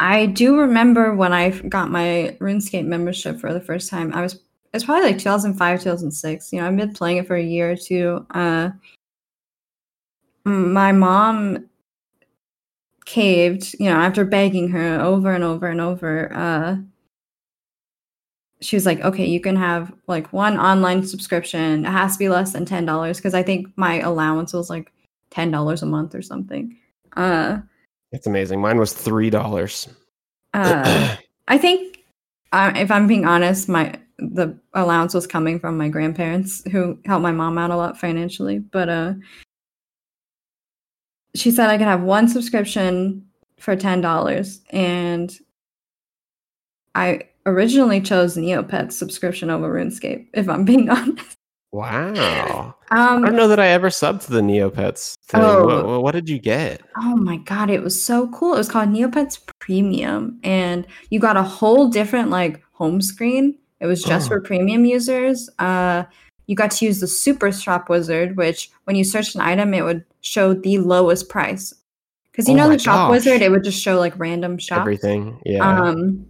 i 0.00 0.26
do 0.26 0.58
remember 0.58 1.14
when 1.14 1.32
I 1.32 1.50
got 1.50 1.90
my 1.90 2.36
runescape 2.40 2.84
membership 2.84 3.40
for 3.40 3.52
the 3.54 3.60
first 3.60 3.88
time 3.88 4.12
i 4.12 4.20
was 4.20 4.40
it's 4.74 4.84
probably 4.84 5.04
like 5.06 5.18
2005 5.18 5.78
2006 5.80 6.52
you 6.52 6.60
know 6.60 6.66
i've 6.66 6.76
been 6.76 6.92
playing 6.92 7.16
it 7.18 7.26
for 7.26 7.36
a 7.36 7.42
year 7.42 7.70
or 7.70 7.76
two 7.76 8.26
uh 8.32 8.70
my 10.44 10.92
mom 10.92 11.69
caved 13.10 13.74
you 13.80 13.90
know 13.90 13.96
after 13.96 14.24
begging 14.24 14.68
her 14.68 15.00
over 15.00 15.32
and 15.34 15.42
over 15.42 15.66
and 15.66 15.80
over 15.80 16.32
uh 16.32 16.76
she 18.60 18.76
was 18.76 18.86
like 18.86 19.00
okay 19.00 19.26
you 19.26 19.40
can 19.40 19.56
have 19.56 19.92
like 20.06 20.32
one 20.32 20.56
online 20.56 21.04
subscription 21.04 21.84
it 21.84 21.90
has 21.90 22.12
to 22.12 22.20
be 22.20 22.28
less 22.28 22.52
than 22.52 22.64
$10 22.64 23.16
because 23.16 23.34
i 23.34 23.42
think 23.42 23.66
my 23.74 23.98
allowance 24.02 24.52
was 24.52 24.70
like 24.70 24.92
$10 25.32 25.82
a 25.82 25.86
month 25.86 26.14
or 26.14 26.22
something 26.22 26.76
uh 27.16 27.58
It's 28.12 28.28
amazing. 28.28 28.60
Mine 28.60 28.78
was 28.78 28.92
three 28.92 29.28
dollars. 29.28 29.88
uh 30.54 31.16
i 31.48 31.58
think 31.58 32.04
uh, 32.52 32.70
if 32.76 32.92
i'm 32.92 33.08
being 33.08 33.24
honest 33.24 33.68
my 33.68 33.92
the 34.18 34.56
allowance 34.74 35.14
was 35.14 35.26
coming 35.26 35.58
from 35.58 35.76
my 35.76 35.88
grandparents 35.88 36.62
who 36.70 36.96
helped 37.06 37.24
my 37.24 37.32
mom 37.32 37.58
out 37.58 37.72
a 37.72 37.76
lot 37.76 37.98
financially 37.98 38.60
but 38.60 38.88
uh 38.88 39.14
she 41.34 41.50
said 41.50 41.70
i 41.70 41.78
could 41.78 41.86
have 41.86 42.02
one 42.02 42.28
subscription 42.28 43.24
for 43.58 43.76
$10 43.76 44.60
and 44.70 45.38
i 46.94 47.20
originally 47.46 48.00
chose 48.00 48.36
neopets 48.36 48.92
subscription 48.92 49.50
over 49.50 49.72
runescape 49.72 50.26
if 50.34 50.48
i'm 50.48 50.64
being 50.64 50.88
honest 50.98 51.36
wow. 51.72 52.74
um 52.90 53.22
I 53.22 53.26
don't 53.26 53.36
know 53.36 53.46
that 53.48 53.60
I 53.60 53.68
ever 53.68 53.90
subbed 53.90 54.24
to 54.26 54.32
the 54.32 54.40
Neopets. 54.40 55.14
Thing. 55.28 55.40
Oh. 55.40 55.64
What, 55.66 55.86
what, 55.86 56.02
what 56.02 56.12
did 56.12 56.28
you 56.28 56.40
get? 56.40 56.80
Oh 56.96 57.14
my 57.16 57.36
god, 57.36 57.70
it 57.70 57.80
was 57.82 58.02
so 58.02 58.26
cool. 58.30 58.54
It 58.54 58.58
was 58.58 58.68
called 58.68 58.88
Neopets 58.88 59.38
Premium 59.60 60.40
and 60.42 60.84
you 61.10 61.20
got 61.20 61.36
a 61.36 61.44
whole 61.44 61.88
different 61.88 62.30
like 62.30 62.60
home 62.72 63.00
screen. 63.00 63.56
It 63.78 63.86
was 63.86 64.02
just 64.02 64.26
Oh. 64.26 64.30
for 64.30 64.40
premium 64.40 64.84
users. 64.84 65.48
Uh 65.60 66.04
you 66.48 66.56
got 66.56 66.72
to 66.72 66.84
use 66.84 66.98
the 66.98 67.06
Super 67.06 67.52
Shop 67.52 67.88
Wizard, 67.88 68.36
which 68.36 68.68
when 68.84 68.96
you 68.96 69.04
searched 69.04 69.36
an 69.36 69.40
item, 69.40 69.72
it 69.72 69.82
would 69.84 70.04
show 70.20 70.54
the 70.54 70.78
lowest 70.78 71.28
price. 71.28 71.74
Because 72.30 72.48
you 72.48 72.54
Oh 72.54 72.58
know 72.58 72.68
the 72.68 72.78
Shop 72.78 73.08
gosh. 73.08 73.10
Wizard, 73.10 73.42
it 73.42 73.50
would 73.50 73.64
just 73.64 73.82
show 73.82 73.98
like 73.98 74.18
random 74.18 74.56
shops. 74.58 74.80
Everything. 74.80 75.40
Yeah. 75.44 75.68
Um, 75.68 76.26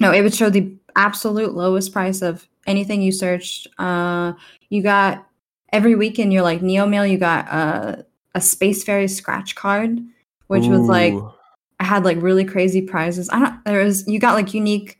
no, 0.00 0.12
it 0.12 0.22
would 0.22 0.34
show 0.34 0.50
the 0.50 0.74
absolute 0.96 1.54
lowest 1.54 1.92
price 1.92 2.22
of 2.22 2.46
anything 2.66 3.02
you 3.02 3.12
searched. 3.12 3.68
Uh, 3.78 4.32
you 4.68 4.82
got 4.82 5.26
every 5.72 5.94
weekend 5.94 6.32
you're 6.32 6.42
like 6.42 6.62
Neo 6.62 6.86
Mail, 6.86 7.06
you 7.06 7.18
got 7.18 7.48
uh, 7.48 7.96
a 8.34 8.40
Space 8.40 8.84
Fairy 8.84 9.08
scratch 9.08 9.54
card, 9.54 10.00
which 10.48 10.66
was 10.66 10.80
like 10.80 11.14
Ooh. 11.14 11.32
had 11.80 12.04
like 12.04 12.20
really 12.20 12.44
crazy 12.44 12.82
prizes. 12.82 13.28
I 13.30 13.38
don't. 13.38 13.64
There 13.64 13.84
was 13.84 14.06
you 14.06 14.18
got 14.18 14.34
like 14.34 14.54
unique 14.54 14.98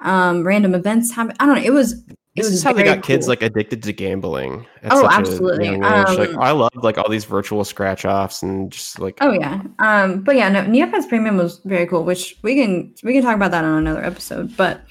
um 0.00 0.44
random 0.44 0.74
events 0.74 1.12
happen. 1.12 1.34
I 1.40 1.46
don't 1.46 1.56
know. 1.56 1.64
It 1.64 1.72
was 1.72 2.02
This 2.36 2.48
is 2.48 2.62
how 2.62 2.74
they 2.74 2.82
got 2.82 3.02
kids 3.02 3.28
like 3.28 3.40
addicted 3.40 3.82
to 3.82 3.92
gambling. 3.92 4.66
Oh, 4.90 5.08
absolutely. 5.08 5.68
age. 5.68 5.78
like 5.80 6.30
Um, 6.30 6.38
I 6.38 6.50
love 6.50 6.70
like 6.74 6.98
all 6.98 7.08
these 7.08 7.24
virtual 7.24 7.64
scratch 7.64 8.04
offs 8.04 8.42
and 8.42 8.70
just 8.70 8.98
like 8.98 9.16
Oh 9.22 9.32
yeah. 9.32 9.62
Um 9.78 10.22
but 10.22 10.36
yeah, 10.36 10.48
no 10.50 10.62
Neopets 10.62 11.08
Premium 11.08 11.38
was 11.38 11.60
very 11.64 11.86
cool, 11.86 12.04
which 12.04 12.36
we 12.42 12.54
can 12.54 12.94
we 13.02 13.14
can 13.14 13.22
talk 13.22 13.34
about 13.34 13.52
that 13.52 13.64
on 13.64 13.78
another 13.78 14.04
episode. 14.04 14.54
But 14.56 14.82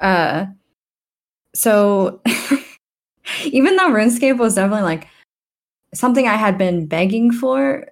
uh 0.00 0.46
so 1.54 2.20
even 3.44 3.76
though 3.76 3.90
RuneScape 3.90 4.38
was 4.38 4.56
definitely 4.56 4.82
like 4.82 5.06
something 5.94 6.26
I 6.26 6.34
had 6.34 6.58
been 6.58 6.86
begging 6.86 7.30
for, 7.30 7.86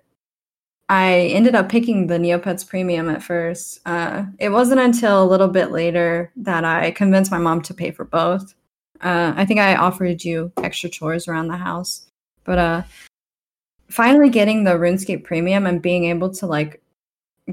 I 0.89 1.31
ended 1.33 1.55
up 1.55 1.69
picking 1.69 2.09
the 2.09 2.19
Neopets 2.19 2.67
Premium 2.67 3.09
at 3.09 3.23
first. 3.23 3.79
Uh 3.87 4.25
it 4.41 4.49
wasn't 4.49 4.81
until 4.81 5.23
a 5.23 5.31
little 5.31 5.49
bit 5.49 5.71
later 5.71 6.33
that 6.35 6.65
I 6.65 6.91
convinced 6.91 7.31
my 7.31 7.39
mom 7.39 7.63
to 7.63 7.75
pay 7.75 7.93
for 7.93 8.05
both. 8.05 8.55
Uh 9.03 9.33
I 9.37 9.45
think 9.45 9.61
I 9.61 9.77
offered 9.77 10.25
you 10.25 10.53
extra 10.59 10.89
chores 10.91 11.29
around 11.29 11.49
the 11.49 11.57
house. 11.57 12.07
But 12.45 12.59
uh 12.59 12.83
finally 13.89 14.31
getting 14.31 14.65
the 14.65 14.71
RuneScape 14.73 15.25
Premium 15.25 15.67
and 15.67 15.83
being 15.83 16.05
able 16.07 16.31
to 16.35 16.47
like 16.47 16.81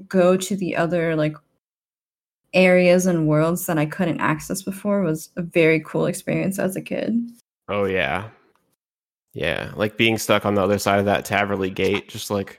go 0.07 0.37
to 0.37 0.55
the 0.55 0.75
other 0.75 1.15
like 1.15 1.35
areas 2.53 3.05
and 3.05 3.27
worlds 3.27 3.65
that 3.67 3.77
I 3.77 3.85
couldn't 3.85 4.21
access 4.21 4.61
before 4.61 5.01
was 5.01 5.29
a 5.35 5.41
very 5.41 5.81
cool 5.81 6.05
experience 6.07 6.57
as 6.59 6.75
a 6.75 6.81
kid. 6.81 7.19
oh 7.67 7.85
yeah. 7.85 8.29
Yeah, 9.35 9.71
like 9.75 9.95
being 9.95 10.17
stuck 10.17 10.43
on 10.45 10.55
the 10.55 10.63
other 10.63 10.79
side 10.79 10.97
of 10.97 11.05
that 11.05 11.23
Taverley 11.23 11.69
gate, 11.69 12.09
just 12.09 12.31
like 12.31 12.57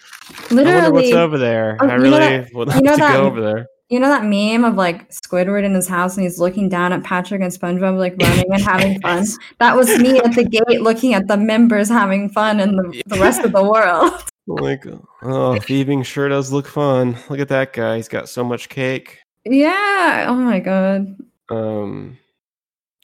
I 0.53 0.89
what's 0.89 1.11
over 1.13 1.37
there. 1.37 1.77
Oh, 1.81 1.89
I 1.89 1.95
really 1.95 2.11
that- 2.21 2.55
would 2.55 2.69
know 2.69 2.93
to 2.93 2.97
that- 2.97 3.17
go 3.17 3.25
over 3.25 3.41
there. 3.41 3.67
You 3.91 3.99
know 4.01 4.09
that 4.09 4.25
meme 4.25 4.65
of 4.65 4.77
like 4.77 5.11
Squidward 5.11 5.65
in 5.65 5.75
his 5.75 5.89
house 5.89 6.17
and 6.17 6.23
he's 6.25 6.39
looking 6.39 6.69
down 6.69 6.93
at 6.93 7.03
Patrick 7.03 7.43
and 7.43 7.53
SpongeBob 7.53 7.99
like 7.99 8.15
running 8.23 8.47
and 8.53 8.63
having 8.63 9.01
fun. 9.03 9.27
That 9.59 9.77
was 9.77 9.89
me 9.99 10.19
at 10.19 10.35
the 10.35 10.45
gate 10.45 10.81
looking 10.81 11.13
at 11.13 11.27
the 11.27 11.37
members 11.37 11.89
having 11.89 12.29
fun 12.31 12.61
and 12.61 12.79
the, 12.79 13.03
the 13.07 13.19
rest 13.19 13.43
of 13.43 13.53
the 13.53 13.63
world. 13.63 14.13
Like, 14.47 14.85
oh, 15.23 15.61
thieving 15.61 16.03
sure 16.03 16.29
does 16.29 16.51
look 16.51 16.67
fun. 16.67 17.17
Look 17.29 17.39
at 17.39 17.49
that 17.51 17.73
guy; 17.73 17.97
he's 17.97 18.09
got 18.09 18.29
so 18.29 18.43
much 18.43 18.69
cake. 18.69 19.19
yeah. 19.45 20.25
Oh 20.29 20.35
my 20.35 20.59
god. 20.59 21.17
Um, 21.51 22.19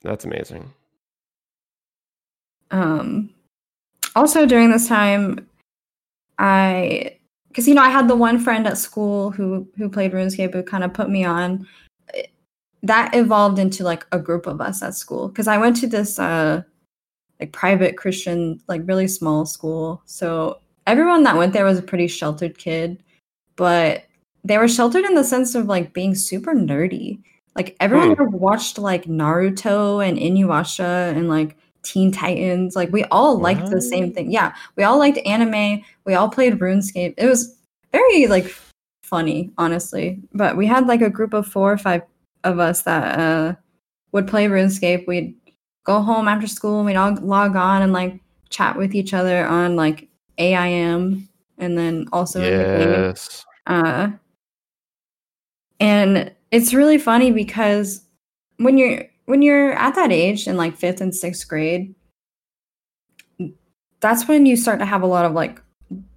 that's 0.02 0.24
amazing. 0.24 0.72
um 2.72 3.30
also 4.16 4.44
during 4.46 4.70
this 4.72 4.88
time 4.88 5.46
i 6.38 7.15
because 7.56 7.66
you 7.66 7.74
know 7.74 7.80
i 7.80 7.88
had 7.88 8.06
the 8.06 8.14
one 8.14 8.38
friend 8.38 8.66
at 8.66 8.76
school 8.76 9.30
who 9.30 9.66
who 9.78 9.88
played 9.88 10.12
runescape 10.12 10.52
who 10.52 10.62
kind 10.62 10.84
of 10.84 10.92
put 10.92 11.08
me 11.08 11.24
on. 11.24 11.66
That 12.82 13.14
evolved 13.14 13.58
into 13.58 13.82
like 13.82 14.06
a 14.12 14.18
group 14.18 14.46
of 14.46 14.60
us 14.60 14.82
at 14.82 14.94
school. 14.94 15.28
Because 15.28 15.48
i 15.48 15.56
went 15.56 15.74
to 15.76 15.86
this 15.86 16.18
uh 16.18 16.62
like 17.40 17.52
private 17.52 17.96
christian 17.96 18.60
like 18.68 18.82
really 18.84 19.08
small 19.08 19.46
school. 19.46 20.02
So 20.04 20.60
everyone 20.86 21.22
that 21.22 21.36
went 21.36 21.54
there 21.54 21.64
was 21.64 21.78
a 21.78 21.82
pretty 21.82 22.08
sheltered 22.08 22.58
kid 22.58 23.02
but 23.56 24.04
they 24.44 24.58
were 24.58 24.68
sheltered 24.68 25.06
in 25.06 25.14
the 25.14 25.24
sense 25.24 25.54
of 25.54 25.64
like 25.66 25.94
being 25.94 26.14
super 26.14 26.52
nerdy. 26.54 27.22
Like 27.56 27.74
everyone 27.80 28.12
Hmm. 28.14 28.36
watched 28.36 28.76
like 28.78 29.04
naruto 29.06 30.06
and 30.06 30.18
inuyasha 30.18 31.16
and 31.16 31.30
like 31.30 31.56
Teen 31.86 32.10
Titans. 32.10 32.74
Like 32.74 32.90
we 32.92 33.04
all 33.04 33.38
liked 33.38 33.70
the 33.70 33.80
same 33.80 34.12
thing. 34.12 34.30
Yeah, 34.30 34.54
we 34.76 34.82
all 34.82 34.98
liked 34.98 35.18
anime. 35.24 35.82
We 36.04 36.14
all 36.14 36.28
played 36.28 36.58
RuneScape. 36.58 37.14
It 37.16 37.26
was 37.26 37.56
very 37.92 38.26
like 38.26 38.52
funny, 39.02 39.52
honestly. 39.56 40.20
But 40.32 40.56
we 40.56 40.66
had 40.66 40.86
like 40.86 41.00
a 41.00 41.10
group 41.10 41.32
of 41.32 41.46
four 41.46 41.72
or 41.72 41.78
five 41.78 42.02
of 42.44 42.58
us 42.58 42.82
that 42.82 43.18
uh, 43.18 43.54
would 44.12 44.26
play 44.26 44.46
RuneScape. 44.46 45.06
We'd 45.06 45.34
go 45.84 46.02
home 46.02 46.26
after 46.26 46.48
school 46.48 46.78
and 46.78 46.86
we'd 46.86 46.96
all 46.96 47.14
log 47.14 47.54
on 47.54 47.82
and 47.82 47.92
like 47.92 48.20
chat 48.50 48.76
with 48.76 48.94
each 48.94 49.14
other 49.14 49.46
on 49.46 49.76
like 49.76 50.08
AIM 50.38 51.28
and 51.58 51.78
then 51.78 52.08
also 52.12 52.40
the. 52.40 52.46
Yes. 52.48 53.44
Uh, 53.66 54.10
and 55.78 56.32
it's 56.50 56.74
really 56.74 56.98
funny 56.98 57.30
because 57.30 58.02
when 58.56 58.78
you're 58.78 59.04
when 59.26 59.42
you're 59.42 59.72
at 59.72 59.94
that 59.94 60.10
age 60.12 60.48
in 60.48 60.56
like 60.56 60.76
fifth 60.76 61.00
and 61.00 61.14
sixth 61.14 61.46
grade, 61.46 61.94
that's 64.00 64.26
when 64.28 64.46
you 64.46 64.56
start 64.56 64.78
to 64.78 64.86
have 64.86 65.02
a 65.02 65.06
lot 65.06 65.24
of 65.24 65.32
like 65.32 65.60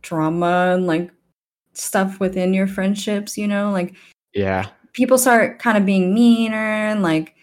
drama 0.02 0.74
and 0.76 0.88
like 0.88 1.12
stuff 1.74 2.20
within 2.20 2.54
your 2.54 2.68
friendships. 2.68 3.38
You 3.38 3.48
know, 3.48 3.72
like 3.72 3.96
Yeah. 4.34 4.68
people 4.94 5.18
start 5.18 5.60
kind 5.60 5.78
of 5.78 5.86
being 5.86 6.14
meaner 6.14 6.56
and 6.56 7.02
like 7.04 7.36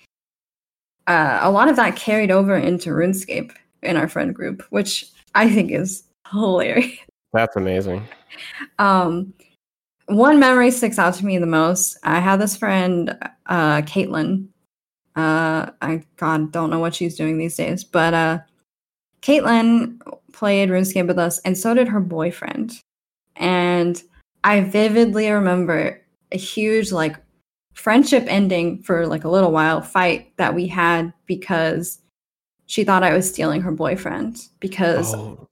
uh, 1.07 1.39
a 1.43 1.51
lot 1.51 1.69
of 1.69 1.77
that 1.77 1.95
carried 1.97 2.31
over 2.31 2.57
into 2.57 2.91
RuneScape 2.91 3.53
in 3.83 3.97
our 3.97 4.09
friend 4.09 4.35
group, 4.35 4.63
which 4.71 5.07
I 5.35 5.49
think 5.49 5.71
is 5.71 6.03
hilarious. 6.31 6.99
That's 7.33 7.55
amazing. 7.57 8.03
Um, 8.79 9.33
one 10.07 10.41
memory 10.41 10.71
sticks 10.71 10.99
out 10.99 11.15
to 11.15 11.27
me 11.27 11.39
the 11.39 11.47
most. 11.47 11.97
I 12.03 12.19
had 12.21 12.41
this 12.41 12.57
friend, 12.57 13.17
uh, 13.47 13.83
Caitlin. 13.83 14.49
Uh, 15.17 15.71
I 15.81 16.03
God 16.17 16.53
don't 16.53 16.71
know 16.71 16.79
what 16.79 16.95
she's 16.95 17.17
doing 17.17 17.39
these 17.39 17.57
days, 17.57 17.83
but 17.85 18.15
uh, 18.15 18.39
Caitlin 19.23 19.99
played 20.33 20.69
RuneScape 20.69 21.07
with 21.07 21.19
us, 21.19 21.39
and 21.41 21.57
so 21.57 21.75
did 21.75 21.89
her 21.89 22.01
boyfriend. 22.01 22.79
And 23.35 24.03
I 24.45 24.61
vividly 24.61 25.31
remember 25.31 26.01
a 26.33 26.37
huge 26.37 26.93
like 26.93 27.17
friendship 27.73 28.25
ending 28.29 28.83
for 28.83 29.07
like 29.07 29.25
a 29.25 29.29
little 29.29 29.53
while 29.53 29.81
fight 29.81 30.37
that 30.37 30.55
we 30.55 30.67
had 30.67 31.13
because 31.27 32.01
she 32.67 32.85
thought 32.85 33.03
I 33.03 33.15
was 33.15 33.29
stealing 33.29 33.61
her 33.63 33.73
boyfriend 33.73 34.39
because 34.61 35.15
Oh, 35.15 35.47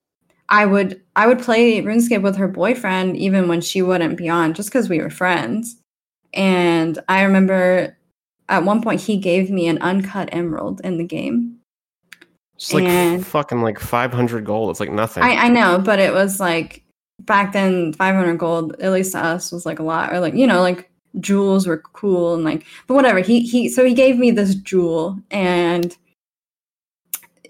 I 0.48 0.66
would 0.66 1.00
I 1.16 1.26
would 1.26 1.40
play 1.40 1.80
RuneScape 1.80 2.22
with 2.22 2.36
her 2.36 2.48
boyfriend 2.48 3.16
even 3.16 3.48
when 3.48 3.60
she 3.60 3.82
wouldn't 3.82 4.18
be 4.18 4.28
on, 4.28 4.54
just 4.54 4.68
because 4.68 4.88
we 4.88 5.00
were 5.00 5.10
friends. 5.10 5.76
And 6.32 6.98
I 7.08 7.22
remember 7.22 7.96
at 8.48 8.64
one 8.64 8.82
point 8.82 9.00
he 9.00 9.16
gave 9.16 9.50
me 9.50 9.68
an 9.68 9.78
uncut 9.78 10.28
emerald 10.32 10.80
in 10.84 10.98
the 10.98 11.04
game. 11.04 11.58
it's 12.56 12.72
like 12.72 12.84
and- 12.84 13.26
fucking 13.26 13.62
like 13.62 13.78
500 13.78 14.44
gold. 14.44 14.70
It's 14.70 14.80
like 14.80 14.92
nothing. 14.92 15.22
I, 15.22 15.46
I 15.46 15.48
know, 15.48 15.78
but 15.78 15.98
it 15.98 16.12
was 16.12 16.40
like 16.40 16.82
back 17.20 17.52
then 17.52 17.92
500 17.92 18.38
gold, 18.38 18.76
at 18.80 18.92
least 18.92 19.12
to 19.12 19.18
us, 19.18 19.52
was 19.52 19.66
like 19.66 19.78
a 19.78 19.84
lot. 19.84 20.12
Or 20.12 20.20
like, 20.20 20.34
you 20.34 20.46
know, 20.46 20.60
like 20.60 20.90
jewels 21.20 21.66
were 21.66 21.78
cool 21.78 22.34
and 22.34 22.44
like 22.44 22.66
but 22.86 22.94
whatever. 22.94 23.20
He 23.20 23.40
he 23.40 23.68
so 23.68 23.84
he 23.84 23.94
gave 23.94 24.18
me 24.18 24.30
this 24.30 24.54
jewel 24.54 25.18
and 25.30 25.96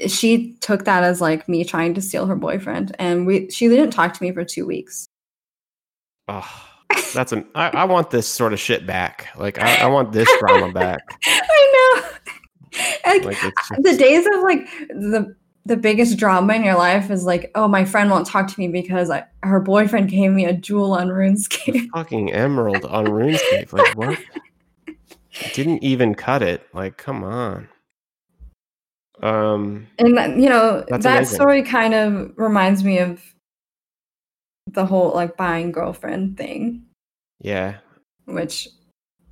she 0.06 0.54
took 0.60 0.84
that 0.84 1.04
as 1.04 1.20
like 1.20 1.48
me 1.48 1.64
trying 1.64 1.94
to 1.94 2.02
steal 2.02 2.26
her 2.26 2.36
boyfriend 2.36 2.94
and 2.98 3.26
we 3.26 3.48
she 3.50 3.68
didn't 3.68 3.90
talk 3.90 4.12
to 4.12 4.22
me 4.22 4.32
for 4.32 4.44
two 4.44 4.66
weeks 4.66 5.06
oh, 6.28 6.68
that's 7.14 7.32
an. 7.32 7.46
I, 7.54 7.68
I 7.70 7.84
want 7.84 8.10
this 8.10 8.28
sort 8.28 8.52
of 8.52 8.60
shit 8.60 8.86
back. 8.86 9.28
Like 9.36 9.58
I, 9.58 9.82
I 9.82 9.86
want 9.86 10.12
this 10.12 10.28
drama 10.40 10.72
back. 10.72 11.00
I 11.24 11.72
know. 11.94 12.10
Like, 13.06 13.24
Like 13.24 13.40
just, 13.40 13.82
the 13.82 13.96
days 13.96 14.26
of 14.26 14.42
like 14.42 14.68
the 14.88 15.34
the 15.66 15.76
biggest 15.76 16.18
drama 16.18 16.54
in 16.54 16.64
your 16.64 16.76
life 16.76 17.10
is 17.10 17.24
like, 17.24 17.50
oh, 17.54 17.66
my 17.66 17.84
friend 17.84 18.10
won't 18.10 18.26
talk 18.26 18.48
to 18.48 18.60
me 18.60 18.68
because 18.68 19.10
I, 19.10 19.24
her 19.42 19.60
boyfriend 19.60 20.10
gave 20.10 20.30
me 20.30 20.44
a 20.44 20.52
jewel 20.52 20.92
on 20.92 21.08
RuneScape. 21.08 21.88
fucking 21.94 22.32
emerald 22.32 22.84
on 22.84 23.06
RuneScape. 23.06 23.72
Like 23.72 23.96
what? 23.96 24.18
Didn't 25.54 25.82
even 25.82 26.14
cut 26.14 26.42
it. 26.42 26.66
Like 26.72 26.96
come 26.96 27.24
on. 27.24 27.68
Um. 29.22 29.86
And 29.98 30.08
you 30.42 30.48
know, 30.48 30.84
that 30.88 31.04
amazing. 31.04 31.34
story 31.34 31.62
kind 31.62 31.94
of 31.94 32.32
reminds 32.36 32.84
me 32.84 32.98
of 32.98 33.33
the 34.66 34.86
whole 34.86 35.12
like 35.12 35.36
buying 35.36 35.72
girlfriend 35.72 36.36
thing, 36.36 36.84
Yeah. 37.40 37.76
which 38.26 38.68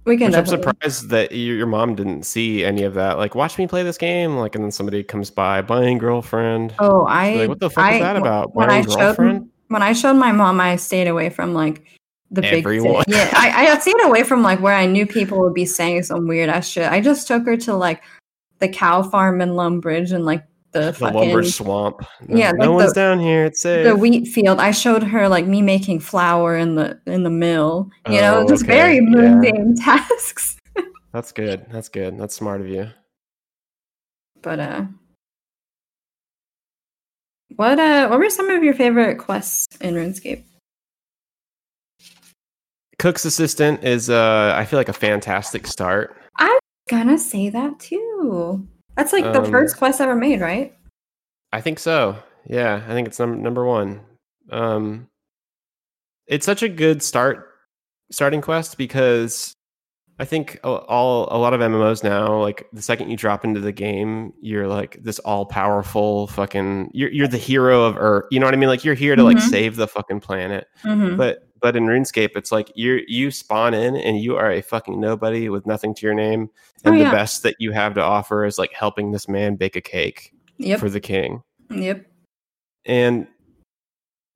we 0.04 0.16
can 0.16 0.32
Which 0.32 0.38
I'm 0.38 0.46
surprised 0.46 1.10
that 1.10 1.32
your, 1.32 1.56
your 1.56 1.66
mom 1.66 1.94
didn't 1.94 2.24
see 2.24 2.64
any 2.64 2.82
of 2.82 2.94
that. 2.94 3.18
Like, 3.18 3.36
watch 3.36 3.56
me 3.56 3.68
play 3.68 3.84
this 3.84 3.96
game. 3.98 4.36
Like, 4.36 4.56
and 4.56 4.64
then 4.64 4.72
somebody 4.72 5.04
comes 5.04 5.30
by 5.30 5.62
buying 5.62 5.98
girlfriend. 5.98 6.74
Oh, 6.80 7.04
I 7.06 7.34
like, 7.36 7.48
what 7.48 7.60
the 7.60 7.70
fuck 7.70 7.84
I, 7.84 7.94
is 7.94 8.00
that 8.00 8.16
about? 8.16 8.54
When 8.54 8.68
Buying 8.68 8.84
I 8.84 8.88
showed 8.88 8.98
girlfriend? 8.98 9.48
when 9.68 9.82
I 9.82 9.92
showed 9.92 10.14
my 10.14 10.32
mom, 10.32 10.60
I 10.60 10.76
stayed 10.76 11.06
away 11.06 11.30
from 11.30 11.54
like 11.54 11.84
the 12.32 12.40
big 12.40 12.64
Everyone. 12.64 13.04
Yeah, 13.06 13.30
I, 13.32 13.68
I 13.68 13.78
stayed 13.78 14.02
away 14.02 14.24
from 14.24 14.42
like 14.42 14.60
where 14.60 14.74
I 14.74 14.86
knew 14.86 15.06
people 15.06 15.38
would 15.40 15.54
be 15.54 15.66
saying 15.66 16.02
some 16.02 16.26
weird 16.26 16.48
ass 16.48 16.66
shit. 16.66 16.90
I 16.90 17.00
just 17.00 17.28
took 17.28 17.44
her 17.46 17.56
to 17.58 17.74
like 17.74 18.02
the 18.58 18.68
cow 18.68 19.02
farm 19.02 19.40
in 19.40 19.50
Lumbridge 19.50 20.12
and 20.12 20.24
like 20.24 20.44
the, 20.72 20.80
The 20.80 20.92
fucking 20.94 21.14
lumber 21.18 21.42
swamp. 21.44 22.00
No, 22.26 22.36
Yeah, 22.36 22.52
no 22.52 22.72
like 22.72 22.84
one's 22.84 22.92
down 22.94 23.20
here. 23.20 23.44
It's 23.44 23.60
safe. 23.60 23.84
the 23.84 23.94
wheat 23.96 24.26
field. 24.28 24.58
I 24.58 24.70
showed 24.70 25.02
her 25.02 25.28
like 25.28 25.46
me 25.46 25.62
making 25.62 26.00
flour 26.00 26.56
in 26.56 26.74
the 26.74 27.00
in 27.06 27.22
the 27.22 27.30
mill. 27.30 27.90
You 28.08 28.20
know, 28.20 28.38
Oh, 28.40 28.48
just 28.48 28.64
okay, 28.64 28.72
very 28.72 28.94
yeah. 28.96 29.00
mundane 29.02 29.74
tasks. 29.80 30.56
That's 31.12 31.30
good. 31.32 31.66
That's 31.70 31.88
good. 31.88 32.18
That's 32.18 32.34
smart 32.34 32.60
of 32.62 32.68
you. 32.68 32.88
But 34.42 34.58
uh 34.60 34.84
what 37.56 37.78
uh 37.78 38.08
what 38.08 38.18
were 38.18 38.30
some 38.30 38.48
of 38.50 38.64
your 38.64 38.74
favorite 38.74 39.18
quests 39.18 39.66
in 39.80 39.94
RuneScape? 39.94 40.44
Cook's 42.98 43.24
assistant 43.24 43.82
is, 43.84 44.08
uh, 44.10 44.54
I 44.56 44.64
feel 44.64 44.78
like 44.78 44.88
a 44.88 44.92
fantastic 44.92 45.66
start. 45.66 46.16
I'm 46.36 46.58
gonna 46.88 47.18
say 47.18 47.48
that 47.50 47.78
too. 47.80 48.66
That's 48.96 49.12
like 49.12 49.24
the 49.24 49.42
Um, 49.42 49.50
first 49.50 49.76
quest 49.78 50.00
ever 50.00 50.14
made, 50.14 50.40
right? 50.40 50.74
I 51.52 51.60
think 51.60 51.78
so. 51.78 52.16
Yeah, 52.46 52.82
I 52.88 52.92
think 52.92 53.08
it's 53.08 53.18
num- 53.18 53.42
number 53.42 53.64
one. 53.64 54.00
Um, 54.50 55.08
it's 56.26 56.46
such 56.46 56.62
a 56.62 56.68
good 56.68 57.02
start 57.02 57.48
starting 58.10 58.40
quest 58.40 58.76
because 58.78 59.54
I 60.18 60.24
think 60.24 60.60
a- 60.62 60.68
all 60.68 61.28
a 61.30 61.38
lot 61.38 61.54
of 61.54 61.60
MMOs 61.60 62.04
now, 62.04 62.38
like 62.40 62.66
the 62.72 62.82
second 62.82 63.10
you 63.10 63.16
drop 63.16 63.44
into 63.44 63.60
the 63.60 63.72
game, 63.72 64.32
you're 64.40 64.68
like 64.68 64.98
this 65.02 65.18
all 65.20 65.46
powerful 65.46 66.26
fucking. 66.28 66.90
You're 66.92 67.10
you're 67.10 67.28
the 67.28 67.38
hero 67.38 67.82
of 67.84 67.96
Earth. 67.98 68.26
You 68.30 68.38
know 68.40 68.46
what 68.46 68.54
I 68.54 68.58
mean? 68.58 68.68
Like 68.68 68.84
you're 68.84 68.94
here 68.94 69.16
to 69.16 69.22
like 69.22 69.38
Mhm. 69.38 69.50
save 69.50 69.76
the 69.76 69.88
fucking 69.88 70.20
planet. 70.20 70.66
Mm-hmm. 70.84 71.16
But 71.16 71.38
but 71.62 71.76
in 71.76 71.86
RuneScape, 71.86 72.36
it's 72.36 72.52
like 72.52 72.70
you 72.74 73.00
you 73.06 73.30
spawn 73.30 73.72
in 73.72 73.96
and 73.96 74.18
you 74.20 74.36
are 74.36 74.50
a 74.50 74.60
fucking 74.60 75.00
nobody 75.00 75.48
with 75.48 75.64
nothing 75.66 75.94
to 75.94 76.06
your 76.06 76.14
name, 76.14 76.50
Oh, 76.84 76.90
and 76.90 77.00
the 77.00 77.04
best 77.04 77.42
that 77.44 77.56
you 77.58 77.70
have 77.72 77.94
to 77.94 78.02
offer 78.02 78.44
is 78.44 78.58
like 78.58 78.72
helping 78.72 79.12
this 79.12 79.28
man 79.28 79.56
bake 79.56 79.76
a 79.76 79.80
cake 79.80 80.32
Yep. 80.58 80.80
for 80.80 80.90
the 80.90 81.00
king. 81.00 81.42
yep. 81.70 82.04
And 82.84 83.26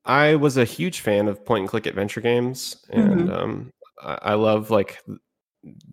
I 0.04 0.36
was 0.36 0.56
a 0.56 0.64
huge 0.64 1.00
fan 1.00 1.26
of 1.28 1.44
point 1.44 1.62
and 1.62 1.68
click 1.68 1.86
adventure 1.86 2.20
games, 2.20 2.76
and 2.90 3.30
um, 3.32 3.70
I, 4.00 4.18
I 4.22 4.34
love 4.34 4.70
like 4.70 5.02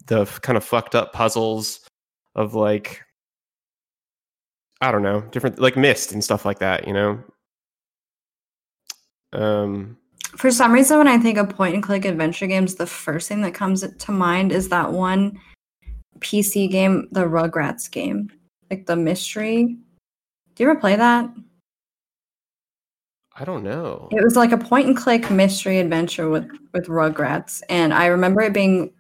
the 0.06 0.26
kind 0.44 0.56
of 0.56 0.64
fucked 0.64 0.94
up 0.94 1.14
puzzles 1.14 1.82
of 2.36 2.54
like 2.54 3.02
I 4.82 4.92
don't 4.92 5.02
know 5.02 5.22
different 5.32 5.58
like 5.60 5.76
Myst 5.78 6.12
and 6.12 6.24
stuff 6.24 6.46
like 6.46 6.60
that. 6.60 6.88
You 6.88 6.94
know. 6.94 7.24
Um, 9.34 9.98
For 10.36 10.52
some 10.52 10.72
reason, 10.72 10.98
when 10.98 11.08
I 11.08 11.18
think 11.18 11.38
of 11.38 11.50
point 11.50 11.76
and 11.76 11.84
click 11.84 12.06
adventure 12.06 12.48
games, 12.48 12.76
the 12.76 12.88
first 12.88 13.30
thing 13.30 13.42
that 13.42 13.54
comes 13.54 13.88
to 13.88 14.12
mind 14.12 14.52
is 14.52 14.70
that 14.70 14.92
one 14.92 15.40
PC 16.20 16.70
game, 16.70 17.08
the 17.12 17.26
Rugrats 17.26 17.90
game, 17.90 18.32
like 18.72 18.86
the 18.86 18.96
mystery. 18.96 19.78
Do 20.56 20.64
you 20.64 20.70
ever 20.70 20.80
play 20.80 20.96
that? 20.96 21.30
I 23.36 23.46
don't 23.46 23.64
know. 23.64 24.10
It 24.12 24.24
was 24.24 24.36
like 24.36 24.52
a 24.52 24.58
point 24.58 24.88
and 24.88 24.98
click 24.98 25.32
mystery 25.32 25.80
adventure 25.80 26.30
with 26.30 26.50
with 26.74 26.88
Rugrats, 26.88 27.62
and 27.70 27.94
I 27.94 28.08
remember 28.08 28.42
it 28.42 28.54
being 28.54 28.94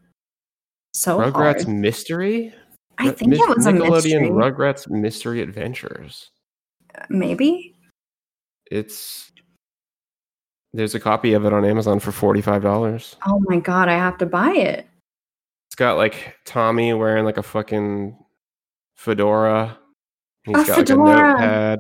so 0.94 1.20
Rugrats 1.20 1.64
hard. 1.64 1.68
Mystery. 1.68 2.54
I 2.98 3.12
think 3.12 3.32
Mis- 3.32 3.40
it 3.40 3.58
was 3.58 3.66
a 3.66 3.72
Nickelodeon. 3.72 4.32
Rugrats 4.32 4.90
Mystery 4.90 5.42
Adventures. 5.42 6.32
Maybe. 7.10 7.76
It's 8.72 9.32
there's 10.74 10.96
a 10.96 11.00
copy 11.00 11.34
of 11.34 11.46
it 11.46 11.54
on 11.54 11.66
Amazon 11.66 12.00
for 12.00 12.12
forty 12.12 12.42
five 12.42 12.62
dollars. 12.62 13.16
Oh 13.26 13.40
my 13.48 13.60
god, 13.60 13.90
I 13.90 13.94
have 13.94 14.18
to 14.20 14.26
buy 14.26 14.52
it. 14.52 14.88
It's 15.68 15.76
got 15.76 15.98
like 15.98 16.36
Tommy 16.46 16.94
wearing 16.94 17.26
like 17.26 17.38
a 17.38 17.44
fucking 17.44 18.18
fedora. 18.96 19.78
He's 20.44 20.56
A 20.56 20.66
got 20.66 20.76
fedora. 20.78 21.04
like 21.04 21.18
a 21.18 21.22
notepad. 21.22 21.80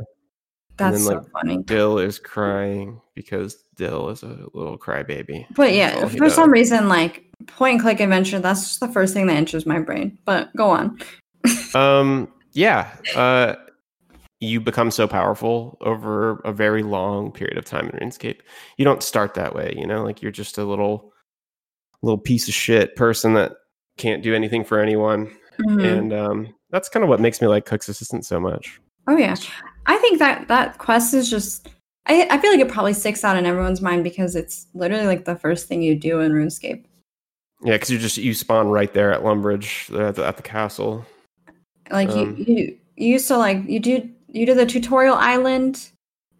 That's 0.77 0.97
then, 0.97 1.05
so 1.05 1.13
like, 1.15 1.31
funny. 1.31 1.57
Dill 1.63 1.99
is 1.99 2.17
crying 2.17 2.99
because 3.13 3.63
Dill 3.75 4.09
is 4.09 4.23
a 4.23 4.47
little 4.53 4.77
crybaby. 4.77 5.45
But 5.55 5.73
yeah, 5.73 6.07
for 6.07 6.29
some 6.29 6.51
reason, 6.51 6.89
like 6.89 7.23
point 7.47 7.73
and 7.73 7.81
click 7.81 7.99
adventure, 7.99 8.39
that's 8.39 8.61
just 8.61 8.79
the 8.79 8.87
first 8.87 9.13
thing 9.13 9.27
that 9.27 9.35
enters 9.35 9.65
my 9.65 9.79
brain. 9.79 10.17
But 10.25 10.55
go 10.55 10.69
on. 10.69 10.99
Um, 11.75 12.31
yeah. 12.51 12.95
Uh, 13.15 13.55
you 14.43 14.59
become 14.59 14.91
so 14.91 15.07
powerful 15.07 15.77
over 15.81 16.39
a 16.45 16.51
very 16.51 16.83
long 16.83 17.31
period 17.31 17.57
of 17.57 17.65
time 17.65 17.89
in 17.89 18.09
RuneScape. 18.09 18.39
You 18.77 18.85
don't 18.85 19.03
start 19.03 19.33
that 19.35 19.55
way, 19.55 19.73
you 19.77 19.87
know. 19.87 20.03
Like 20.03 20.21
you're 20.21 20.31
just 20.31 20.57
a 20.57 20.63
little, 20.65 21.13
little 22.01 22.17
piece 22.17 22.47
of 22.47 22.53
shit 22.53 22.95
person 22.95 23.33
that 23.33 23.53
can't 23.97 24.23
do 24.23 24.33
anything 24.35 24.63
for 24.63 24.79
anyone, 24.79 25.31
Mhm. 25.59 25.85
and 25.85 26.13
um, 26.13 26.55
that's 26.71 26.89
kind 26.89 27.03
of 27.03 27.09
what 27.09 27.19
makes 27.19 27.41
me 27.41 27.47
like 27.47 27.65
Cook's 27.65 27.89
Assistant 27.89 28.25
so 28.25 28.39
much. 28.39 28.79
Oh 29.07 29.17
yeah, 29.17 29.35
I 29.85 29.97
think 29.97 30.19
that 30.19 30.47
that 30.47 30.77
quest 30.77 31.13
is 31.13 31.29
just. 31.29 31.69
I 32.05 32.27
I 32.29 32.37
feel 32.39 32.51
like 32.51 32.59
it 32.59 32.69
probably 32.69 32.93
sticks 32.93 33.23
out 33.23 33.37
in 33.37 33.45
everyone's 33.45 33.81
mind 33.81 34.03
because 34.03 34.35
it's 34.35 34.67
literally 34.73 35.05
like 35.05 35.25
the 35.25 35.35
first 35.35 35.67
thing 35.67 35.81
you 35.81 35.95
do 35.95 36.19
in 36.19 36.31
RuneScape. 36.31 36.83
Yeah, 37.63 37.73
because 37.73 37.89
you 37.91 37.97
just 37.99 38.17
you 38.17 38.33
spawn 38.33 38.67
right 38.67 38.93
there 38.93 39.13
at 39.13 39.21
Lumbridge 39.21 39.89
at 39.97 40.15
the, 40.15 40.25
at 40.25 40.35
the 40.37 40.43
castle. 40.43 41.05
Like 41.91 42.09
Um, 42.09 42.35
you, 42.37 42.45
you 42.55 42.77
you 42.95 43.07
used 43.13 43.27
to 43.29 43.37
like 43.37 43.63
you 43.67 43.79
do 43.79 44.09
you 44.33 44.45
do 44.45 44.53
the 44.53 44.65
tutorial 44.65 45.15
island, 45.15 45.91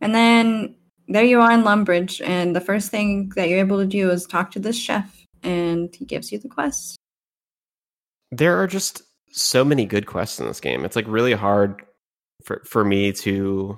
and 0.02 0.14
then 0.14 0.76
there 1.08 1.24
you 1.24 1.40
are 1.40 1.52
in 1.52 1.64
Lumbridge, 1.64 2.22
and 2.26 2.56
the 2.56 2.62
first 2.62 2.92
thing 2.92 3.32
that 3.36 3.48
you're 3.48 3.60
able 3.60 3.80
to 3.80 3.86
do 3.86 4.10
is 4.10 4.26
talk 4.26 4.52
to 4.52 4.60
this 4.60 4.78
chef, 4.78 5.26
and 5.44 5.96
he 5.96 6.04
gives 6.06 6.32
you 6.32 6.40
the 6.40 6.50
quest. 6.50 6.98
There 8.32 8.62
are 8.62 8.68
just 8.68 9.04
so 9.32 9.64
many 9.64 9.86
good 9.86 10.08
quests 10.08 10.40
in 10.40 10.48
this 10.48 10.60
game. 10.60 10.86
It's 10.86 10.96
like 10.96 11.06
really 11.08 11.34
hard 11.34 11.84
for 12.44 12.62
for 12.66 12.84
me 12.84 13.12
to 13.14 13.78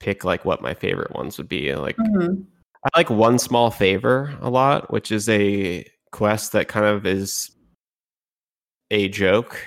pick 0.00 0.24
like 0.24 0.44
what 0.44 0.62
my 0.62 0.74
favorite 0.74 1.12
ones 1.12 1.38
would 1.38 1.48
be. 1.48 1.74
Like 1.74 1.96
Mhm. 1.96 2.46
I 2.84 2.88
like 2.96 3.10
one 3.10 3.38
small 3.38 3.70
favor 3.72 4.36
a 4.40 4.48
lot, 4.48 4.92
which 4.92 5.10
is 5.10 5.28
a 5.28 5.84
quest 6.12 6.52
that 6.52 6.68
kind 6.68 6.86
of 6.86 7.04
is 7.04 7.50
a 8.90 9.08
joke, 9.08 9.60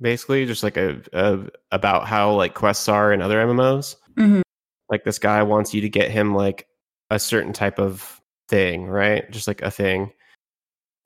basically, 0.00 0.46
just 0.46 0.62
like 0.62 0.76
a, 0.76 1.00
a 1.12 1.46
about 1.72 2.06
how 2.06 2.32
like 2.34 2.54
quests 2.54 2.88
are 2.88 3.12
in 3.12 3.22
other 3.22 3.38
MMOs. 3.38 3.96
Mhm. 4.16 4.42
Like 4.88 5.04
this 5.04 5.18
guy 5.18 5.42
wants 5.42 5.74
you 5.74 5.80
to 5.82 5.88
get 5.88 6.10
him 6.10 6.34
like 6.34 6.66
a 7.10 7.18
certain 7.18 7.52
type 7.52 7.78
of 7.78 8.20
thing, 8.48 8.86
right? 8.86 9.28
Just 9.30 9.46
like 9.48 9.62
a 9.62 9.70
thing. 9.70 10.12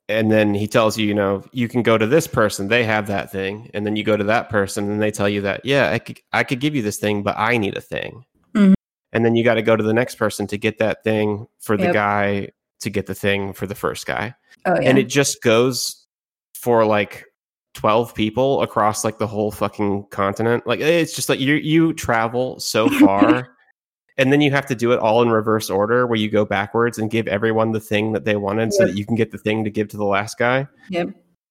And 0.08 0.30
then 0.30 0.54
he 0.54 0.66
tells 0.66 0.98
you, 0.98 1.06
you 1.06 1.14
know, 1.14 1.44
you 1.52 1.68
can 1.68 1.82
go 1.82 1.96
to 1.96 2.06
this 2.06 2.26
person, 2.26 2.66
they 2.68 2.82
have 2.84 3.06
that 3.06 3.30
thing, 3.30 3.70
and 3.74 3.86
then 3.86 3.94
you 3.94 4.02
go 4.02 4.16
to 4.16 4.24
that 4.24 4.48
person, 4.50 4.90
and 4.90 5.00
they 5.00 5.12
tell 5.12 5.28
you 5.28 5.42
that, 5.42 5.64
yeah, 5.64 5.92
I 5.92 6.00
could, 6.00 6.18
I 6.32 6.42
could 6.42 6.58
give 6.58 6.74
you 6.74 6.82
this 6.82 6.98
thing, 6.98 7.22
but 7.22 7.36
I 7.38 7.56
need 7.58 7.76
a 7.76 7.80
thing. 7.80 8.24
Mm-hmm. 8.54 8.72
And 9.12 9.24
then 9.24 9.36
you 9.36 9.44
got 9.44 9.54
to 9.54 9.62
go 9.62 9.76
to 9.76 9.84
the 9.84 9.92
next 9.94 10.16
person 10.16 10.48
to 10.48 10.58
get 10.58 10.78
that 10.78 11.04
thing 11.04 11.46
for 11.60 11.76
the 11.76 11.84
Yep. 11.84 11.94
guy 11.94 12.48
to 12.80 12.90
get 12.90 13.06
the 13.06 13.14
thing 13.14 13.52
for 13.52 13.66
the 13.66 13.74
first 13.74 14.06
guy 14.06 14.34
Oh 14.64 14.74
yeah. 14.80 14.88
and 14.88 14.98
it 14.98 15.04
just 15.04 15.42
goes 15.42 16.06
for 16.54 16.84
like 16.86 17.26
12 17.74 18.14
people 18.14 18.62
across 18.62 19.04
like 19.04 19.18
the 19.18 19.26
whole 19.26 19.50
fucking 19.50 20.06
continent. 20.10 20.66
Like 20.66 20.80
eh, 20.80 21.00
it's 21.00 21.14
just 21.14 21.28
like 21.28 21.40
you 21.40 21.54
you 21.54 21.92
travel 21.92 22.58
so 22.60 22.88
far 22.88 23.56
and 24.18 24.32
then 24.32 24.40
you 24.40 24.50
have 24.50 24.66
to 24.66 24.74
do 24.74 24.92
it 24.92 24.98
all 24.98 25.22
in 25.22 25.30
reverse 25.30 25.70
order 25.70 26.06
where 26.06 26.18
you 26.18 26.28
go 26.28 26.44
backwards 26.44 26.98
and 26.98 27.10
give 27.10 27.28
everyone 27.28 27.72
the 27.72 27.80
thing 27.80 28.12
that 28.12 28.24
they 28.24 28.36
wanted 28.36 28.72
so 28.72 28.86
that 28.86 28.96
you 28.96 29.06
can 29.06 29.14
get 29.14 29.30
the 29.30 29.38
thing 29.38 29.64
to 29.64 29.70
give 29.70 29.88
to 29.88 29.96
the 29.96 30.04
last 30.04 30.38
guy. 30.38 30.66
Yep. 30.90 31.10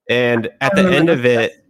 and 0.10 0.50
at 0.62 0.76
the 0.76 0.90
end 0.92 1.10
of 1.10 1.26
it 1.26 1.66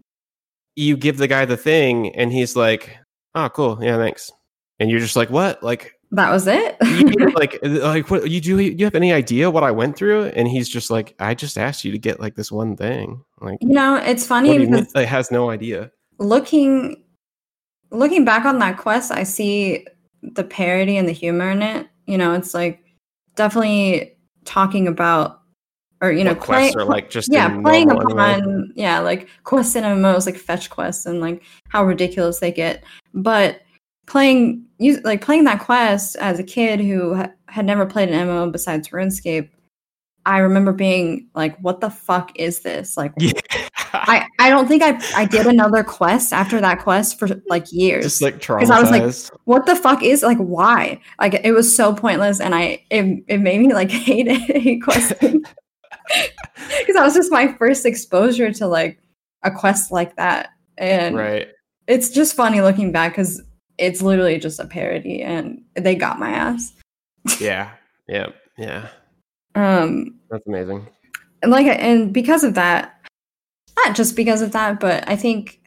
you 0.75 0.97
give 0.97 1.17
the 1.17 1.27
guy 1.27 1.45
the 1.45 1.57
thing 1.57 2.15
and 2.15 2.31
he's 2.31 2.55
like 2.55 2.97
oh 3.35 3.49
cool. 3.49 3.77
Yeah 3.81 3.97
thanks. 3.97 4.31
And 4.79 4.89
you're 4.89 4.99
just 4.99 5.15
like 5.15 5.29
what? 5.29 5.61
Like 5.61 5.98
That 6.11 6.31
was 6.31 6.47
it. 6.47 6.75
like 7.35 7.59
uh, 7.63 7.87
like 7.87 8.09
what 8.09 8.29
you 8.29 8.41
do 8.41 8.59
you 8.59 8.83
have 8.83 8.95
any 8.95 9.13
idea 9.13 9.51
what 9.51 9.63
i 9.63 9.69
went 9.69 9.95
through 9.95 10.25
and 10.25 10.47
he's 10.47 10.67
just 10.67 10.89
like 10.89 11.13
i 11.19 11.35
just 11.35 11.55
asked 11.55 11.85
you 11.85 11.91
to 11.91 11.99
get 11.99 12.19
like 12.19 12.35
this 12.35 12.51
one 12.51 12.75
thing 12.75 13.23
like 13.41 13.59
you 13.61 13.69
know, 13.69 13.95
it's 13.95 14.25
funny 14.25 14.57
because 14.57 14.93
Like, 14.95 15.07
has 15.07 15.29
no 15.29 15.51
idea 15.51 15.91
looking 16.19 17.03
looking 17.91 18.25
back 18.25 18.45
on 18.45 18.59
that 18.59 18.77
quest, 18.77 19.11
I 19.11 19.23
see 19.23 19.85
the 20.21 20.43
parody 20.43 20.97
and 20.97 21.07
the 21.07 21.13
humor 21.13 21.49
in 21.49 21.61
it. 21.61 21.87
You 22.05 22.17
know, 22.17 22.33
it's 22.33 22.53
like 22.53 22.83
definitely 23.35 24.17
talking 24.45 24.87
about 24.87 25.41
or 26.01 26.11
you 26.11 26.23
know, 26.23 26.31
what 26.31 26.39
quests 26.39 26.73
play- 26.75 26.83
are 26.83 26.85
like 26.85 27.09
just 27.09 27.31
yeah, 27.31 27.59
playing 27.61 27.91
upon 27.91 28.19
anime. 28.19 28.71
yeah, 28.75 28.99
like 28.99 29.27
quests 29.43 29.75
in 29.75 29.83
MMOs, 29.83 30.25
like 30.25 30.37
fetch 30.37 30.69
quests, 30.69 31.05
and 31.05 31.19
like 31.19 31.43
how 31.67 31.83
ridiculous 31.83 32.39
they 32.39 32.51
get. 32.51 32.83
But 33.13 33.61
playing 34.09 34.65
like 35.03 35.21
playing 35.21 35.45
that 35.45 35.59
quest 35.59 36.15
as 36.17 36.39
a 36.39 36.43
kid 36.43 36.79
who 36.79 37.15
ha- 37.15 37.31
had 37.47 37.65
never 37.65 37.85
played 37.85 38.09
an 38.09 38.27
MMO 38.27 38.51
besides 38.51 38.89
RuneScape, 38.89 39.49
I 40.25 40.39
remember 40.39 40.73
being 40.73 41.29
like, 41.35 41.57
"What 41.59 41.79
the 41.79 41.89
fuck 41.89 42.31
is 42.37 42.61
this?" 42.61 42.97
Like, 42.97 43.13
yeah. 43.17 43.31
I 43.93 44.27
I 44.39 44.49
don't 44.49 44.67
think 44.67 44.83
I 44.83 44.99
I 45.15 45.25
did 45.25 45.45
another 45.47 45.83
quest 45.83 46.33
after 46.33 46.59
that 46.59 46.79
quest 46.79 47.17
for 47.17 47.27
like 47.47 47.71
years. 47.71 48.03
just 48.03 48.21
like 48.21 48.49
I 48.49 48.81
was 48.81 48.91
like, 48.91 49.39
what 49.45 49.65
the 49.65 49.75
fuck 49.75 50.03
is 50.03 50.23
like 50.23 50.37
why? 50.37 50.99
Like 51.19 51.39
it 51.43 51.51
was 51.51 51.73
so 51.73 51.93
pointless 51.93 52.39
and 52.39 52.53
i 52.53 52.83
it, 52.89 53.23
it 53.27 53.37
made 53.39 53.59
me 53.59 53.73
like 53.73 53.91
hate 54.07 54.27
it 54.27 54.41
hate 54.61 54.83
questing. 54.83 55.43
Because 56.79 56.95
that 56.95 57.03
was 57.03 57.13
just 57.13 57.31
my 57.31 57.53
first 57.53 57.85
exposure 57.85 58.51
to 58.51 58.67
like 58.67 58.99
a 59.43 59.51
quest 59.51 59.91
like 59.91 60.15
that. 60.17 60.49
And 60.77 61.15
right. 61.15 61.47
it's 61.87 62.09
just 62.09 62.35
funny 62.35 62.61
looking 62.61 62.91
back 62.91 63.13
because 63.13 63.41
it's 63.79 64.01
literally 64.01 64.37
just 64.37 64.59
a 64.59 64.65
parody 64.65 65.21
and 65.23 65.63
they 65.75 65.95
got 65.95 66.19
my 66.19 66.29
ass. 66.31 66.73
Yeah. 67.39 67.71
Yeah. 68.07 68.29
Yeah. 68.57 68.87
Um 69.53 70.19
that's 70.31 70.45
amazing. 70.47 70.87
and 71.43 71.51
like 71.51 71.67
and 71.67 72.11
because 72.11 72.43
of 72.43 72.55
that 72.55 72.99
not 73.77 73.95
just 73.95 74.15
because 74.15 74.41
of 74.41 74.51
that 74.53 74.79
but 74.79 75.07
i 75.07 75.15
think 75.15 75.61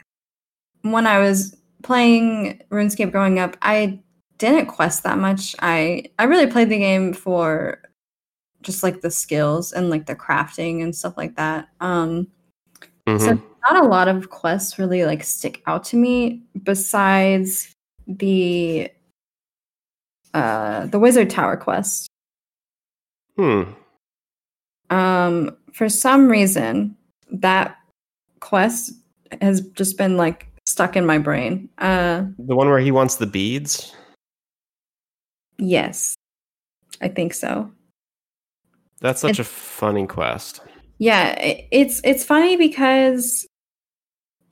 when 0.83 1.07
i 1.07 1.21
was 1.21 1.57
playing 1.85 2.61
runescape 2.71 3.13
growing 3.13 3.39
up 3.39 3.57
i 3.63 4.01
didn't 4.39 4.67
quest 4.67 5.05
that 5.05 5.19
much. 5.19 5.55
I 5.61 6.07
i 6.19 6.25
really 6.25 6.49
played 6.49 6.69
the 6.69 6.79
game 6.79 7.13
for 7.13 7.81
just 8.63 8.83
like 8.83 9.01
the 9.03 9.11
skills 9.11 9.73
and 9.73 9.89
like 9.89 10.07
the 10.07 10.17
crafting 10.17 10.83
and 10.83 10.95
stuff 10.97 11.17
like 11.17 11.37
that. 11.37 11.69
Um 11.81 12.27
Mhm. 13.07 13.41
not 13.71 13.85
a 13.85 13.89
lot 13.89 14.09
of 14.09 14.31
quests 14.31 14.81
really 14.81 15.05
like 15.05 15.23
stick 15.23 15.63
out 15.69 15.85
to 15.85 15.97
me 15.97 16.43
besides 16.65 17.73
the 18.07 18.91
uh 20.35 20.87
the 20.87 20.99
wizard 20.99 21.31
tower 21.31 21.57
quest 21.57 22.09
Hmm. 23.37 23.63
um 24.91 25.57
for 25.73 25.89
some 25.89 26.29
reason 26.29 26.97
that 27.31 27.77
quest 28.41 28.93
has 29.41 29.61
just 29.73 29.97
been 29.97 30.17
like 30.17 30.47
stuck 30.67 30.97
in 30.97 31.05
my 31.07 31.19
brain 31.19 31.69
uh 31.79 32.23
The 32.39 32.55
one 32.57 32.69
where 32.69 32.79
he 32.79 32.91
wants 32.93 33.17
the 33.17 33.27
beads. 33.27 33.95
yes 35.59 36.15
i 37.01 37.09
think 37.09 37.35
so 37.35 37.71
That's 39.01 39.21
such 39.21 39.39
a 39.39 39.45
funny 39.45 40.07
quest. 40.07 40.61
yeah 40.99 41.35
i- 41.39 41.67
it's 41.71 42.01
it's 42.05 42.25
funny 42.25 42.57
because 42.57 43.47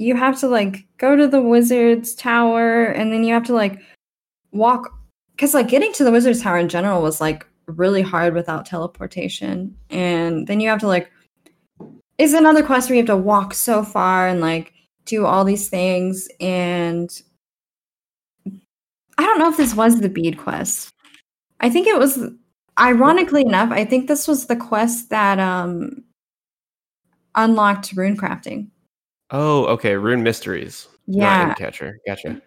you 0.01 0.17
have 0.17 0.41
to 0.41 0.49
like 0.49 0.87
go 0.97 1.15
to 1.15 1.29
the 1.29 1.43
wizard's 1.43 2.15
tower 2.15 2.85
and 2.85 3.13
then 3.13 3.23
you 3.23 3.35
have 3.35 3.45
to 3.45 3.53
like 3.53 3.83
walk 4.51 4.91
because 5.33 5.53
like 5.53 5.69
getting 5.69 5.93
to 5.93 6.05
the 6.05 6.11
wizard's 6.11 6.41
tower 6.41 6.57
in 6.57 6.71
general 6.71 7.03
was 7.03 7.21
like 7.21 7.47
really 7.67 8.01
hard 8.01 8.33
without 8.33 8.65
teleportation. 8.65 9.77
And 9.91 10.47
then 10.47 10.59
you 10.59 10.71
have 10.71 10.81
to 10.81 10.87
like 10.87 11.13
it's 12.17 12.33
another 12.33 12.63
quest 12.63 12.89
where 12.89 12.97
you 12.97 13.03
have 13.03 13.09
to 13.09 13.17
walk 13.17 13.53
so 13.53 13.83
far 13.83 14.27
and 14.27 14.41
like 14.41 14.73
do 15.05 15.27
all 15.27 15.45
these 15.45 15.69
things. 15.69 16.29
And 16.41 17.11
i 19.19 19.23
don't 19.23 19.39
know 19.39 19.51
if 19.51 19.59
this 19.59 19.75
was 19.75 20.01
the 20.01 20.09
bead 20.09 20.39
quest. 20.39 20.91
I 21.61 21.69
think 21.69 21.87
it 21.87 21.99
was 21.99 22.19
ironically 22.79 23.43
enough 23.43 23.71
i 23.71 23.85
think 23.85 24.09
this 24.09 24.27
was 24.27 24.47
the 24.47 24.57
quest 24.57 25.11
that 25.11 25.39
um 25.39 26.03
unlocked 27.35 27.93
rune 27.93 28.17
crafting 28.17 28.69
Oh, 29.31 29.67
okay. 29.67 29.95
Rune 29.97 30.23
mysteries. 30.23 30.89
yeah 31.07 31.47
Not 31.49 31.57
catcher. 31.59 31.99
Gotcha. 32.07 32.41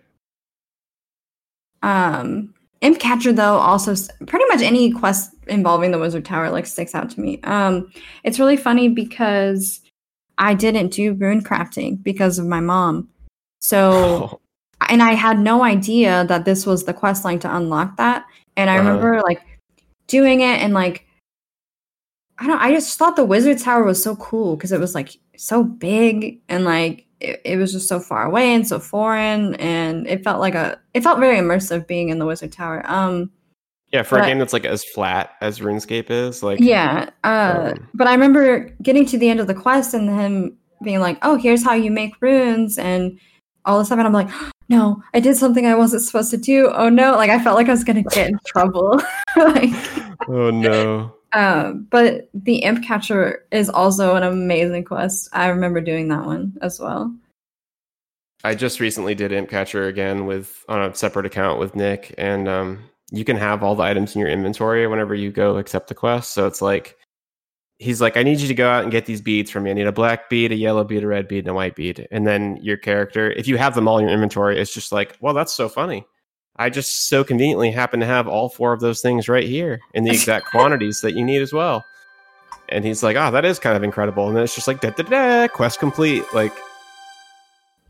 Um, 1.82 2.54
Imp 2.82 3.00
Catcher 3.00 3.32
though 3.34 3.58
also 3.58 3.96
pretty 4.28 4.46
much 4.50 4.62
any 4.62 4.92
quest 4.92 5.32
involving 5.48 5.92
the 5.92 6.00
Wizard 6.00 6.26
Tower 6.26 6.50
like 6.50 6.66
sticks 6.66 6.94
out 6.96 7.10
to 7.12 7.22
me. 7.22 7.40
Um, 7.44 7.92
it's 8.24 8.40
really 8.40 8.58
funny 8.58 8.90
because 8.90 9.82
I 10.38 10.54
didn't 10.54 10.90
do 10.90 11.14
rune 11.14 11.44
crafting 11.44 12.02
because 12.04 12.40
of 12.40 12.46
my 12.46 12.60
mom. 12.60 13.10
So 13.62 14.42
and 14.90 15.02
I 15.02 15.14
had 15.14 15.40
no 15.40 15.64
idea 15.64 16.26
that 16.28 16.44
this 16.46 16.66
was 16.66 16.84
the 16.84 16.94
quest 16.94 17.24
line 17.24 17.40
to 17.40 17.56
unlock 17.56 17.96
that. 17.98 18.26
And 18.58 18.70
I 18.70 18.78
Uh-huh. 18.78 18.90
remember 18.90 19.22
like 19.22 19.42
doing 20.08 20.42
it 20.42 20.60
and 20.62 20.74
like 20.74 21.06
I 22.40 22.48
don't 22.48 22.60
I 22.60 22.72
just 22.72 22.98
thought 22.98 23.16
the 23.16 23.26
wizard 23.26 23.60
tower 23.60 23.84
was 23.84 24.02
so 24.02 24.16
cool 24.16 24.56
because 24.56 24.72
it 24.72 24.80
was 24.80 24.96
like 24.96 25.18
so 25.38 25.64
big 25.64 26.42
and 26.50 26.66
like 26.66 27.06
it, 27.20 27.42
it 27.46 27.58
was 27.58 27.72
just 27.72 27.88
so 27.88 28.00
far 28.00 28.26
away 28.26 28.54
and 28.54 28.68
so 28.68 28.80
foreign 28.80 29.56
and 29.56 30.08
it 30.08 30.24
felt 30.24 30.40
like 30.40 30.56
a 30.56 30.80
it 30.94 31.04
felt 31.04 31.20
very 31.20 31.38
immersive 31.38 31.88
being 31.88 32.10
in 32.10 32.20
the 32.20 32.26
wizard 32.26 32.52
tower. 32.52 32.84
Um 32.86 33.32
yeah, 33.94 34.02
for 34.02 34.18
a 34.18 34.26
game 34.26 34.40
that's 34.40 34.54
like 34.54 34.66
as 34.66 34.84
flat 34.84 35.36
as 35.40 35.60
RuneScape 35.60 36.10
is, 36.10 36.42
like 36.42 36.60
yeah, 36.60 37.12
uh 37.24 37.74
um, 37.76 37.90
but 37.94 38.08
I 38.08 38.14
remember 38.14 38.76
getting 38.82 39.06
to 39.06 39.20
the 39.20 39.30
end 39.30 39.40
of 39.40 39.46
the 39.46 39.54
quest 39.54 39.94
and 39.94 40.10
him 40.10 40.58
being 40.84 41.00
like, 41.00 41.20
"Oh, 41.22 41.36
here's 41.36 41.64
how 41.64 41.74
you 41.74 41.92
make 41.92 42.20
runes," 42.20 42.80
and 42.80 43.20
all 43.66 43.78
this 43.78 43.90
stuff, 43.90 44.00
and 44.00 44.08
I'm 44.08 44.14
like, 44.14 44.30
"No, 44.70 45.04
I 45.14 45.20
did 45.20 45.38
something 45.38 45.68
I 45.68 45.76
wasn't 45.76 46.02
supposed 46.02 46.32
to 46.32 46.38
do. 46.38 46.72
Oh 46.74 46.90
no!" 46.90 47.16
Like 47.16 47.30
I 47.30 47.38
felt 47.44 47.56
like 47.56 47.68
I 47.68 47.72
was 47.72 47.84
gonna 47.84 48.02
get 48.02 48.30
in 48.30 48.40
trouble. 48.48 49.00
like, 49.38 49.70
oh 50.28 50.50
no. 50.50 51.14
Um, 51.34 51.88
but 51.90 52.30
the 52.34 52.58
imp 52.58 52.84
catcher 52.84 53.46
is 53.52 53.70
also 53.70 54.16
an 54.16 54.24
amazing 54.24 54.84
quest. 54.86 55.30
I 55.34 55.48
remember 55.48 55.82
doing 55.82 56.08
that 56.10 56.26
one 56.26 56.58
as 56.62 56.80
well. 56.80 57.14
I 58.44 58.56
just 58.56 58.80
recently 58.80 59.16
did 59.16 59.32
Imp 59.32 59.50
Catcher 59.50 59.88
again 59.88 60.26
with 60.26 60.66
on 60.68 60.82
a 60.82 60.94
separate 60.94 61.26
account 61.26 61.60
with 61.60 61.76
Nick, 61.76 62.14
and 62.18 62.48
um, 62.50 62.84
you 63.10 63.24
can 63.24 63.38
have 63.38 63.64
all 63.64 63.76
the 63.76 63.84
items 63.84 64.16
in 64.16 64.20
your 64.20 64.30
inventory 64.30 64.86
whenever 64.86 65.16
you 65.16 65.32
go 65.32 65.58
accept 65.58 65.88
the 65.88 65.96
quest. 65.96 66.34
So 66.34 66.46
it's 66.46 66.62
like 66.62 66.98
he's 67.80 68.02
like, 68.02 68.18
I 68.18 68.24
need 68.24 68.40
you 68.40 68.48
to 68.50 68.54
go 68.54 68.70
out 68.70 68.84
and 68.84 68.92
get 68.92 69.06
these 69.06 69.22
beads 69.22 69.50
for 69.50 69.62
me. 69.62 69.72
I 69.72 69.74
need 69.74 69.88
a 69.88 69.94
black 69.94 70.30
bead, 70.30 70.52
a 70.52 70.56
yellow 70.56 70.84
bead, 70.84 71.04
a 71.04 71.08
red 71.08 71.28
bead, 71.28 71.40
and 71.40 71.50
a 71.50 71.54
white 71.54 71.76
bead. 71.76 72.06
And 72.12 72.28
then 72.28 72.58
your 72.62 72.78
character, 72.78 73.32
if 73.32 73.48
you 73.48 73.58
have 73.58 73.76
them 73.76 73.88
all 73.88 73.98
in 73.98 74.06
your 74.06 74.14
inventory, 74.14 74.60
it's 74.60 74.74
just 74.74 74.92
like, 74.92 75.18
well, 75.22 75.34
that's 75.34 75.54
so 75.54 75.70
funny. 75.70 76.06
I 76.58 76.70
just 76.70 77.08
so 77.08 77.24
conveniently 77.24 77.72
happen 77.72 78.00
to 78.00 78.06
have 78.06 78.28
all 78.28 78.50
four 78.50 78.74
of 78.74 78.80
those 78.80 79.02
things 79.02 79.28
right 79.28 79.48
here 79.48 79.80
in 79.94 80.04
the 80.04 80.12
exact 80.14 80.48
quantities 80.48 81.02
that 81.02 81.14
you 81.16 81.24
need 81.26 81.42
as 81.42 81.52
well. 81.54 81.84
And 82.70 82.86
he's 82.86 83.04
like, 83.04 83.16
oh, 83.18 83.32
that 83.32 83.46
is 83.46 83.60
kind 83.60 83.76
of 83.76 83.84
incredible. 83.84 84.28
And 84.28 84.36
then 84.38 84.44
it's 84.44 84.56
just 84.56 84.68
like, 84.68 84.82
da 84.82 84.92
da 84.92 85.04
da, 85.04 85.48
quest 85.48 85.80
complete. 85.80 86.24
Like, 86.34 86.54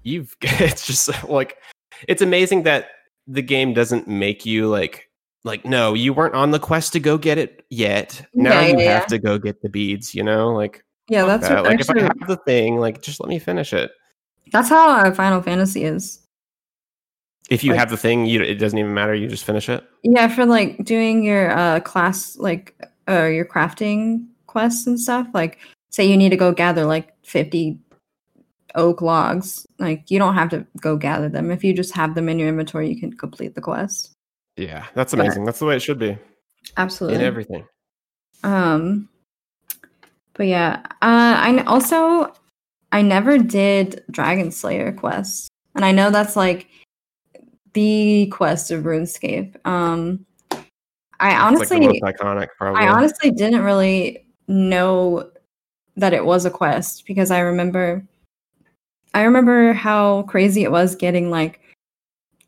you've, 0.03 0.36
it's 0.41 0.86
just 0.88 1.24
like, 1.30 1.57
it's 2.07 2.22
amazing 2.22 2.64
that 2.64 2.88
the 3.28 3.41
game 3.41 3.74
doesn't 3.74 4.07
make 4.07 4.45
you 4.45 4.68
like, 4.68 5.09
like, 5.45 5.66
no, 5.66 5.93
you 5.93 6.14
weren't 6.14 6.36
on 6.36 6.51
the 6.51 6.59
quest 6.59 6.93
to 6.93 6.99
go 6.99 7.18
get 7.18 7.38
it 7.38 7.66
yet. 7.70 8.26
Now 8.34 8.61
Yeah, 8.61 8.68
you 8.68 8.80
yeah, 8.80 8.93
have 8.93 9.07
to 9.07 9.20
go 9.20 9.38
get 9.38 9.61
the 9.61 9.70
beads, 9.70 10.16
you 10.16 10.24
know? 10.24 10.53
Like, 10.53 10.84
Yeah, 11.09 11.26
that's 11.26 11.47
that. 11.49 11.64
like, 11.66 11.80
if 11.82 11.89
I 11.89 11.93
actually, 11.93 12.03
have 12.20 12.28
the 12.28 12.38
thing, 12.45 12.78
like, 12.78 13.01
just 13.01 13.20
let 13.20 13.28
me 13.30 13.39
finish 13.39 13.74
it. 13.74 13.91
that's 14.51 14.70
how 14.70 14.89
uh, 14.89 15.11
Final 15.14 15.41
Fantasy 15.41 15.84
is. 15.84 16.20
If 17.50 17.64
you 17.64 17.72
Like- 17.72 17.80
have 17.80 17.89
the 17.89 17.98
thing, 17.98 18.26
you 18.26 18.41
it 18.41 18.56
doesn't 18.56 18.78
even 18.80 18.94
matter. 18.94 19.14
You 19.14 19.28
just 19.28 19.44
finish 19.46 19.68
it. 19.70 19.84
Yeah, 20.04 20.28
for 20.28 20.46
like 20.46 20.84
doing 20.86 21.24
your 21.24 21.52
uh 21.52 21.80
class 21.82 22.38
like 22.38 22.74
uh 23.10 23.26
your 23.26 23.46
crafting 23.46 24.26
quests 24.48 24.88
and 24.88 25.00
stuff. 25.00 25.28
Like 25.34 25.60
say 25.91 26.06
you 26.06 26.18
need 26.18 26.30
to 26.30 26.38
go 26.38 26.52
gather 26.52 26.86
like 26.86 27.14
50 27.26 27.78
oak 28.76 29.02
logs. 29.02 29.66
Like 29.78 30.10
you 30.10 30.20
don't 30.20 30.36
have 30.36 30.50
to 30.50 30.66
go 30.80 30.96
gather 30.98 31.30
them. 31.30 31.52
If 31.52 31.64
you 31.64 31.74
just 31.74 31.94
have 31.94 32.16
them 32.16 32.30
in 32.30 32.39
your 32.39 32.48
inventory, 32.50 32.89
you 32.89 33.00
can 33.00 33.12
complete 33.14 33.56
the 33.56 33.62
quest. 33.62 34.14
Yeah, 34.56 34.86
that's 34.96 35.14
But- 35.14 35.20
amazing. 35.22 35.44
That's 35.46 35.60
the 35.60 35.66
way 35.66 35.76
it 35.76 35.82
should 35.82 36.00
be 36.00 36.18
Absolutely. 36.78 37.20
in 37.20 37.26
everything. 37.26 37.66
Um 38.44 39.10
but 40.34 40.48
yeah, 40.48 40.82
uh 41.02 41.36
I 41.41 41.64
also 41.68 42.34
I 42.91 43.02
never 43.02 43.38
did 43.38 44.04
Dragon 44.10 44.50
Slayer 44.52 44.91
quests 44.94 45.50
And 45.76 45.84
I 45.84 45.91
know 45.91 46.10
that's 46.12 46.36
like 46.36 46.68
the 47.74 48.28
quest 48.32 48.71
of 48.71 48.84
RuneScape. 48.84 49.55
Um 49.65 50.26
I 51.19 51.36
honestly 51.36 51.99
like 52.01 52.17
iconic, 52.17 52.49
probably. 52.57 52.82
I 52.82 52.89
honestly 52.89 53.32
didn't 53.32 53.63
really 53.63 54.26
know 54.47 55.30
that 55.95 56.13
it 56.13 56.26
was 56.26 56.45
a 56.45 56.49
quest 56.49 57.05
because 57.05 57.32
I 57.32 57.39
remember 57.39 58.03
I 59.13 59.24
remember 59.24 59.74
how 59.74 60.24
crazy 60.24 60.63
it 60.63 60.71
was 60.71 60.95
getting 60.95 61.30
like 61.30 61.61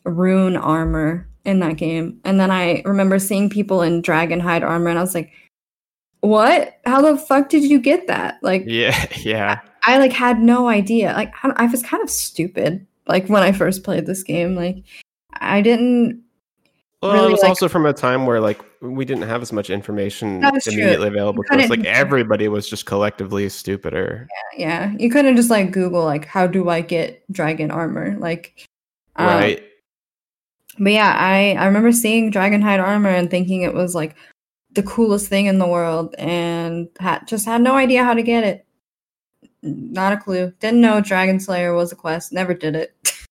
rune 0.04 0.58
armor 0.58 1.28
in 1.46 1.60
that 1.60 1.78
game. 1.78 2.20
And 2.24 2.40
then 2.40 2.52
I 2.52 2.82
remember 2.86 3.20
seeing 3.20 3.50
people 3.50 3.82
in 3.82 4.02
dragonhide 4.02 4.64
armor 4.64 4.90
and 4.90 4.98
I 4.98 5.02
was 5.02 5.14
like, 5.16 5.32
"What? 6.22 6.80
How 6.86 7.02
the 7.02 7.18
fuck 7.18 7.50
did 7.50 7.64
you 7.64 7.80
get 7.80 8.08
that?" 8.08 8.40
Like 8.42 8.64
yeah, 8.68 9.06
yeah. 9.18 9.62
I 9.86 10.00
like 10.00 10.12
had 10.12 10.40
no 10.40 10.68
idea. 10.68 11.14
Like 11.14 11.32
I, 11.44 11.54
I 11.56 11.66
was 11.68 11.84
kind 11.84 12.04
of 12.04 12.10
stupid 12.10 12.86
like 13.08 13.28
when 13.28 13.44
I 13.44 13.52
first 13.52 13.84
played 13.84 14.06
this 14.08 14.24
game. 14.24 14.56
Like 14.56 14.84
I 15.42 15.62
didn't 15.62 16.22
Well, 17.02 17.14
really, 17.14 17.28
it 17.28 17.32
was 17.32 17.42
like- 17.42 17.50
also 17.50 17.68
from 17.68 17.86
a 17.86 17.94
time 17.94 18.26
where 18.26 18.40
like 18.40 18.60
we 18.82 19.06
didn't 19.06 19.24
have 19.24 19.42
as 19.42 19.52
much 19.52 19.70
information 19.70 20.44
is 20.56 20.64
true. 20.66 20.74
immediately 20.74 21.08
available 21.08 21.44
to 21.46 21.58
us. 21.58 21.70
Like 21.70 21.86
everybody 21.86 22.48
was 22.48 22.70
just 22.70 22.86
collectively 22.86 23.48
stupider. 23.50 24.28
yeah, 24.58 24.94
you 25.00 25.10
couldn't 25.10 25.36
just 25.36 25.50
like 25.50 25.72
Google 25.72 26.04
like 26.04 26.26
how 26.26 26.46
do 26.48 26.70
I 26.70 26.82
get 26.82 27.24
dragon 27.32 27.72
armor? 27.72 28.16
Like 28.20 28.68
um, 29.16 29.26
right. 29.28 29.64
But 30.78 30.92
yeah, 30.92 31.16
I 31.18 31.54
I 31.54 31.66
remember 31.68 31.92
seeing 31.94 32.32
Dragonhide 32.32 32.84
armor 32.84 33.10
and 33.10 33.32
thinking 33.32 33.62
it 33.62 33.74
was 33.74 33.96
like 33.96 34.16
the 34.74 34.84
coolest 34.84 35.30
thing 35.30 35.46
in 35.46 35.58
the 35.58 35.68
world, 35.68 36.14
and 36.18 36.90
had 37.00 37.26
just 37.28 37.46
had 37.46 37.62
no 37.62 37.76
idea 37.76 38.04
how 38.04 38.14
to 38.14 38.22
get 38.22 38.44
it. 38.44 38.66
Not 39.64 40.12
a 40.12 40.18
clue. 40.18 40.52
Didn't 40.60 40.82
know 40.82 41.00
Dragon 41.00 41.40
Slayer 41.40 41.74
was 41.74 41.94
a 41.94 41.96
quest. 41.96 42.34
Never 42.34 42.54
did 42.54 42.76
it. 42.76 42.94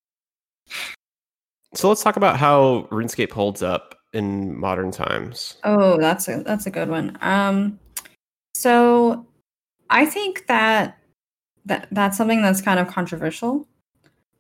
So 1.75 1.89
let's 1.89 2.03
talk 2.03 2.17
about 2.17 2.39
how 2.39 2.89
RuneScape 2.91 3.33
holds 3.33 3.63
up 3.63 3.97
in 4.13 4.59
modern 4.59 4.91
times. 4.91 5.57
oh, 5.65 5.99
that's 5.99 6.29
a 6.29 6.43
that's 6.45 6.67
a 6.67 6.71
good 6.71 6.89
one. 6.89 7.19
Um, 7.21 7.79
so 8.55 9.27
I 9.91 10.07
think 10.07 10.47
that 10.47 10.99
that 11.67 11.89
that's 11.91 12.17
something 12.17 12.43
that's 12.43 12.61
kind 12.61 12.79
of 12.79 12.89
controversial 12.89 13.67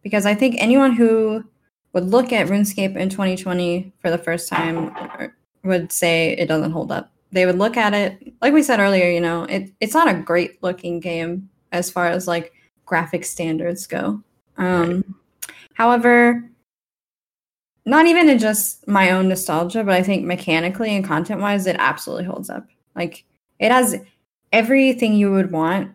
because 0.02 0.26
I 0.26 0.34
think 0.34 0.56
anyone 0.58 0.92
who 0.92 1.44
would 1.92 2.04
look 2.04 2.32
at 2.32 2.46
RuneScape 2.46 2.96
in 2.96 3.08
2020 3.08 3.92
for 4.00 4.10
the 4.10 4.18
first 4.18 4.48
time 4.48 4.94
would 5.62 5.90
say 5.90 6.32
it 6.32 6.46
doesn't 6.46 6.72
hold 6.72 6.92
up. 6.92 7.10
They 7.32 7.46
would 7.46 7.58
look 7.58 7.76
at 7.76 7.94
it, 7.94 8.32
like 8.40 8.52
we 8.52 8.62
said 8.62 8.78
earlier, 8.78 9.10
you 9.10 9.20
know, 9.20 9.44
it, 9.44 9.72
it's 9.80 9.94
not 9.94 10.08
a 10.08 10.14
great 10.14 10.62
looking 10.62 11.00
game 11.00 11.48
as 11.72 11.90
far 11.90 12.06
as 12.06 12.28
like 12.28 12.52
graphic 12.84 13.24
standards 13.24 13.86
go. 13.86 14.22
Um, 14.56 15.16
However, 15.74 16.48
not 17.86 18.06
even 18.06 18.28
in 18.28 18.38
just 18.38 18.86
my 18.88 19.10
own 19.10 19.28
nostalgia, 19.28 19.84
but 19.84 19.94
I 19.94 20.02
think 20.02 20.24
mechanically 20.24 20.94
and 20.94 21.04
content 21.04 21.40
wise, 21.40 21.66
it 21.66 21.76
absolutely 21.78 22.24
holds 22.24 22.48
up. 22.48 22.66
Like 22.96 23.24
it 23.58 23.70
has 23.70 24.00
everything 24.52 25.14
you 25.14 25.30
would 25.32 25.50
want 25.50 25.92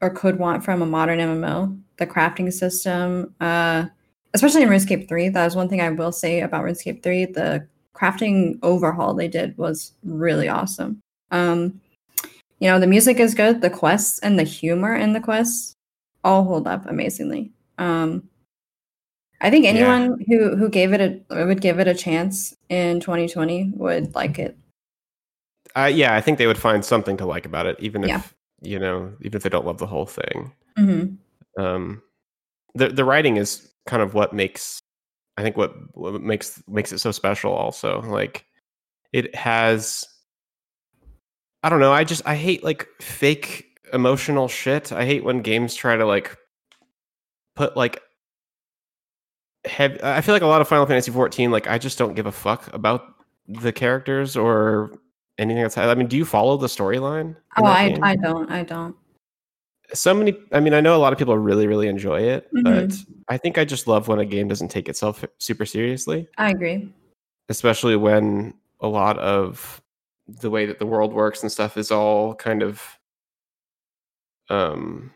or 0.00 0.10
could 0.10 0.38
want 0.38 0.64
from 0.64 0.82
a 0.82 0.86
modern 0.86 1.18
MMO. 1.18 1.80
The 1.96 2.06
crafting 2.06 2.52
system, 2.52 3.34
uh, 3.40 3.86
especially 4.34 4.62
in 4.62 4.68
RuneScape 4.68 5.08
3, 5.08 5.28
that 5.30 5.44
was 5.44 5.56
one 5.56 5.68
thing 5.68 5.80
I 5.80 5.90
will 5.90 6.12
say 6.12 6.40
about 6.40 6.64
RuneScape 6.64 7.02
3. 7.02 7.26
The 7.26 7.66
crafting 7.94 8.58
overhaul 8.62 9.14
they 9.14 9.28
did 9.28 9.56
was 9.56 9.92
really 10.02 10.48
awesome. 10.48 11.00
Um, 11.30 11.80
you 12.58 12.68
know, 12.68 12.80
the 12.80 12.86
music 12.86 13.20
is 13.20 13.34
good, 13.34 13.60
the 13.60 13.70
quests 13.70 14.18
and 14.20 14.38
the 14.38 14.42
humor 14.44 14.94
in 14.94 15.12
the 15.12 15.20
quests 15.20 15.74
all 16.24 16.44
hold 16.44 16.66
up 16.66 16.86
amazingly. 16.86 17.52
Um, 17.78 18.28
I 19.44 19.50
think 19.50 19.66
anyone 19.66 20.16
yeah. 20.20 20.26
who 20.26 20.56
who 20.56 20.70
gave 20.70 20.94
it 20.94 21.22
a 21.30 21.44
would 21.44 21.60
give 21.60 21.78
it 21.78 21.86
a 21.86 21.94
chance 21.94 22.56
in 22.70 22.98
2020 23.00 23.72
would 23.74 24.14
like 24.14 24.38
it. 24.38 24.56
Uh, 25.76 25.90
yeah, 25.92 26.14
I 26.14 26.22
think 26.22 26.38
they 26.38 26.46
would 26.46 26.56
find 26.56 26.82
something 26.82 27.18
to 27.18 27.26
like 27.26 27.44
about 27.44 27.66
it, 27.66 27.76
even 27.78 28.04
if 28.04 28.08
yeah. 28.08 28.22
you 28.62 28.78
know, 28.78 29.12
even 29.20 29.36
if 29.36 29.42
they 29.42 29.50
don't 29.50 29.66
love 29.66 29.76
the 29.76 29.86
whole 29.86 30.06
thing. 30.06 30.50
Mm-hmm. 30.78 31.62
Um, 31.62 32.02
the 32.74 32.88
the 32.88 33.04
writing 33.04 33.36
is 33.36 33.70
kind 33.84 34.02
of 34.02 34.14
what 34.14 34.32
makes 34.32 34.80
I 35.36 35.42
think 35.42 35.58
what 35.58 35.74
what 35.94 36.22
makes 36.22 36.62
makes 36.66 36.90
it 36.90 37.00
so 37.00 37.10
special. 37.10 37.52
Also, 37.52 38.00
like 38.00 38.46
it 39.12 39.34
has. 39.34 40.06
I 41.62 41.68
don't 41.68 41.80
know. 41.80 41.92
I 41.92 42.04
just 42.04 42.22
I 42.24 42.34
hate 42.34 42.64
like 42.64 42.88
fake 43.02 43.78
emotional 43.92 44.48
shit. 44.48 44.90
I 44.90 45.04
hate 45.04 45.22
when 45.22 45.42
games 45.42 45.74
try 45.74 45.96
to 45.96 46.06
like 46.06 46.34
put 47.56 47.76
like 47.76 48.00
have 49.66 49.98
I 50.02 50.20
feel 50.20 50.34
like 50.34 50.42
a 50.42 50.46
lot 50.46 50.60
of 50.60 50.68
Final 50.68 50.86
Fantasy 50.86 51.10
14 51.10 51.50
like 51.50 51.66
I 51.66 51.78
just 51.78 51.98
don't 51.98 52.14
give 52.14 52.26
a 52.26 52.32
fuck 52.32 52.72
about 52.74 53.14
the 53.48 53.72
characters 53.72 54.36
or 54.36 54.98
anything 55.38 55.62
that's 55.62 55.76
I 55.76 55.94
mean 55.94 56.06
do 56.06 56.16
you 56.16 56.24
follow 56.24 56.56
the 56.56 56.66
storyline? 56.66 57.36
Oh, 57.56 57.64
I 57.64 57.98
I 58.02 58.16
don't. 58.16 58.50
I 58.50 58.62
don't. 58.62 58.96
So 59.92 60.14
many 60.14 60.36
I 60.52 60.60
mean 60.60 60.74
I 60.74 60.80
know 60.80 60.96
a 60.96 60.98
lot 60.98 61.12
of 61.12 61.18
people 61.18 61.36
really 61.38 61.66
really 61.66 61.88
enjoy 61.88 62.20
it, 62.22 62.48
mm-hmm. 62.54 62.62
but 62.62 62.94
I 63.28 63.38
think 63.38 63.58
I 63.58 63.64
just 63.64 63.86
love 63.86 64.08
when 64.08 64.18
a 64.18 64.24
game 64.24 64.48
doesn't 64.48 64.68
take 64.68 64.88
itself 64.88 65.24
super 65.38 65.66
seriously. 65.66 66.28
I 66.38 66.50
agree. 66.50 66.92
Especially 67.48 67.96
when 67.96 68.54
a 68.80 68.88
lot 68.88 69.18
of 69.18 69.80
the 70.26 70.50
way 70.50 70.66
that 70.66 70.78
the 70.78 70.86
world 70.86 71.12
works 71.12 71.42
and 71.42 71.52
stuff 71.52 71.76
is 71.76 71.90
all 71.90 72.34
kind 72.34 72.62
of 72.62 72.82
um 74.50 75.10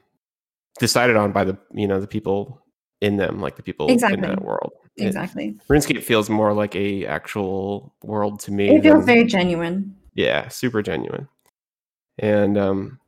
decided 0.79 1.17
on 1.17 1.33
by 1.33 1.45
the 1.45 1.59
you 1.73 1.87
know 1.87 2.01
the 2.01 2.07
people 2.07 2.63
in 3.01 3.17
them, 3.17 3.41
like 3.41 3.57
the 3.57 3.63
people 3.63 3.89
exactly. 3.89 4.15
in 4.19 4.23
that 4.23 4.43
world. 4.43 4.73
Exactly. 4.97 5.49
It, 5.49 5.69
RuneScape 5.69 6.03
feels 6.03 6.29
more 6.29 6.53
like 6.53 6.75
a 6.75 7.07
actual 7.07 7.95
world 8.03 8.41
to 8.41 8.53
me. 8.53 8.69
It 8.75 8.83
feels 8.83 9.05
than, 9.05 9.07
very 9.07 9.25
genuine. 9.25 9.95
Yeah, 10.15 10.49
super 10.49 10.83
genuine. 10.83 11.29
And 12.19 12.59
um 12.59 12.99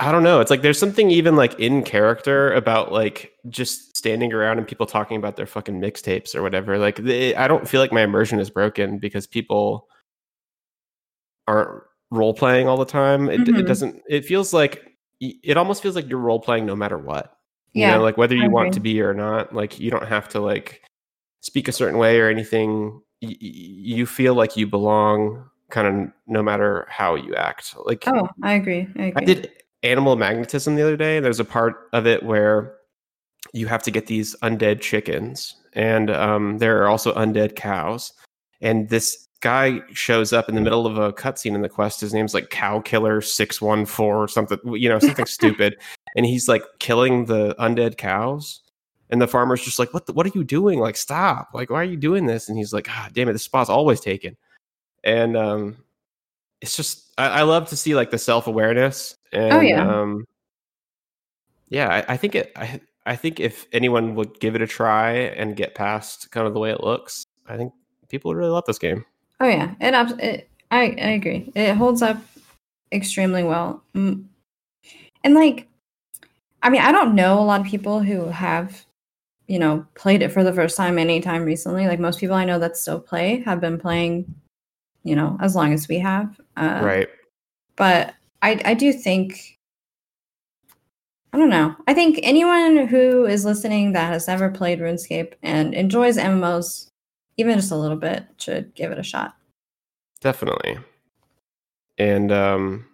I 0.00 0.10
don't 0.10 0.22
know. 0.22 0.40
It's 0.40 0.50
like 0.50 0.62
there's 0.62 0.78
something 0.78 1.10
even 1.10 1.36
like 1.36 1.58
in 1.60 1.82
character 1.82 2.52
about 2.54 2.90
like 2.90 3.32
just 3.48 3.96
standing 3.96 4.32
around 4.32 4.58
and 4.58 4.66
people 4.66 4.86
talking 4.86 5.16
about 5.16 5.36
their 5.36 5.46
fucking 5.46 5.80
mixtapes 5.80 6.34
or 6.34 6.42
whatever. 6.42 6.78
Like 6.78 6.96
they, 6.96 7.34
I 7.34 7.46
don't 7.46 7.68
feel 7.68 7.80
like 7.80 7.92
my 7.92 8.02
immersion 8.02 8.40
is 8.40 8.50
broken 8.50 8.98
because 8.98 9.26
people 9.26 9.86
aren't 11.46 11.82
role 12.10 12.34
playing 12.34 12.68
all 12.68 12.78
the 12.78 12.84
time. 12.84 13.28
It, 13.28 13.40
mm-hmm. 13.42 13.56
it 13.56 13.62
doesn't. 13.62 14.02
It 14.08 14.24
feels 14.24 14.52
like 14.52 14.82
it 15.20 15.56
almost 15.56 15.82
feels 15.82 15.94
like 15.94 16.08
you're 16.08 16.18
role 16.18 16.40
playing 16.40 16.66
no 16.66 16.74
matter 16.74 16.98
what. 16.98 17.36
You 17.76 17.82
yeah, 17.82 17.96
know, 17.96 18.02
like 18.02 18.16
whether 18.16 18.34
you 18.34 18.48
want 18.48 18.72
to 18.72 18.80
be 18.80 19.02
or 19.02 19.12
not, 19.12 19.54
like 19.54 19.78
you 19.78 19.90
don't 19.90 20.08
have 20.08 20.30
to 20.30 20.40
like 20.40 20.82
speak 21.42 21.68
a 21.68 21.72
certain 21.72 21.98
way 21.98 22.18
or 22.18 22.30
anything. 22.30 23.02
Y- 23.20 23.36
you 23.38 24.06
feel 24.06 24.34
like 24.34 24.56
you 24.56 24.66
belong 24.66 25.44
kind 25.68 25.86
of 25.86 26.12
no 26.26 26.42
matter 26.42 26.86
how 26.88 27.16
you 27.16 27.34
act. 27.34 27.74
Like 27.84 28.04
Oh, 28.06 28.30
I 28.42 28.54
agree. 28.54 28.88
I, 28.98 29.02
agree. 29.04 29.12
I 29.16 29.24
did 29.26 29.50
animal 29.82 30.16
magnetism 30.16 30.74
the 30.74 30.80
other 30.80 30.96
day. 30.96 31.20
There's 31.20 31.38
a 31.38 31.44
part 31.44 31.90
of 31.92 32.06
it 32.06 32.22
where 32.22 32.78
you 33.52 33.66
have 33.66 33.82
to 33.82 33.90
get 33.90 34.06
these 34.06 34.34
undead 34.42 34.80
chickens 34.80 35.54
and 35.74 36.10
um, 36.10 36.56
there 36.56 36.82
are 36.82 36.88
also 36.88 37.12
undead 37.12 37.56
cows. 37.56 38.14
And 38.62 38.88
this 38.88 39.28
guy 39.40 39.80
shows 39.92 40.32
up 40.32 40.48
in 40.48 40.54
the 40.54 40.62
middle 40.62 40.86
of 40.86 40.96
a 40.96 41.12
cutscene 41.12 41.54
in 41.54 41.60
the 41.60 41.68
quest. 41.68 42.00
His 42.00 42.14
name's 42.14 42.32
like 42.32 42.48
Cow 42.48 42.80
Killer 42.80 43.20
Six 43.20 43.60
One 43.60 43.84
Four 43.84 44.22
or 44.22 44.28
something, 44.28 44.58
you 44.64 44.88
know, 44.88 44.98
something 44.98 45.26
stupid 45.26 45.76
and 46.16 46.26
he's 46.26 46.48
like 46.48 46.64
killing 46.78 47.26
the 47.26 47.54
undead 47.58 47.96
cows. 47.96 48.62
And 49.08 49.22
the 49.22 49.28
farmer's 49.28 49.62
just 49.62 49.78
like, 49.78 49.94
"What? 49.94 50.06
The, 50.06 50.12
what 50.12 50.26
are 50.26 50.32
you 50.34 50.42
doing? 50.42 50.80
Like, 50.80 50.96
stop! 50.96 51.50
Like, 51.54 51.70
why 51.70 51.80
are 51.80 51.84
you 51.84 51.96
doing 51.96 52.26
this?" 52.26 52.48
And 52.48 52.58
he's 52.58 52.72
like, 52.72 52.88
"Ah, 52.90 53.08
damn 53.12 53.28
it, 53.28 53.34
this 53.34 53.44
spot's 53.44 53.70
always 53.70 54.00
taken." 54.00 54.36
And 55.04 55.36
um, 55.36 55.76
it's 56.60 56.76
just 56.76 57.12
I, 57.16 57.28
I 57.28 57.42
love 57.42 57.68
to 57.68 57.76
see 57.76 57.94
like 57.94 58.10
the 58.10 58.18
self 58.18 58.48
awareness. 58.48 59.14
And, 59.32 59.52
oh 59.52 59.60
yeah. 59.60 59.88
Um, 59.88 60.24
yeah, 61.68 62.02
I, 62.08 62.14
I 62.14 62.16
think 62.16 62.34
it. 62.34 62.50
I 62.56 62.80
I 63.04 63.14
think 63.14 63.38
if 63.38 63.66
anyone 63.72 64.16
would 64.16 64.40
give 64.40 64.56
it 64.56 64.62
a 64.62 64.66
try 64.66 65.12
and 65.12 65.54
get 65.54 65.76
past 65.76 66.32
kind 66.32 66.48
of 66.48 66.54
the 66.54 66.58
way 66.58 66.72
it 66.72 66.80
looks, 66.80 67.24
I 67.46 67.56
think 67.56 67.72
people 68.08 68.30
would 68.30 68.38
really 68.38 68.50
love 68.50 68.64
this 68.66 68.80
game. 68.80 69.04
Oh 69.38 69.46
yeah, 69.46 69.74
it. 69.80 70.20
it 70.20 70.50
I 70.72 70.80
I 70.80 71.10
agree. 71.10 71.52
It 71.54 71.76
holds 71.76 72.02
up 72.02 72.16
extremely 72.90 73.44
well. 73.44 73.84
And 73.94 74.28
like 75.24 75.68
I 76.66 76.68
mean, 76.68 76.82
I 76.82 76.90
don't 76.90 77.14
know 77.14 77.38
a 77.38 77.46
lot 77.46 77.60
of 77.60 77.66
people 77.68 78.00
who 78.00 78.26
have, 78.26 78.84
you 79.46 79.56
know, 79.56 79.86
played 79.94 80.20
it 80.20 80.32
for 80.32 80.42
the 80.42 80.52
first 80.52 80.76
time 80.76 80.98
anytime 80.98 81.44
recently. 81.44 81.86
Like 81.86 82.00
most 82.00 82.18
people 82.18 82.34
I 82.34 82.44
know 82.44 82.58
that 82.58 82.76
still 82.76 82.98
play 82.98 83.40
have 83.42 83.60
been 83.60 83.78
playing, 83.78 84.34
you 85.04 85.14
know, 85.14 85.38
as 85.40 85.54
long 85.54 85.72
as 85.72 85.86
we 85.86 86.00
have. 86.00 86.40
Uh, 86.56 86.80
right. 86.82 87.08
But 87.76 88.14
I, 88.42 88.60
I 88.64 88.74
do 88.74 88.92
think, 88.92 89.60
I 91.32 91.38
don't 91.38 91.50
know. 91.50 91.76
I 91.86 91.94
think 91.94 92.18
anyone 92.24 92.88
who 92.88 93.26
is 93.26 93.44
listening 93.44 93.92
that 93.92 94.12
has 94.12 94.26
never 94.26 94.50
played 94.50 94.80
RuneScape 94.80 95.34
and 95.44 95.72
enjoys 95.72 96.16
MMOs, 96.16 96.90
even 97.36 97.54
just 97.54 97.70
a 97.70 97.76
little 97.76 97.96
bit, 97.96 98.26
should 98.38 98.74
give 98.74 98.90
it 98.90 98.98
a 98.98 99.04
shot. 99.04 99.36
Definitely. 100.20 100.78
And 101.96 102.32
um, 102.32 102.86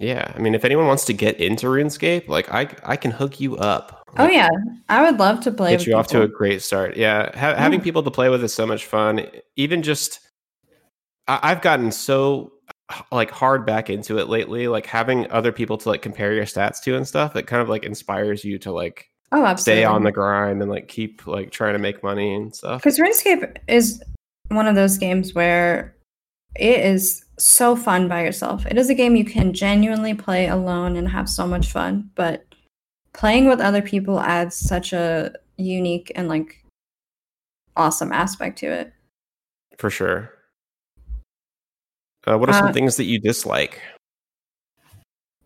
yeah, 0.00 0.32
I 0.34 0.38
mean, 0.38 0.54
if 0.54 0.64
anyone 0.64 0.86
wants 0.86 1.04
to 1.06 1.12
get 1.12 1.40
into 1.40 1.66
RuneScape, 1.66 2.28
like 2.28 2.52
I, 2.52 2.68
I 2.84 2.96
can 2.96 3.10
hook 3.10 3.40
you 3.40 3.56
up. 3.56 4.04
Oh, 4.16 4.22
like, 4.22 4.30
oh 4.30 4.32
yeah, 4.32 4.48
I 4.88 5.02
would 5.02 5.18
love 5.18 5.40
to 5.40 5.50
play. 5.50 5.70
Get 5.72 5.80
you 5.80 5.86
people. 5.86 6.00
off 6.00 6.06
to 6.08 6.22
a 6.22 6.28
great 6.28 6.62
start. 6.62 6.96
Yeah, 6.96 7.30
ha- 7.38 7.50
yeah, 7.50 7.60
having 7.60 7.80
people 7.80 8.02
to 8.02 8.10
play 8.10 8.28
with 8.28 8.42
is 8.42 8.54
so 8.54 8.66
much 8.66 8.86
fun. 8.86 9.26
Even 9.56 9.82
just, 9.82 10.20
I- 11.26 11.40
I've 11.42 11.62
gotten 11.62 11.90
so 11.90 12.52
like 13.12 13.30
hard 13.30 13.66
back 13.66 13.90
into 13.90 14.18
it 14.18 14.28
lately. 14.28 14.68
Like 14.68 14.86
having 14.86 15.30
other 15.30 15.52
people 15.52 15.76
to 15.78 15.88
like 15.88 16.02
compare 16.02 16.32
your 16.32 16.46
stats 16.46 16.82
to 16.84 16.96
and 16.96 17.06
stuff. 17.06 17.36
It 17.36 17.46
kind 17.46 17.62
of 17.62 17.68
like 17.68 17.84
inspires 17.84 18.44
you 18.44 18.58
to 18.60 18.72
like 18.72 19.10
oh 19.32 19.44
absolutely. 19.44 19.82
stay 19.82 19.84
on 19.84 20.04
the 20.04 20.12
grind 20.12 20.62
and 20.62 20.70
like 20.70 20.88
keep 20.88 21.26
like 21.26 21.50
trying 21.50 21.74
to 21.74 21.78
make 21.78 22.02
money 22.02 22.34
and 22.34 22.54
stuff. 22.54 22.82
Because 22.82 22.98
RuneScape 22.98 23.56
is 23.68 24.02
one 24.48 24.66
of 24.66 24.74
those 24.74 24.96
games 24.96 25.34
where 25.34 25.94
it 26.56 26.80
is 26.80 27.24
so 27.38 27.76
fun 27.76 28.08
by 28.08 28.22
yourself. 28.22 28.66
It 28.66 28.78
is 28.78 28.90
a 28.90 28.94
game 28.94 29.16
you 29.16 29.24
can 29.24 29.52
genuinely 29.52 30.14
play 30.14 30.48
alone 30.48 30.96
and 30.96 31.08
have 31.08 31.28
so 31.28 31.46
much 31.46 31.70
fun, 31.70 32.10
but 32.14 32.44
playing 33.12 33.48
with 33.48 33.60
other 33.60 33.82
people 33.82 34.20
adds 34.20 34.56
such 34.56 34.92
a 34.92 35.32
unique 35.56 36.12
and 36.14 36.28
like 36.28 36.64
awesome 37.76 38.12
aspect 38.12 38.58
to 38.58 38.66
it. 38.66 38.92
For 39.78 39.90
sure. 39.90 40.32
Uh, 42.26 42.36
what 42.36 42.48
are 42.48 42.54
some 42.54 42.68
uh, 42.68 42.72
things 42.72 42.96
that 42.96 43.04
you 43.04 43.18
dislike? 43.20 43.80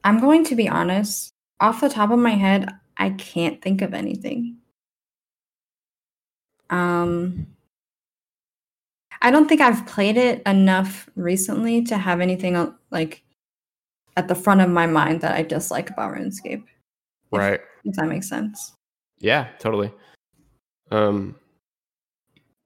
I'm 0.04 0.18
going 0.20 0.44
to 0.44 0.56
be 0.56 0.68
honest. 0.68 1.32
Off 1.60 1.80
the 1.80 1.88
top 1.88 2.10
of 2.10 2.18
my 2.18 2.30
head, 2.30 2.68
I 2.96 3.10
can't 3.10 3.62
think 3.62 3.82
of 3.82 3.94
anything. 3.94 4.56
Um, 6.70 7.46
I 9.22 9.30
don't 9.30 9.48
think 9.48 9.60
I've 9.60 9.86
played 9.86 10.16
it 10.16 10.42
enough 10.46 11.08
recently 11.14 11.82
to 11.84 11.96
have 11.96 12.20
anything 12.20 12.74
like 12.90 13.22
at 14.16 14.28
the 14.28 14.34
front 14.34 14.60
of 14.60 14.68
my 14.68 14.86
mind 14.86 15.20
that 15.22 15.34
I 15.34 15.42
dislike 15.42 15.88
about 15.90 16.12
RuneScape. 16.12 16.64
Right. 17.30 17.54
If, 17.54 17.90
if 17.90 17.94
that 17.94 18.08
makes 18.08 18.28
sense. 18.28 18.74
Yeah, 19.18 19.48
totally. 19.58 19.92
Um 20.90 21.36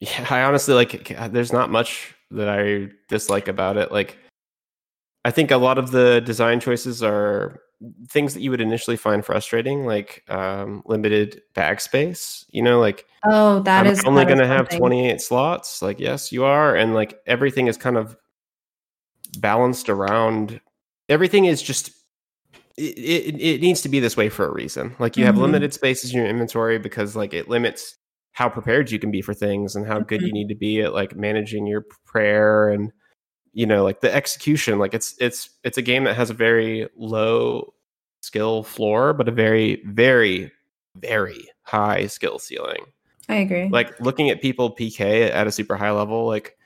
yeah, 0.00 0.26
I 0.30 0.42
honestly 0.42 0.74
like 0.74 1.16
there's 1.30 1.52
not 1.52 1.70
much 1.70 2.14
that 2.30 2.48
I 2.48 2.88
dislike 3.09 3.48
about 3.48 3.76
it. 3.76 3.92
Like 3.92 4.18
I 5.24 5.30
think 5.30 5.50
a 5.50 5.57
lot 5.59 5.78
of 5.78 5.90
the 5.90 6.20
design 6.20 6.59
choices 6.61 7.02
are 7.02 7.61
things 8.09 8.35
that 8.35 8.41
you 8.41 8.51
would 8.51 8.61
initially 8.61 8.97
find 8.97 9.24
frustrating, 9.24 9.85
like 9.85 10.24
um, 10.29 10.83
limited 10.87 11.43
bag 11.55 11.81
space. 11.81 12.45
You 12.51 12.62
know, 12.62 12.81
like 12.81 13.07
oh, 13.24 13.61
that 13.61 13.87
I'm 13.87 13.93
is 13.93 14.05
only 14.05 14.24
going 14.24 14.39
to 14.39 14.47
have 14.47 14.68
28 14.68 15.20
slots. 15.20 15.83
Like 15.83 16.01
yes, 16.01 16.33
you 16.33 16.45
are, 16.45 16.74
and 16.74 16.95
like 16.95 17.18
everything 17.27 17.66
is 17.66 17.77
kind 17.77 17.97
of 17.97 18.16
balanced 19.39 19.89
around. 19.89 20.61
Everything 21.09 21.45
is 21.45 21.62
just 21.62 21.91
it, 22.77 22.99
it, 22.99 23.41
it 23.41 23.61
needs 23.61 23.81
to 23.83 23.89
be 23.89 24.01
this 24.01 24.16
way 24.16 24.29
for 24.29 24.47
a 24.47 24.53
reason. 24.53 24.95
Like 24.99 25.16
you 25.16 25.24
have 25.24 25.35
mm-hmm. 25.35 25.45
limited 25.45 25.74
spaces 25.74 26.12
in 26.12 26.18
your 26.18 26.27
inventory 26.27 26.79
because 26.79 27.16
like 27.16 27.33
it 27.33 27.49
limits 27.49 27.97
how 28.33 28.49
prepared 28.51 28.91
you 28.91 28.99
can 28.99 29.11
be 29.11 29.22
for 29.22 29.33
things 29.33 29.74
and 29.77 29.87
how 29.87 29.97
mm-hmm. 29.97 30.05
good 30.05 30.20
you 30.20 30.29
mm-hmm. 30.29 30.35
need 30.35 30.49
to 30.49 30.55
be 30.55 30.81
at 30.83 30.93
like 30.93 31.16
managing 31.16 31.66
your 31.66 31.85
prayer 32.05 32.68
and 32.68 32.93
you 33.57 33.64
know 33.64 33.82
like 33.82 34.00
the 34.00 34.14
execution 34.14 34.78
like 34.78 34.92
it's 34.92 35.16
it's 35.18 35.50
it's 35.64 35.78
a 35.78 35.82
game 35.82 36.04
that 36.04 36.14
has 36.14 36.30
a 36.30 36.34
very 36.34 36.88
low 36.96 37.72
skill 38.26 38.62
floor, 38.62 39.12
but 39.12 39.28
a 39.28 39.32
very, 39.32 39.82
very, 39.86 40.50
very 40.96 41.48
high 41.62 42.07
skill 42.07 42.38
ceiling. 42.38 42.84
I 43.28 43.36
agree. 43.36 43.68
Like 43.68 43.98
looking 44.00 44.30
at 44.30 44.42
people 44.42 44.74
PK 44.74 45.30
at 45.30 45.46
a 45.46 45.52
super 45.52 45.76
high 45.76 45.90
level, 45.90 46.26
like 46.26 46.57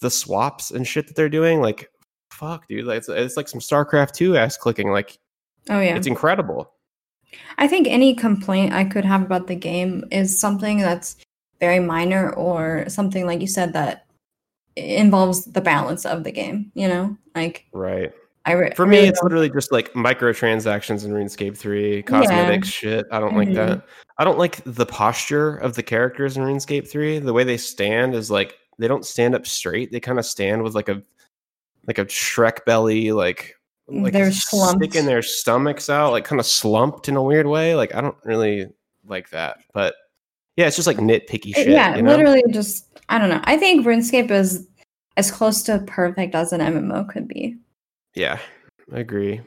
the 0.00 0.10
swaps 0.10 0.70
and 0.70 0.86
shit 0.86 1.06
that 1.08 1.16
they're 1.16 1.28
doing, 1.28 1.60
like 1.60 1.90
fuck, 2.30 2.66
dude, 2.68 2.86
like 2.86 2.98
it's, 2.98 3.08
it's 3.08 3.36
like 3.36 3.48
some 3.48 3.60
StarCraft 3.60 4.12
two 4.12 4.36
ass 4.36 4.56
clicking. 4.56 4.90
Like 4.90 5.18
oh 5.68 5.80
yeah, 5.80 5.96
it's 5.96 6.06
incredible. 6.06 6.72
I 7.58 7.68
think 7.68 7.86
any 7.86 8.14
complaint 8.14 8.72
I 8.72 8.84
could 8.84 9.04
have 9.04 9.22
about 9.22 9.48
the 9.48 9.54
game 9.54 10.04
is 10.10 10.40
something 10.40 10.78
that's 10.78 11.16
very 11.60 11.80
minor 11.80 12.32
or 12.32 12.88
something 12.88 13.26
like 13.26 13.40
you 13.40 13.46
said 13.46 13.74
that 13.74 14.06
involves 14.78 15.44
the 15.44 15.60
balance 15.60 16.04
of 16.06 16.24
the 16.24 16.32
game. 16.32 16.70
You 16.74 16.88
know, 16.88 17.16
like 17.34 17.66
right. 17.72 18.12
I 18.46 18.52
re- 18.52 18.72
For 18.74 18.86
me, 18.86 18.96
really 18.98 19.08
it's 19.08 19.22
literally 19.22 19.50
just 19.50 19.72
like 19.72 19.92
microtransactions 19.92 21.04
in 21.04 21.10
RuneScape 21.12 21.56
3, 21.56 22.02
cosmetics 22.04 22.68
shit. 22.68 23.06
I 23.12 23.20
don't 23.20 23.36
like 23.36 23.48
Mhm. 23.48 23.54
that. 23.56 23.82
I 24.16 24.24
don't 24.24 24.38
like 24.38 24.62
the 24.64 24.86
posture 24.86 25.56
of 25.56 25.74
the 25.74 25.82
characters 25.82 26.36
in 26.36 26.42
RuneScape 26.44 26.88
3. 26.88 27.18
The 27.18 27.32
way 27.32 27.44
they 27.44 27.58
stand 27.58 28.14
is 28.14 28.30
like 28.30 28.54
they 28.78 28.88
don't 28.88 29.04
stand 29.04 29.34
up 29.34 29.46
straight. 29.46 29.92
They 29.92 30.00
kind 30.00 30.18
of 30.18 30.24
stand 30.24 30.62
with 30.62 30.74
like 30.74 30.88
a 30.88 31.02
like 31.86 31.98
a 31.98 32.04
Shrek 32.06 32.64
belly, 32.64 33.12
like 33.12 33.54
like 33.88 34.12
They're 34.12 34.32
slumped. 34.32 34.82
sticking 34.84 35.06
their 35.06 35.22
stomachs 35.22 35.90
out, 35.90 36.12
like 36.12 36.24
kind 36.24 36.40
of 36.40 36.46
slumped 36.46 37.08
in 37.08 37.16
a 37.16 37.22
weird 37.22 37.46
way. 37.46 37.74
Like 37.74 37.94
I 37.94 38.00
don't 38.00 38.16
really 38.24 38.66
like 39.06 39.30
that. 39.30 39.58
But 39.74 39.94
yeah, 40.56 40.66
it's 40.66 40.76
just 40.76 40.86
like 40.86 40.98
nitpicky 40.98 41.54
shit. 41.54 41.68
yeah, 41.68 41.96
you 41.96 42.02
know? 42.02 42.10
literally 42.10 42.42
just 42.50 42.86
I 43.10 43.18
don't 43.18 43.28
know. 43.30 43.40
I 43.44 43.56
think 43.56 43.86
RuneScape 43.86 44.30
is 44.30 44.67
as 45.18 45.30
close 45.30 45.62
to 45.64 45.80
perfect 45.80 46.34
as 46.34 46.52
an 46.52 46.60
MMO 46.60 47.06
could 47.08 47.26
be. 47.28 47.56
Yeah, 48.14 48.38
I 48.92 49.00
agree. 49.00 49.40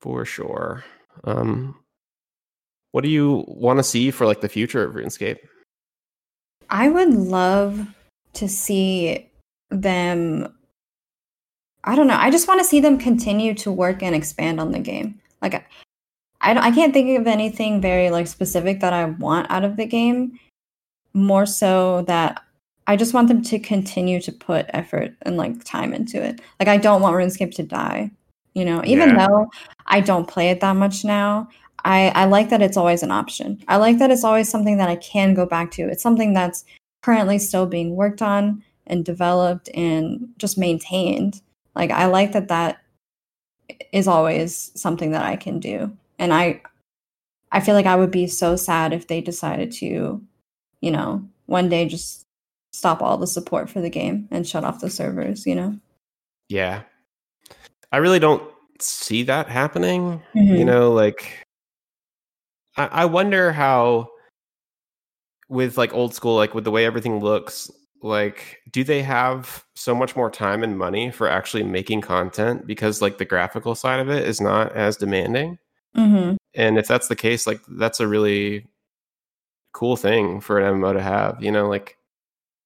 For 0.00 0.24
sure. 0.24 0.82
Um 1.24 1.76
what 2.92 3.04
do 3.04 3.08
you 3.10 3.44
want 3.46 3.78
to 3.78 3.82
see 3.82 4.10
for 4.10 4.26
like 4.26 4.40
the 4.40 4.48
future 4.48 4.82
of 4.84 4.94
RuneScape? 4.94 5.38
I 6.68 6.88
would 6.90 7.10
love 7.14 7.86
to 8.34 8.48
see 8.48 9.30
them. 9.70 10.52
I 11.84 11.94
don't 11.96 12.06
know. 12.06 12.16
I 12.18 12.30
just 12.30 12.48
want 12.48 12.60
to 12.60 12.64
see 12.64 12.80
them 12.80 12.98
continue 12.98 13.54
to 13.54 13.72
work 13.72 14.02
and 14.02 14.14
expand 14.14 14.60
on 14.60 14.72
the 14.72 14.78
game. 14.78 15.20
Like, 15.40 15.54
I- 15.54 15.64
I, 16.42 16.54
don't- 16.54 16.64
I 16.64 16.70
can't 16.70 16.92
think 16.92 17.18
of 17.18 17.26
anything 17.26 17.80
very 17.80 18.10
like 18.10 18.26
specific 18.26 18.80
that 18.80 18.92
I 18.92 19.04
want 19.06 19.50
out 19.50 19.64
of 19.64 19.76
the 19.76 19.86
game. 19.86 20.38
More 21.14 21.46
so 21.46 22.02
that 22.02 22.42
I 22.86 22.96
just 22.96 23.14
want 23.14 23.28
them 23.28 23.42
to 23.42 23.58
continue 23.58 24.20
to 24.20 24.32
put 24.32 24.66
effort 24.70 25.14
and 25.22 25.36
like 25.36 25.64
time 25.64 25.94
into 25.94 26.22
it. 26.22 26.40
Like, 26.58 26.68
I 26.68 26.76
don't 26.76 27.02
want 27.02 27.14
RuneScape 27.16 27.54
to 27.56 27.62
die. 27.62 28.10
You 28.54 28.64
know, 28.64 28.82
even 28.84 29.10
Yeah. 29.10 29.26
though 29.26 29.50
I 29.86 30.00
don't 30.00 30.28
play 30.28 30.50
it 30.50 30.60
that 30.60 30.76
much 30.76 31.04
now, 31.04 31.48
I, 31.84 32.08
I 32.14 32.24
like 32.26 32.50
that 32.50 32.62
it's 32.62 32.76
always 32.76 33.02
an 33.02 33.10
option. 33.10 33.62
I 33.68 33.76
like 33.76 33.98
that 33.98 34.10
it's 34.10 34.24
always 34.24 34.48
something 34.48 34.76
that 34.78 34.88
I 34.88 34.96
can 34.96 35.34
go 35.34 35.46
back 35.46 35.70
to. 35.72 35.82
It's 35.88 36.02
something 36.02 36.32
that's 36.34 36.64
currently 37.02 37.38
still 37.38 37.66
being 37.66 37.96
worked 37.96 38.22
on 38.22 38.62
and 38.86 39.04
developed 39.04 39.68
and 39.74 40.28
just 40.38 40.58
maintained. 40.58 41.40
Like 41.74 41.90
I 41.90 42.06
like 42.06 42.32
that 42.32 42.48
that 42.48 42.78
is 43.92 44.06
always 44.08 44.70
something 44.80 45.12
that 45.12 45.24
I 45.24 45.36
can 45.36 45.58
do. 45.60 45.96
And 46.18 46.32
I 46.32 46.60
I 47.50 47.60
feel 47.60 47.74
like 47.74 47.86
I 47.86 47.96
would 47.96 48.10
be 48.10 48.26
so 48.26 48.56
sad 48.56 48.92
if 48.92 49.08
they 49.08 49.20
decided 49.20 49.72
to, 49.72 50.22
you 50.80 50.90
know, 50.90 51.26
one 51.46 51.68
day 51.68 51.86
just 51.86 52.21
stop 52.72 53.02
all 53.02 53.16
the 53.16 53.26
support 53.26 53.68
for 53.68 53.80
the 53.80 53.90
game 53.90 54.28
and 54.30 54.46
shut 54.46 54.64
off 54.64 54.80
the 54.80 54.90
servers, 54.90 55.46
you 55.46 55.54
know? 55.54 55.78
Yeah. 56.48 56.82
I 57.90 57.98
really 57.98 58.18
don't 58.18 58.42
see 58.80 59.22
that 59.24 59.48
happening. 59.48 60.22
Mm-hmm. 60.34 60.56
You 60.56 60.64
know, 60.64 60.92
like 60.92 61.46
I, 62.76 62.86
I 62.86 63.04
wonder 63.04 63.52
how 63.52 64.08
with 65.48 65.76
like 65.76 65.92
old 65.94 66.14
school, 66.14 66.36
like 66.36 66.54
with 66.54 66.64
the 66.64 66.70
way 66.70 66.86
everything 66.86 67.20
looks, 67.20 67.70
like 68.02 68.60
do 68.70 68.82
they 68.82 69.02
have 69.02 69.64
so 69.76 69.94
much 69.94 70.16
more 70.16 70.30
time 70.30 70.62
and 70.62 70.78
money 70.78 71.10
for 71.10 71.28
actually 71.28 71.62
making 71.62 72.00
content 72.00 72.66
because 72.66 73.00
like 73.00 73.18
the 73.18 73.24
graphical 73.24 73.74
side 73.74 74.00
of 74.00 74.08
it 74.08 74.26
is 74.26 74.40
not 74.40 74.74
as 74.74 74.96
demanding? 74.96 75.58
Mm-hmm. 75.94 76.36
and 76.54 76.78
if 76.78 76.88
that's 76.88 77.08
the 77.08 77.16
case 77.16 77.46
like 77.46 77.60
that's 77.68 78.00
a 78.00 78.08
really 78.08 78.66
cool 79.74 79.94
thing 79.94 80.40
for 80.40 80.58
an 80.58 80.80
mmo 80.80 80.94
to 80.94 81.02
have 81.02 81.36
you 81.44 81.52
know 81.52 81.68
like 81.68 81.98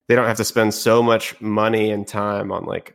they 0.09 0.15
don't 0.15 0.27
have 0.27 0.37
to 0.39 0.45
spend 0.45 0.73
so 0.75 1.03
much 1.03 1.41
money 1.41 1.91
and 1.91 2.07
time 2.07 2.53
on 2.53 2.65
like 2.65 2.95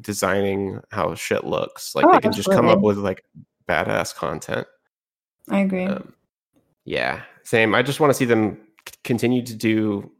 designing 0.00 0.80
how 0.90 1.14
shit 1.14 1.44
looks. 1.44 1.94
Like 1.94 2.06
Oh, 2.06 2.12
they 2.12 2.20
can 2.20 2.32
just 2.32 2.48
come 2.50 2.66
up 2.68 2.80
with 2.80 2.98
like 2.98 3.24
badass 3.68 4.14
content. 4.14 4.66
I 5.50 5.60
agree. 5.60 5.86
um, 5.86 6.14
yeah 6.84 7.22
same. 7.44 7.74
I 7.74 7.82
just 7.82 8.00
want 8.00 8.10
to 8.10 8.14
see 8.14 8.24
them 8.24 8.58
c- 8.88 8.94
continue 9.04 9.42
to 9.44 9.54
do 9.54 10.10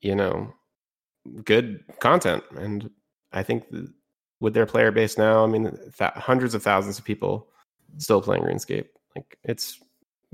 you 0.00 0.14
know 0.14 0.52
good 1.44 1.82
content. 2.00 2.42
And 2.56 2.90
i 3.32 3.42
think 3.42 3.68
th- 3.70 3.84
with 4.40 4.54
their 4.54 4.64
player 4.64 4.90
base 4.90 5.18
now 5.18 5.44
i 5.44 5.46
mean 5.46 5.64
th- 5.98 6.10
hundreds 6.14 6.54
of 6.54 6.62
thousands 6.62 6.98
of 6.98 7.04
people 7.04 7.48
still 7.98 8.22
playing 8.22 8.42
runescape 8.42 8.86
like 9.14 9.36
it's 9.44 9.78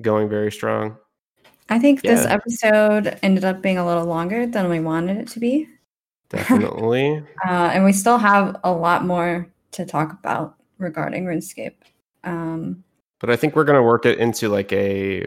going 0.01 0.29
very 0.29 0.53
strong 0.53 0.97
I 1.69 1.79
think 1.79 2.03
this 2.03 2.27
episode 2.27 3.19
ended 3.23 3.45
up 3.45 3.63
being 3.63 3.79
a 3.79 3.87
little 3.87 4.05
longer 4.05 4.47
than 4.47 4.69
we 4.69 4.81
wanted 4.81 5.17
it 5.17 5.29
to 5.29 5.41
be. 5.41 5.69
definitely 6.29 7.23
Uh, 7.47 7.71
and 7.73 7.85
we 7.85 7.93
still 7.93 8.19
have 8.19 8.57
a 8.65 8.73
lot 8.73 9.05
more 9.05 9.47
to 9.73 9.85
talk 9.85 10.13
about 10.13 10.57
regarding 10.79 11.25
RuneScape. 11.25 11.75
Um, 12.25 12.85
but 13.21 13.31
i 13.31 13.37
think 13.37 13.57
we're 13.57 13.65
going 13.65 13.77
to 13.79 13.83
work 13.83 14.05
it 14.07 14.19
into 14.19 14.49
like 14.49 14.73
a 14.73 15.25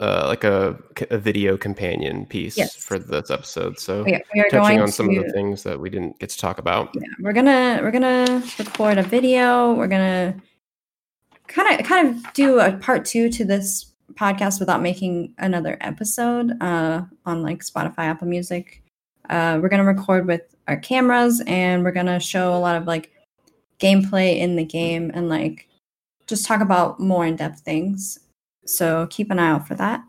uh, 0.00 0.24
like 0.26 0.42
a, 0.42 0.76
a 1.10 1.18
video 1.18 1.56
companion 1.56 2.26
piece 2.26 2.56
Yes. 2.58 2.74
for 2.74 2.98
this 2.98 3.30
episode 3.30 3.78
so 3.78 4.02
we, 4.02 4.20
we 4.34 4.40
are 4.40 4.44
touching 4.44 4.58
going 4.60 4.80
on 4.80 4.86
to, 4.86 4.92
some 4.92 5.08
of 5.08 5.24
the 5.24 5.30
things 5.32 5.62
that 5.62 5.78
we 5.78 5.88
didn't 5.88 6.18
get 6.18 6.30
to 6.30 6.38
talk 6.38 6.58
about 6.58 6.90
yeah, 6.94 7.06
we're 7.20 7.32
gonna 7.32 7.78
we're 7.82 7.92
gonna 7.92 8.42
record 8.58 8.98
a 8.98 9.02
video. 9.02 9.72
We're 9.74 9.86
gonna 9.88 10.34
kind 11.46 11.78
of 11.78 11.86
kind 11.86 12.08
of 12.08 12.32
do 12.32 12.58
a 12.58 12.72
part 12.72 13.04
two 13.04 13.30
to 13.30 13.44
this 13.44 13.93
podcast 14.16 14.60
without 14.60 14.82
making 14.82 15.34
another 15.38 15.76
episode 15.80 16.52
uh, 16.60 17.02
on 17.26 17.42
like 17.42 17.62
Spotify, 17.64 17.98
Apple 17.98 18.28
Music. 18.28 18.82
Uh, 19.30 19.58
we're 19.60 19.68
gonna 19.68 19.84
record 19.84 20.26
with 20.26 20.42
our 20.68 20.76
cameras 20.76 21.42
and 21.46 21.82
we're 21.82 21.92
gonna 21.92 22.20
show 22.20 22.54
a 22.54 22.58
lot 22.58 22.76
of 22.76 22.86
like 22.86 23.10
gameplay 23.78 24.38
in 24.38 24.56
the 24.56 24.64
game 24.64 25.10
and 25.14 25.28
like 25.28 25.68
just 26.26 26.46
talk 26.46 26.60
about 26.60 27.00
more 27.00 27.26
in-depth 27.26 27.60
things. 27.60 28.18
So 28.66 29.06
keep 29.10 29.30
an 29.30 29.38
eye 29.38 29.50
out 29.50 29.68
for 29.68 29.74
that. 29.74 30.02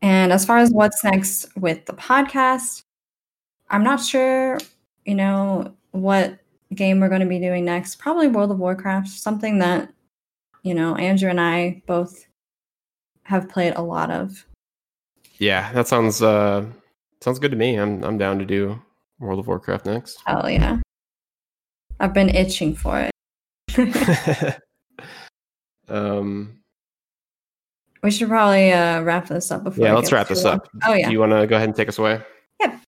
And 0.00 0.32
as 0.32 0.44
far 0.44 0.58
as 0.58 0.70
what's 0.70 1.02
next 1.04 1.46
with 1.56 1.86
the 1.86 1.92
podcast, 1.92 2.82
I'm 3.70 3.84
not 3.84 4.00
sure, 4.00 4.58
you 5.04 5.14
know, 5.14 5.74
what 5.92 6.38
game 6.74 7.00
we're 7.00 7.08
going 7.08 7.20
to 7.20 7.26
be 7.26 7.38
doing 7.38 7.64
next. 7.64 7.96
Probably 7.96 8.28
World 8.28 8.50
of 8.50 8.58
Warcraft, 8.58 9.08
something 9.08 9.58
that, 9.58 9.92
you 10.62 10.74
know, 10.74 10.96
Andrew 10.96 11.30
and 11.30 11.40
I 11.40 11.82
both 11.86 12.26
have 13.24 13.48
played 13.48 13.72
a 13.76 13.82
lot 13.82 14.10
of. 14.10 14.44
yeah 15.38 15.72
that 15.72 15.88
sounds 15.88 16.22
uh 16.22 16.64
sounds 17.20 17.38
good 17.38 17.50
to 17.50 17.56
me 17.56 17.76
i'm 17.76 18.02
i'm 18.04 18.18
down 18.18 18.38
to 18.38 18.44
do 18.44 18.80
world 19.20 19.38
of 19.38 19.46
warcraft 19.46 19.86
next 19.86 20.18
Oh 20.26 20.46
yeah. 20.48 20.78
I've 22.00 22.12
been 22.14 22.30
itching 22.30 22.74
for 22.74 23.08
it. 23.08 23.12
um 25.88 26.58
we 28.02 28.10
should 28.10 28.28
probably 28.28 28.72
uh, 28.72 29.02
wrap 29.02 29.28
this 29.28 29.50
up 29.52 29.62
before. 29.62 29.84
yeah 29.86 29.94
let's 29.94 30.10
wrap 30.10 30.26
this 30.28 30.42
long. 30.44 30.54
up 30.56 30.68
Oh, 30.86 30.92
yeah. 30.94 31.06
do 31.06 31.12
you 31.12 31.20
want 31.20 31.32
to 31.32 31.46
go 31.46 31.54
ahead 31.56 31.68
and 31.68 31.76
take 31.76 31.88
us 31.88 31.98
away 31.98 32.20
Yep. 32.60 32.80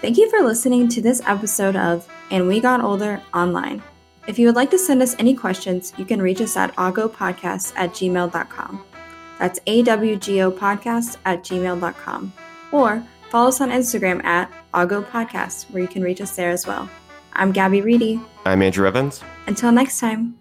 Thank 0.00 0.16
you 0.16 0.30
for 0.30 0.40
listening 0.40 0.88
to 0.88 1.02
this 1.02 1.20
episode 1.26 1.76
of 1.76 2.08
And 2.30 2.48
We 2.48 2.58
Got 2.60 2.80
Older 2.82 3.20
Online. 3.34 3.82
If 4.26 4.38
you 4.38 4.46
would 4.46 4.56
like 4.56 4.70
to 4.70 4.78
send 4.78 5.02
us 5.02 5.14
any 5.18 5.34
questions, 5.34 5.92
you 5.98 6.06
can 6.06 6.22
reach 6.22 6.40
us 6.40 6.56
at 6.56 6.74
awgopodcast 6.76 7.74
at 7.76 7.90
gmail.com. 7.90 8.84
That's 9.40 9.58
A-W-G-O 9.66 10.52
podcast 10.52 11.16
at 11.24 11.42
gmail.com. 11.42 12.32
Or 12.70 13.02
follow 13.30 13.48
us 13.48 13.60
on 13.60 13.70
Instagram 13.70 14.22
at 14.22 14.50
Augo 14.74 15.02
Podcast, 15.04 15.70
where 15.72 15.82
you 15.82 15.88
can 15.88 16.02
reach 16.02 16.20
us 16.20 16.36
there 16.36 16.50
as 16.50 16.66
well. 16.66 16.88
I'm 17.32 17.50
Gabby 17.52 17.80
Reedy. 17.80 18.20
i'm 18.44 18.60
andrew 18.62 18.86
evans 18.86 19.22
Until 19.46 19.72
next 19.72 19.98
time. 19.98 20.36